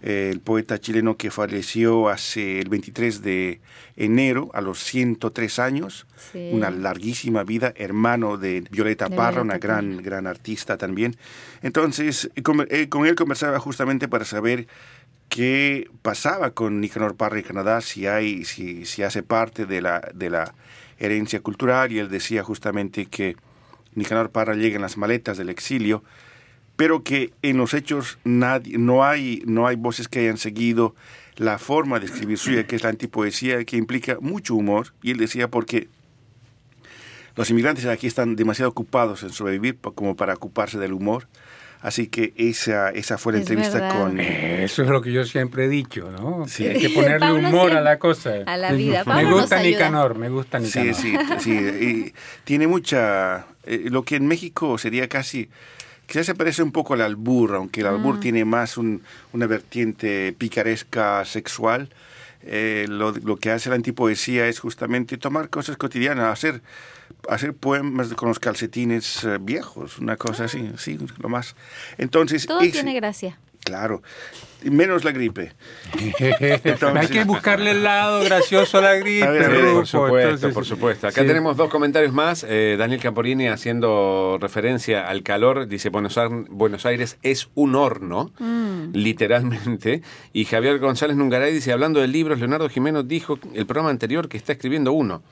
eh, 0.00 0.30
el 0.32 0.40
poeta 0.40 0.80
chileno 0.80 1.18
que 1.18 1.30
falleció 1.30 2.08
hace 2.08 2.58
el 2.58 2.70
23 2.70 3.20
de 3.20 3.60
enero 3.94 4.50
a 4.54 4.62
los 4.62 4.82
103 4.84 5.58
años, 5.58 6.06
Sí. 6.32 6.48
una 6.50 6.70
larguísima 6.70 7.44
vida, 7.44 7.74
hermano 7.76 8.38
de 8.38 8.64
Violeta 8.70 9.10
De 9.10 9.16
Parra, 9.16 9.42
Violeta 9.42 9.42
una 9.42 9.58
gran, 9.58 10.02
gran 10.02 10.26
artista 10.26 10.78
también. 10.78 11.14
Entonces, 11.60 12.30
con, 12.42 12.66
eh, 12.70 12.88
con 12.88 13.04
él 13.04 13.14
conversaba 13.16 13.58
justamente 13.58 14.08
para 14.08 14.24
saber 14.24 14.66
qué 15.28 15.90
pasaba 16.00 16.52
con 16.52 16.80
Nicanor 16.80 17.16
Parra 17.16 17.36
en 17.36 17.44
Canadá, 17.44 17.82
si, 17.82 18.06
hay, 18.06 18.46
si, 18.46 18.86
si 18.86 19.02
hace 19.02 19.22
parte 19.22 19.66
de 19.66 19.82
la, 19.82 20.00
de 20.14 20.30
la 20.30 20.54
herencia 20.98 21.40
cultural, 21.40 21.92
y 21.92 21.98
él 21.98 22.08
decía 22.08 22.42
justamente 22.42 23.04
que 23.04 23.36
Nicanor 23.94 24.30
Parra 24.30 24.54
llega 24.54 24.76
en 24.76 24.82
las 24.82 24.96
maletas 24.96 25.36
del 25.38 25.48
exilio, 25.50 26.02
pero 26.76 27.02
que 27.02 27.32
en 27.42 27.58
los 27.58 27.74
hechos 27.74 28.18
nadie, 28.24 28.78
no, 28.78 29.04
hay, 29.04 29.42
no 29.46 29.66
hay 29.66 29.76
voces 29.76 30.08
que 30.08 30.20
hayan 30.20 30.38
seguido 30.38 30.94
la 31.36 31.58
forma 31.58 31.98
de 32.00 32.06
escribir 32.06 32.38
suya, 32.38 32.66
que 32.66 32.76
es 32.76 32.82
la 32.82 32.90
antipoesía, 32.90 33.62
que 33.64 33.76
implica 33.76 34.18
mucho 34.20 34.54
humor, 34.54 34.94
y 35.02 35.10
él 35.12 35.18
decía 35.18 35.48
porque 35.48 35.88
los 37.36 37.48
inmigrantes 37.50 37.86
aquí 37.86 38.06
están 38.06 38.36
demasiado 38.36 38.70
ocupados 38.70 39.22
en 39.22 39.30
sobrevivir 39.30 39.78
como 39.94 40.16
para 40.16 40.34
ocuparse 40.34 40.78
del 40.78 40.92
humor. 40.92 41.28
Así 41.80 42.06
que 42.06 42.32
esa, 42.36 42.90
esa 42.90 43.18
fue 43.18 43.32
la 43.32 43.38
Es 43.40 43.42
entrevista 43.48 43.80
verdad. 43.80 43.98
con... 44.02 44.20
Eso 44.20 44.82
es 44.82 44.88
lo 44.88 45.02
que 45.02 45.10
yo 45.10 45.24
siempre 45.24 45.64
he 45.64 45.68
dicho, 45.68 46.12
¿no? 46.12 46.46
Sí. 46.46 46.64
Hay 46.66 46.78
que 46.78 46.90
ponerle 46.90 47.32
humor 47.32 47.50
siempre- 47.70 47.78
a 47.78 47.80
la 47.80 47.98
cosa. 47.98 48.30
a 48.46 48.56
la 48.56 48.72
vida. 48.72 48.98
Me 49.00 49.04
Pablo 49.04 49.30
nos 49.30 49.40
gusta. 49.40 49.62
Nicanor, 49.62 50.16
me 50.16 50.28
gusta 50.28 50.58
Nicanor. 50.60 50.94
Sí, 50.94 51.16
sí, 51.16 51.16
sí. 51.40 51.50
y 51.50 52.14
tiene 52.44 52.68
mucha... 52.68 53.46
eh, 53.64 53.84
lo 53.90 54.02
que 54.04 54.16
en 54.16 54.26
México 54.26 54.76
sería 54.78 55.08
casi... 55.08 55.48
Quizás 56.06 56.26
se 56.26 56.34
parece 56.34 56.62
un 56.62 56.72
poco 56.72 56.94
al 56.94 57.00
albur, 57.00 57.54
aunque 57.54 57.80
el 57.80 57.86
albur 57.86 58.20
tiene 58.20 58.44
más 58.44 58.76
un- 58.76 59.02
una 59.32 59.46
vertiente 59.46 60.34
picaresca 60.36 61.24
sexual. 61.24 61.88
Eh, 62.42 62.86
lo, 62.88 63.12
lo 63.12 63.36
que 63.36 63.50
hace 63.50 63.70
la 63.70 63.76
antipoesía 63.76 64.48
es 64.48 64.58
justamente 64.58 65.16
tomar 65.16 65.48
cosas 65.48 65.76
cotidianas, 65.76 66.30
hacer, 66.32 66.60
hacer 67.30 67.54
poemas 67.54 68.12
con 68.14 68.28
los 68.28 68.40
calcetines 68.40 69.22
eh, 69.24 69.38
viejos, 69.40 69.98
una 70.00 70.16
cosa 70.16 70.44
así, 70.46 70.70
sí, 70.76 70.98
lo 71.18 71.28
más. 71.28 71.54
Entonces, 71.98 72.46
Todo 72.46 72.60
ese- 72.60 72.72
tiene 72.72 72.94
gracia. 72.94 73.38
Claro, 73.64 74.02
y 74.64 74.70
menos 74.70 75.04
la 75.04 75.12
gripe. 75.12 75.52
Hay 76.96 77.08
que 77.08 77.24
buscarle 77.24 77.72
el 77.72 77.82
lado 77.84 78.22
gracioso 78.24 78.78
a 78.78 78.80
la 78.80 78.94
gripe. 78.94 79.26
A 79.26 79.30
ver, 79.30 79.44
a 79.44 79.48
ver, 79.48 79.60
Rufo, 79.60 79.74
Por 79.74 79.86
supuesto, 79.86 80.28
entonces, 80.28 80.54
por 80.54 80.64
supuesto. 80.64 81.06
Acá 81.06 81.20
sí. 81.22 81.26
tenemos 81.26 81.56
dos 81.56 81.70
comentarios 81.70 82.12
más. 82.12 82.44
Eh, 82.48 82.76
Daniel 82.78 83.00
Camporini 83.00 83.48
haciendo 83.48 84.38
referencia 84.40 85.08
al 85.08 85.22
calor, 85.22 85.68
dice 85.68 85.90
Buenos 85.90 86.18
Aires, 86.18 86.46
Buenos 86.50 86.86
Aires 86.86 87.18
es 87.22 87.50
un 87.54 87.74
horno, 87.74 88.32
literalmente. 88.92 90.02
Y 90.32 90.44
Javier 90.44 90.78
González 90.78 91.16
Nungaray 91.16 91.52
dice, 91.52 91.72
hablando 91.72 92.00
de 92.00 92.08
libros, 92.08 92.38
Leonardo 92.38 92.68
Jiménez 92.68 93.06
dijo 93.06 93.38
el 93.54 93.66
programa 93.66 93.90
anterior 93.90 94.28
que 94.28 94.36
está 94.36 94.52
escribiendo 94.52 94.92
uno. 94.92 95.22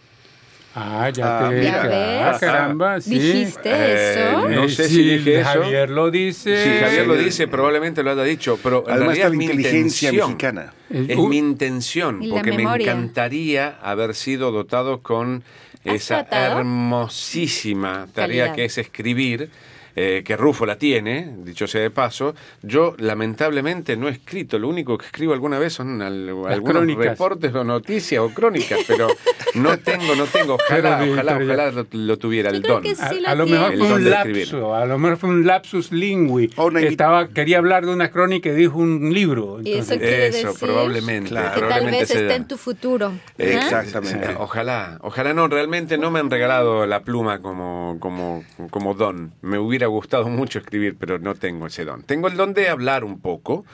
Ah, 0.73 1.11
ya 1.11 1.47
Ah, 1.47 1.49
te 1.49 1.55
mira. 1.57 1.83
ah, 1.83 1.89
¿Ya 1.89 2.31
ves? 2.31 2.39
caramba, 2.41 3.01
sí. 3.01 3.18
¿Dijiste 3.18 3.71
Eh, 3.73 4.12
eso? 4.12 4.49
no 4.49 4.64
Eh, 4.64 4.68
sé 4.68 4.89
sí, 4.89 4.95
si 4.95 5.03
dije 5.03 5.41
eso. 5.41 5.51
Javier 5.51 5.91
lo 5.91 6.11
dice. 6.12 6.62
Si 6.62 6.79
Javier 6.85 7.07
lo 7.09 7.16
dice, 7.16 7.49
probablemente 7.49 8.03
lo 8.05 8.12
haya 8.12 8.23
dicho, 8.23 8.59
pero 8.62 8.85
en 8.87 8.93
Además 8.95 9.14
está 9.14 9.29
la 9.29 9.35
es 9.35 9.39
mi 9.39 9.45
inteligencia 9.47 10.09
intención. 10.11 10.31
mexicana. 10.31 10.73
Es 11.09 11.16
uh, 11.16 11.27
mi 11.27 11.39
intención, 11.39 12.21
porque 12.31 12.53
me 12.53 12.62
encantaría 12.62 13.79
haber 13.83 14.14
sido 14.14 14.53
dotado 14.53 15.03
con 15.03 15.43
¿Has 15.85 15.95
esa 15.97 16.25
tratado? 16.27 16.59
hermosísima 16.61 18.07
tarea 18.14 18.47
Calidad. 18.47 18.55
que 18.55 18.64
es 18.66 18.79
escribir, 18.79 19.51
eh, 20.03 20.22
que 20.24 20.34
Rufo 20.34 20.64
la 20.64 20.76
tiene, 20.78 21.34
dicho 21.44 21.66
sea 21.66 21.82
de 21.82 21.90
paso. 21.90 22.34
Yo, 22.62 22.94
lamentablemente, 22.96 23.98
no 23.98 24.09
he 24.09 24.12
escrito. 24.12 24.59
Lo 24.59 24.66
único 24.68 24.96
que 24.96 25.05
escribo 25.05 25.34
alguna 25.34 25.59
vez 25.59 25.74
son 25.74 26.01
al- 26.01 26.26
algunos 26.48 26.62
crónicas. 26.76 27.05
reportes 27.05 27.55
o 27.55 27.64
noticias 27.64 28.22
o 28.22 28.30
crónicas, 28.30 28.80
pero 28.88 29.09
no 29.55 29.78
tengo, 29.78 30.14
no 30.16 30.24
tengo. 30.24 30.55
Ojalá, 30.70 30.98
Pero, 31.01 31.12
ojalá, 31.12 31.36
ojalá 31.36 31.70
lo, 31.72 31.86
lo 31.92 32.18
tuviera 32.18 32.48
el 32.51 32.62
don. 32.62 32.82
A, 33.26 33.34
lo 33.34 33.46
mejor 33.46 33.76
fue 33.76 33.92
un 33.92 34.09
lapso, 34.11 34.74
a 34.74 34.86
lo 34.86 34.98
mejor 34.98 35.18
fue 35.18 35.28
un 35.28 35.46
lapsus 35.46 35.92
lingui. 35.92 36.51
Estaba, 36.80 37.28
quería 37.28 37.59
hablar 37.59 37.84
de 37.84 37.92
una 37.92 38.11
crónica 38.11 38.48
y 38.48 38.53
dijo 38.53 38.78
un 38.78 39.12
libro. 39.12 39.59
Eso 39.64 39.96
decir 39.98 40.48
probablemente. 40.59 41.30
Claro. 41.30 41.61
que 41.61 41.66
tal 41.68 41.86
vez 41.86 42.03
esté 42.03 42.24
da. 42.24 42.34
en 42.36 42.48
tu 42.48 42.57
futuro. 42.57 43.12
Exactamente. 43.36 44.26
Sí, 44.28 44.34
Ojalá, 44.38 44.98
ojalá 45.03 45.34
no, 45.34 45.48
realmente 45.48 45.98
no 45.98 46.11
me 46.11 46.20
han 46.20 46.30
regalado 46.30 46.86
la 46.86 47.01
pluma 47.03 47.40
como, 47.40 47.96
como, 48.01 48.44
como 48.70 48.94
don. 48.94 49.32
Me 49.42 49.59
hubiera 49.59 49.88
gustado 49.91 50.28
mucho 50.28 50.59
escribir, 50.59 50.97
pero 50.99 51.18
no 51.18 51.34
tengo 51.34 51.66
ese 51.66 51.84
don. 51.84 52.03
Tengo 52.03 52.28
el 52.28 52.36
don 52.36 52.55
de 52.55 52.68
hablar 52.68 53.05
un 53.05 53.20
poco 53.20 53.64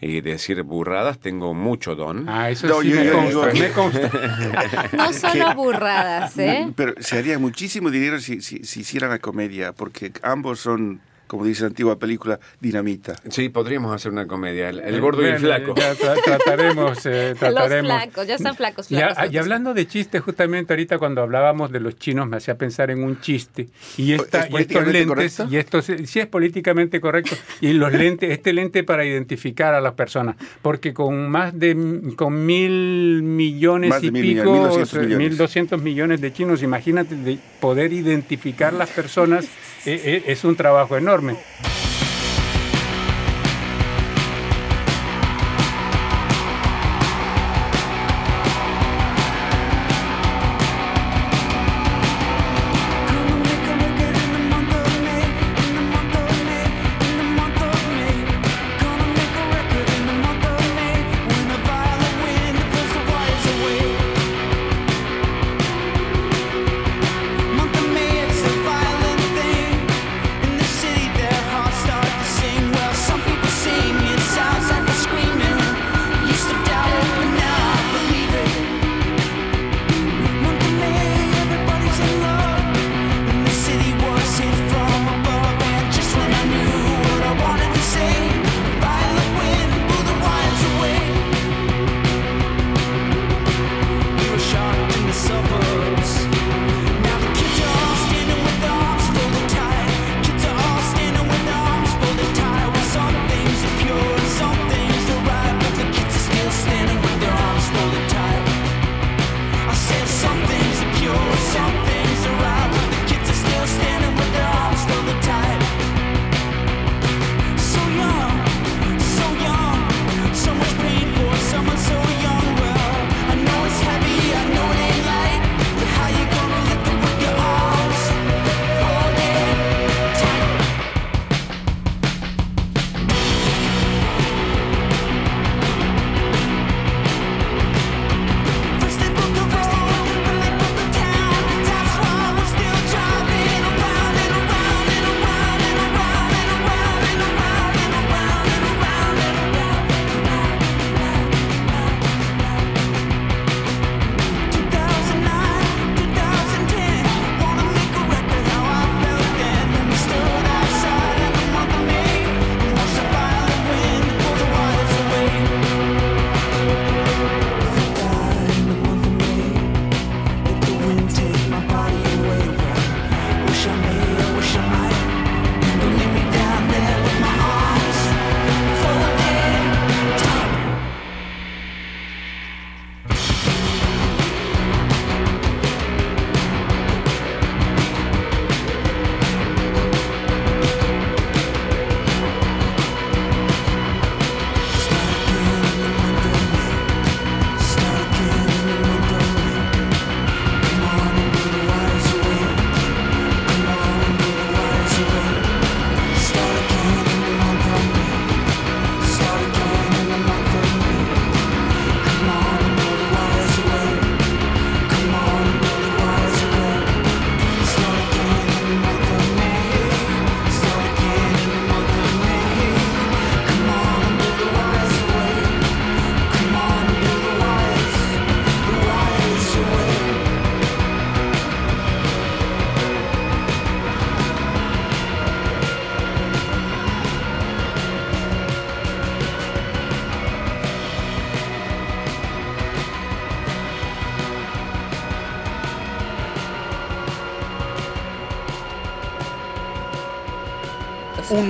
y 0.00 0.20
de 0.20 0.30
decir 0.32 0.62
burradas, 0.62 1.18
tengo 1.18 1.54
mucho 1.54 1.94
don. 1.96 2.28
Ah, 2.28 2.50
eso 2.50 2.66
No, 2.68 2.80
sí 2.82 2.90
yo- 2.90 2.96
me 2.96 3.04
yo 3.06 3.12
consta, 3.14 3.48
digo- 3.50 3.66
me 3.66 3.72
consta. 3.72 4.88
No 4.96 5.12
solo 5.12 5.54
burradas, 5.54 6.38
¿eh? 6.38 6.72
Pero 6.76 6.94
se 7.00 7.18
haría 7.18 7.38
muchísimo 7.38 7.90
dinero 7.90 8.20
si, 8.20 8.40
si, 8.40 8.62
si 8.64 8.80
hicieran 8.80 9.10
la 9.10 9.18
comedia, 9.18 9.72
porque 9.72 10.12
ambos 10.22 10.60
son 10.60 11.00
como 11.28 11.44
dice 11.44 11.62
la 11.62 11.68
antigua 11.68 11.96
película 11.98 12.40
Dinamita. 12.60 13.14
Sí, 13.28 13.48
podríamos 13.48 13.94
hacer 13.94 14.10
una 14.10 14.26
comedia. 14.26 14.70
El, 14.70 14.80
el 14.80 15.00
gordo 15.00 15.22
y 15.22 15.26
el 15.26 15.38
flaco. 15.38 15.74
ya 15.76 15.94
tra- 15.94 16.20
trataremos, 16.24 17.06
eh, 17.06 17.28
Los 17.30 17.38
trataremos. 17.38 17.92
flacos, 17.92 18.26
ya 18.26 18.34
están 18.34 18.56
flacos. 18.56 18.90
Y, 18.90 18.96
flacos 18.96 19.36
hablando 19.36 19.74
de 19.74 19.86
chistes, 19.86 20.20
justamente 20.22 20.72
ahorita 20.72 20.98
cuando 20.98 21.22
hablábamos 21.22 21.70
de 21.70 21.78
los 21.80 21.96
chinos 21.96 22.26
me 22.26 22.38
hacía 22.38 22.56
pensar 22.58 22.90
en 22.90 23.04
un 23.04 23.20
chiste. 23.20 23.68
Y, 23.96 24.12
esta, 24.14 24.40
¿Es 24.46 24.50
y 24.50 24.56
estos 24.56 24.84
lentes, 24.86 25.06
correcto? 25.06 25.46
y 25.50 25.56
estos, 25.56 25.84
sí 25.84 26.20
es 26.20 26.26
políticamente 26.26 27.00
correcto, 27.00 27.36
y 27.60 27.72
los 27.74 27.92
lentes, 27.92 28.30
este 28.30 28.52
lente 28.52 28.82
para 28.82 29.04
identificar 29.04 29.74
a 29.74 29.80
las 29.80 29.92
personas, 29.94 30.36
porque 30.62 30.92
con 30.94 31.28
más 31.30 31.58
de 31.58 31.76
con 32.16 32.46
mil 32.46 33.22
millones 33.22 33.90
Más 33.90 34.02
y 34.02 34.10
mil 34.10 34.22
pico, 34.36 34.42
1.200 34.70 34.82
o 34.82 34.86
sea, 34.86 35.02
millones. 35.02 35.38
1.200 35.38 35.80
millones 35.80 36.20
de 36.20 36.32
chinos, 36.32 36.62
imagínate 36.62 37.14
de 37.14 37.38
poder 37.60 37.92
identificar 37.92 38.72
las 38.72 38.90
personas, 38.90 39.44
eh, 39.86 40.00
eh, 40.04 40.22
es 40.26 40.44
un 40.44 40.56
trabajo 40.56 40.96
enorme 40.96 41.17
enorme. 41.18 41.87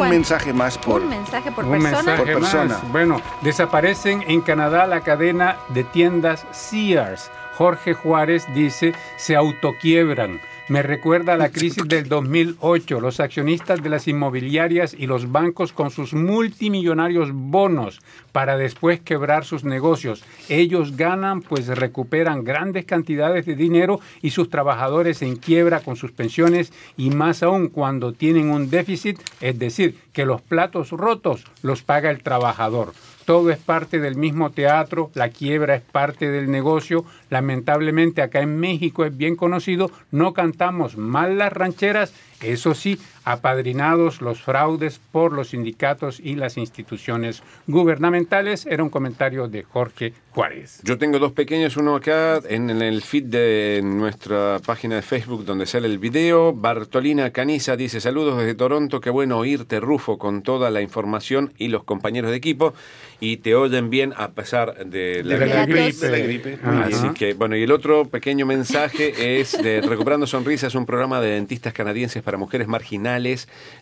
Un 0.08 0.14
mensaje 0.14 0.52
más 0.52 0.78
por... 0.78 1.02
un 1.02 1.08
mensaje 1.08 1.52
por 1.52 1.64
Un 1.64 1.72
persona. 1.72 1.96
mensaje 1.96 2.16
Por 2.16 2.32
persona. 2.40 2.64
más. 2.64 2.92
Bueno, 2.92 3.20
desaparecen 3.42 4.24
en 4.26 4.40
Canadá 4.40 4.86
la 4.86 5.00
cadena 5.02 5.56
de 5.68 5.84
tiendas 5.84 6.46
Sears. 6.50 7.30
Jorge 7.56 7.92
Juárez 7.92 8.46
dice, 8.54 8.94
se 9.16 9.36
autoquiebran. 9.36 10.40
Me 10.68 10.82
recuerda 10.82 11.32
a 11.32 11.38
la 11.38 11.48
crisis 11.48 11.88
del 11.88 12.10
2008, 12.10 13.00
los 13.00 13.20
accionistas 13.20 13.82
de 13.82 13.88
las 13.88 14.06
inmobiliarias 14.06 14.92
y 14.92 15.06
los 15.06 15.32
bancos 15.32 15.72
con 15.72 15.90
sus 15.90 16.12
multimillonarios 16.12 17.30
bonos 17.32 18.00
para 18.32 18.58
después 18.58 19.00
quebrar 19.00 19.46
sus 19.46 19.64
negocios. 19.64 20.22
Ellos 20.50 20.94
ganan 20.94 21.40
pues 21.40 21.68
recuperan 21.68 22.44
grandes 22.44 22.84
cantidades 22.84 23.46
de 23.46 23.54
dinero 23.54 24.00
y 24.20 24.28
sus 24.28 24.50
trabajadores 24.50 25.22
en 25.22 25.36
quiebra 25.36 25.80
con 25.80 25.96
sus 25.96 26.12
pensiones 26.12 26.70
y 26.98 27.08
más 27.08 27.42
aún 27.42 27.68
cuando 27.68 28.12
tienen 28.12 28.50
un 28.50 28.68
déficit, 28.68 29.18
es 29.40 29.58
decir, 29.58 29.96
que 30.12 30.26
los 30.26 30.42
platos 30.42 30.90
rotos 30.90 31.46
los 31.62 31.80
paga 31.80 32.10
el 32.10 32.22
trabajador. 32.22 32.92
Todo 33.28 33.50
es 33.50 33.58
parte 33.58 33.98
del 34.00 34.16
mismo 34.16 34.52
teatro, 34.52 35.10
la 35.12 35.28
quiebra 35.28 35.74
es 35.74 35.82
parte 35.82 36.30
del 36.30 36.50
negocio. 36.50 37.04
Lamentablemente 37.28 38.22
acá 38.22 38.40
en 38.40 38.58
México 38.58 39.04
es 39.04 39.14
bien 39.14 39.36
conocido, 39.36 39.90
no 40.10 40.32
cantamos 40.32 40.96
mal 40.96 41.36
las 41.36 41.52
rancheras 41.52 42.14
Eso 42.40 42.72
sí, 42.72 42.98
apadrinados 43.28 44.22
los 44.22 44.40
fraudes 44.40 45.00
por 45.12 45.34
los 45.34 45.50
sindicatos 45.50 46.18
y 46.18 46.34
las 46.34 46.56
instituciones 46.56 47.42
gubernamentales. 47.66 48.64
Era 48.64 48.82
un 48.82 48.88
comentario 48.88 49.48
de 49.48 49.64
Jorge 49.64 50.14
Juárez. 50.30 50.80
Yo 50.82 50.96
tengo 50.96 51.18
dos 51.18 51.32
pequeños, 51.32 51.76
uno 51.76 51.96
acá 51.96 52.40
en, 52.48 52.70
el 52.70 53.02
feed 53.02 53.24
de 53.24 53.80
nuestra 53.84 54.60
página 54.64 54.96
de 54.96 55.02
Facebook 55.02 55.44
donde 55.44 55.66
sale 55.66 55.88
el 55.88 55.98
video. 55.98 56.54
Bartolina 56.54 57.30
Caniza 57.30 57.76
dice 57.76 58.00
saludos 58.00 58.38
desde 58.38 58.54
Toronto, 58.54 59.00
qué 59.00 59.10
bueno 59.10 59.36
oírte 59.36 59.78
Rufo 59.78 60.16
con 60.16 60.40
toda 60.40 60.70
la 60.70 60.80
información 60.80 61.52
y 61.58 61.68
los 61.68 61.84
compañeros 61.84 62.30
de 62.30 62.36
equipo 62.38 62.72
y 63.20 63.38
te 63.38 63.54
oyen 63.54 63.90
bien 63.90 64.14
a 64.16 64.30
pesar 64.30 64.86
de 64.86 65.22
la, 65.22 65.36
De 65.36 65.46
la 65.46 65.66
gripe. 65.66 66.06
De 66.06 66.10
la 66.10 66.18
gripe. 66.18 66.58
Ah, 66.62 66.84
Así 66.86 67.08
que, 67.10 67.34
bueno, 67.34 67.56
y 67.56 67.64
el 67.64 67.72
otro 67.72 68.06
pequeño 68.06 68.46
mensaje 68.46 69.40
es 69.40 69.60
de 69.60 69.80
Recuperando 69.82 70.26
Sonrisas, 70.26 70.74
un 70.74 70.86
programa 70.86 71.20
de 71.20 71.30
dentistas 71.30 71.72
canadienses 71.74 72.22
para 72.22 72.38
mujeres 72.38 72.68
marginales. 72.68 73.17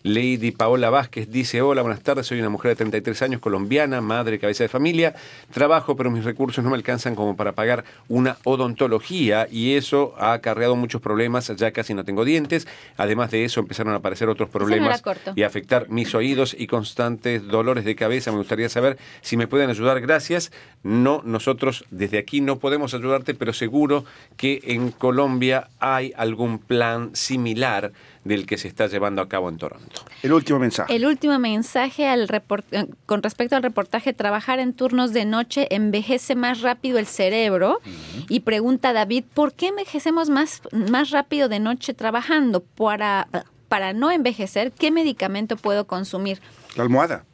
Lady 0.02 0.50
Paola 0.50 0.90
Vázquez 0.90 1.30
dice, 1.30 1.62
hola, 1.62 1.82
buenas 1.82 2.00
tardes, 2.00 2.26
soy 2.26 2.40
una 2.40 2.48
mujer 2.48 2.70
de 2.70 2.76
33 2.76 3.22
años, 3.22 3.40
colombiana, 3.40 4.00
madre, 4.00 4.38
cabeza 4.38 4.64
de 4.64 4.68
familia. 4.68 5.14
Trabajo, 5.52 5.96
pero 5.96 6.10
mis 6.10 6.24
recursos 6.24 6.64
no 6.64 6.70
me 6.70 6.76
alcanzan 6.76 7.14
como 7.14 7.36
para 7.36 7.52
pagar 7.52 7.84
una 8.08 8.38
odontología 8.44 9.46
y 9.50 9.74
eso 9.74 10.14
ha 10.18 10.32
acarreado 10.32 10.76
muchos 10.76 11.00
problemas, 11.00 11.52
ya 11.56 11.70
casi 11.72 11.94
no 11.94 12.04
tengo 12.04 12.24
dientes. 12.24 12.66
Además 12.96 13.30
de 13.30 13.44
eso, 13.44 13.60
empezaron 13.60 13.92
a 13.92 13.96
aparecer 13.96 14.28
otros 14.28 14.48
problemas 14.48 15.02
y 15.34 15.42
afectar 15.42 15.88
mis 15.88 16.14
oídos 16.14 16.56
y 16.58 16.66
constantes 16.66 17.46
dolores 17.46 17.84
de 17.84 17.96
cabeza. 17.96 18.30
Me 18.30 18.38
gustaría 18.38 18.68
saber 18.68 18.98
si 19.20 19.36
me 19.36 19.46
pueden 19.46 19.70
ayudar. 19.70 20.00
Gracias. 20.00 20.52
No, 20.82 21.22
nosotros 21.24 21.84
desde 21.90 22.18
aquí 22.18 22.40
no 22.40 22.58
podemos 22.58 22.94
ayudarte, 22.94 23.34
pero 23.34 23.52
seguro 23.52 24.04
que 24.36 24.60
en 24.64 24.90
Colombia 24.90 25.68
hay 25.80 26.12
algún 26.16 26.58
plan 26.58 27.10
similar 27.14 27.92
del 28.26 28.46
que 28.46 28.58
se 28.58 28.68
está 28.68 28.86
llevando 28.86 29.22
a 29.22 29.28
cabo 29.28 29.48
en 29.48 29.56
Toronto. 29.56 30.02
El 30.22 30.32
último 30.32 30.58
mensaje. 30.58 30.94
El 30.94 31.06
último 31.06 31.38
mensaje 31.38 32.06
al 32.08 32.28
report- 32.28 32.64
eh, 32.72 32.86
con 33.06 33.22
respecto 33.22 33.56
al 33.56 33.62
reportaje, 33.62 34.12
trabajar 34.12 34.58
en 34.58 34.72
turnos 34.72 35.12
de 35.12 35.24
noche 35.24 35.68
envejece 35.70 36.34
más 36.34 36.60
rápido 36.60 36.98
el 36.98 37.06
cerebro. 37.06 37.80
Y 38.28 38.40
pregunta 38.40 38.92
David, 38.92 39.24
¿por 39.34 39.52
qué 39.54 39.68
envejecemos 39.68 40.28
más, 40.28 40.62
más 40.72 41.10
rápido 41.10 41.48
de 41.48 41.60
noche 41.60 41.94
trabajando? 41.94 42.62
Para, 42.62 43.28
para 43.68 43.92
no 43.92 44.10
envejecer, 44.10 44.72
¿qué 44.72 44.90
medicamento 44.90 45.56
puedo 45.56 45.86
consumir? 45.86 46.40
La 46.76 46.82
almohada. 46.82 47.24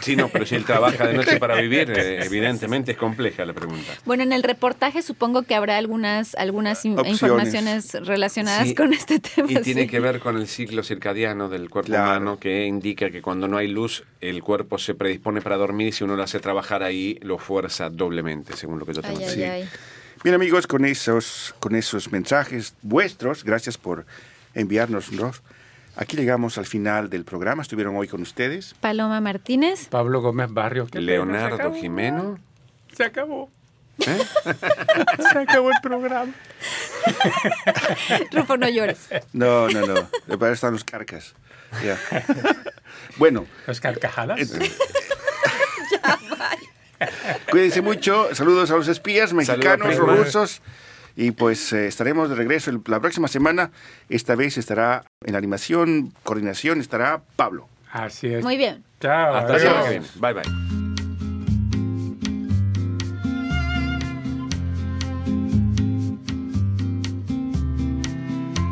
Sí, 0.00 0.16
no, 0.16 0.28
pero 0.28 0.46
si 0.46 0.54
él 0.54 0.64
trabaja 0.64 1.06
de 1.06 1.14
noche 1.14 1.36
para 1.38 1.60
vivir, 1.60 1.90
eh, 1.96 2.24
evidentemente 2.24 2.92
es 2.92 2.96
compleja 2.98 3.44
la 3.44 3.52
pregunta. 3.52 3.92
Bueno, 4.06 4.22
en 4.22 4.32
el 4.32 4.42
reportaje 4.42 5.02
supongo 5.02 5.42
que 5.42 5.54
habrá 5.54 5.76
algunas, 5.76 6.34
algunas 6.34 6.84
in- 6.84 6.98
Opciones. 6.98 7.22
informaciones 7.22 7.94
relacionadas 8.06 8.68
Sí, 8.68 8.74
con 8.74 8.92
este 8.94 9.18
tema. 9.20 9.50
Y 9.52 9.56
tiene 9.56 9.82
sí. 9.82 9.88
que 9.88 10.00
ver 10.00 10.18
con 10.20 10.36
el 10.38 10.48
ciclo 10.48 10.82
circadiano 10.82 11.48
del 11.48 11.68
cuerpo 11.68 11.88
Claro. 11.88 12.04
humano 12.10 12.38
que 12.40 12.64
indica 12.64 13.10
que 13.10 13.20
cuando 13.22 13.48
no 13.48 13.58
hay 13.58 13.68
luz 13.68 14.04
el 14.20 14.42
cuerpo 14.42 14.78
se 14.78 14.94
predispone 14.94 15.42
para 15.42 15.56
dormir 15.56 15.88
y 15.88 15.92
si 15.92 16.04
uno 16.04 16.16
lo 16.16 16.22
hace 16.22 16.40
trabajar 16.40 16.82
ahí 16.82 17.18
lo 17.22 17.38
fuerza 17.38 17.90
doblemente, 17.90 18.56
según 18.56 18.78
lo 18.78 18.86
que 18.86 18.94
yo 18.94 19.02
tengo 19.02 19.18
Ay, 19.20 19.42
ay. 19.42 19.68
Bien 20.24 20.34
amigos, 20.34 20.66
con 20.66 20.84
esos, 20.84 21.54
con 21.58 21.74
esos 21.74 22.10
mensajes 22.12 22.74
vuestros, 22.82 23.44
gracias 23.44 23.76
por 23.76 24.06
enviárnoslos. 24.54 25.42
Aquí 25.96 26.16
llegamos 26.16 26.58
al 26.58 26.66
final 26.66 27.10
del 27.10 27.24
programa. 27.24 27.62
Estuvieron 27.62 27.96
hoy 27.96 28.08
con 28.08 28.22
ustedes. 28.22 28.74
Paloma 28.80 29.20
Martínez. 29.20 29.88
Pablo 29.88 30.22
Gómez 30.22 30.50
Barrio. 30.50 30.86
Leonardo. 30.92 31.74
Jimeno. 31.74 32.38
Se 32.94 33.04
acabó. 33.04 33.50
¿eh? 34.06 34.18
Se 35.32 35.38
acabó 35.38 35.70
el 35.70 35.76
programa. 35.82 36.32
Rufo, 38.32 38.56
no 38.56 38.68
llores. 38.68 39.08
No, 39.32 39.68
no, 39.68 39.86
no. 39.86 40.08
De 40.26 40.38
para 40.38 40.52
están 40.52 40.72
los 40.72 40.84
carcas. 40.84 41.34
Ya. 41.84 41.98
Bueno, 43.16 43.46
Las 43.66 43.80
carcajadas. 43.80 44.40
cuídense 47.50 47.82
mucho. 47.82 48.34
Saludos 48.34 48.70
a 48.70 48.76
los 48.76 48.88
espías 48.88 49.32
mexicanos 49.32 49.96
rusos. 49.96 50.62
Y 51.16 51.32
pues 51.32 51.72
eh, 51.72 51.86
estaremos 51.86 52.28
de 52.30 52.34
regreso 52.36 52.70
el- 52.70 52.80
la 52.86 53.00
próxima 53.00 53.28
semana. 53.28 53.70
Esta 54.08 54.34
vez 54.34 54.56
estará 54.58 55.04
en 55.24 55.32
la 55.32 55.38
animación, 55.38 56.12
coordinación, 56.22 56.80
estará 56.80 57.22
Pablo. 57.36 57.68
Así 57.90 58.28
es. 58.28 58.42
Muy 58.42 58.56
bien. 58.56 58.82
Chao. 59.00 59.34
Hasta 59.34 59.52
la 59.52 59.58
semana 59.58 59.80
adiós. 59.80 59.88
que 59.92 59.98
viene. 60.00 60.06
Bye 60.20 60.32
bye. 60.34 61.82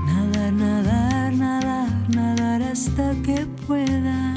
Nadar, 0.07 0.53
nadar, 0.53 1.33
nadar, 1.33 1.89
nadar 2.15 2.63
hasta 2.63 3.15
que 3.25 3.47
pueda. 3.67 4.35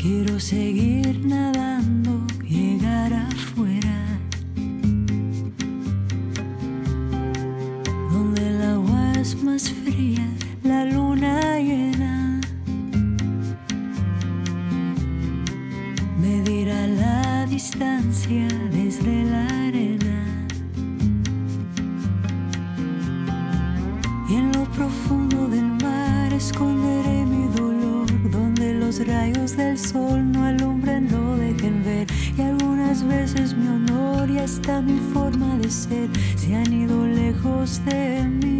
Quiero 0.00 0.38
seguir 0.40 0.95
fría, 9.64 10.28
la 10.62 10.84
luna 10.84 11.58
llena. 11.58 12.40
Medirá 16.20 16.86
la 16.86 17.46
distancia 17.46 18.48
desde 18.70 19.24
la 19.24 19.46
arena. 19.68 20.46
Y 24.28 24.34
en 24.34 24.52
lo 24.52 24.64
profundo 24.72 25.48
del 25.48 25.70
mar 25.82 26.32
esconderé 26.34 27.24
mi 27.24 27.48
dolor, 27.56 28.06
donde 28.30 28.74
los 28.74 29.06
rayos 29.06 29.56
del 29.56 29.78
sol 29.78 30.32
no 30.32 30.44
alumbran, 30.44 31.08
no 31.08 31.36
dejen 31.36 31.82
ver. 31.82 32.06
Y 32.36 32.42
algunas 32.42 33.02
veces 33.02 33.56
mi 33.56 33.68
honor 33.68 34.30
y 34.30 34.38
hasta 34.38 34.82
mi 34.82 34.98
forma 35.14 35.56
de 35.56 35.70
ser 35.70 36.10
se 36.36 36.54
han 36.54 36.72
ido 36.72 37.06
lejos 37.06 37.82
de 37.86 38.24
mí. 38.24 38.55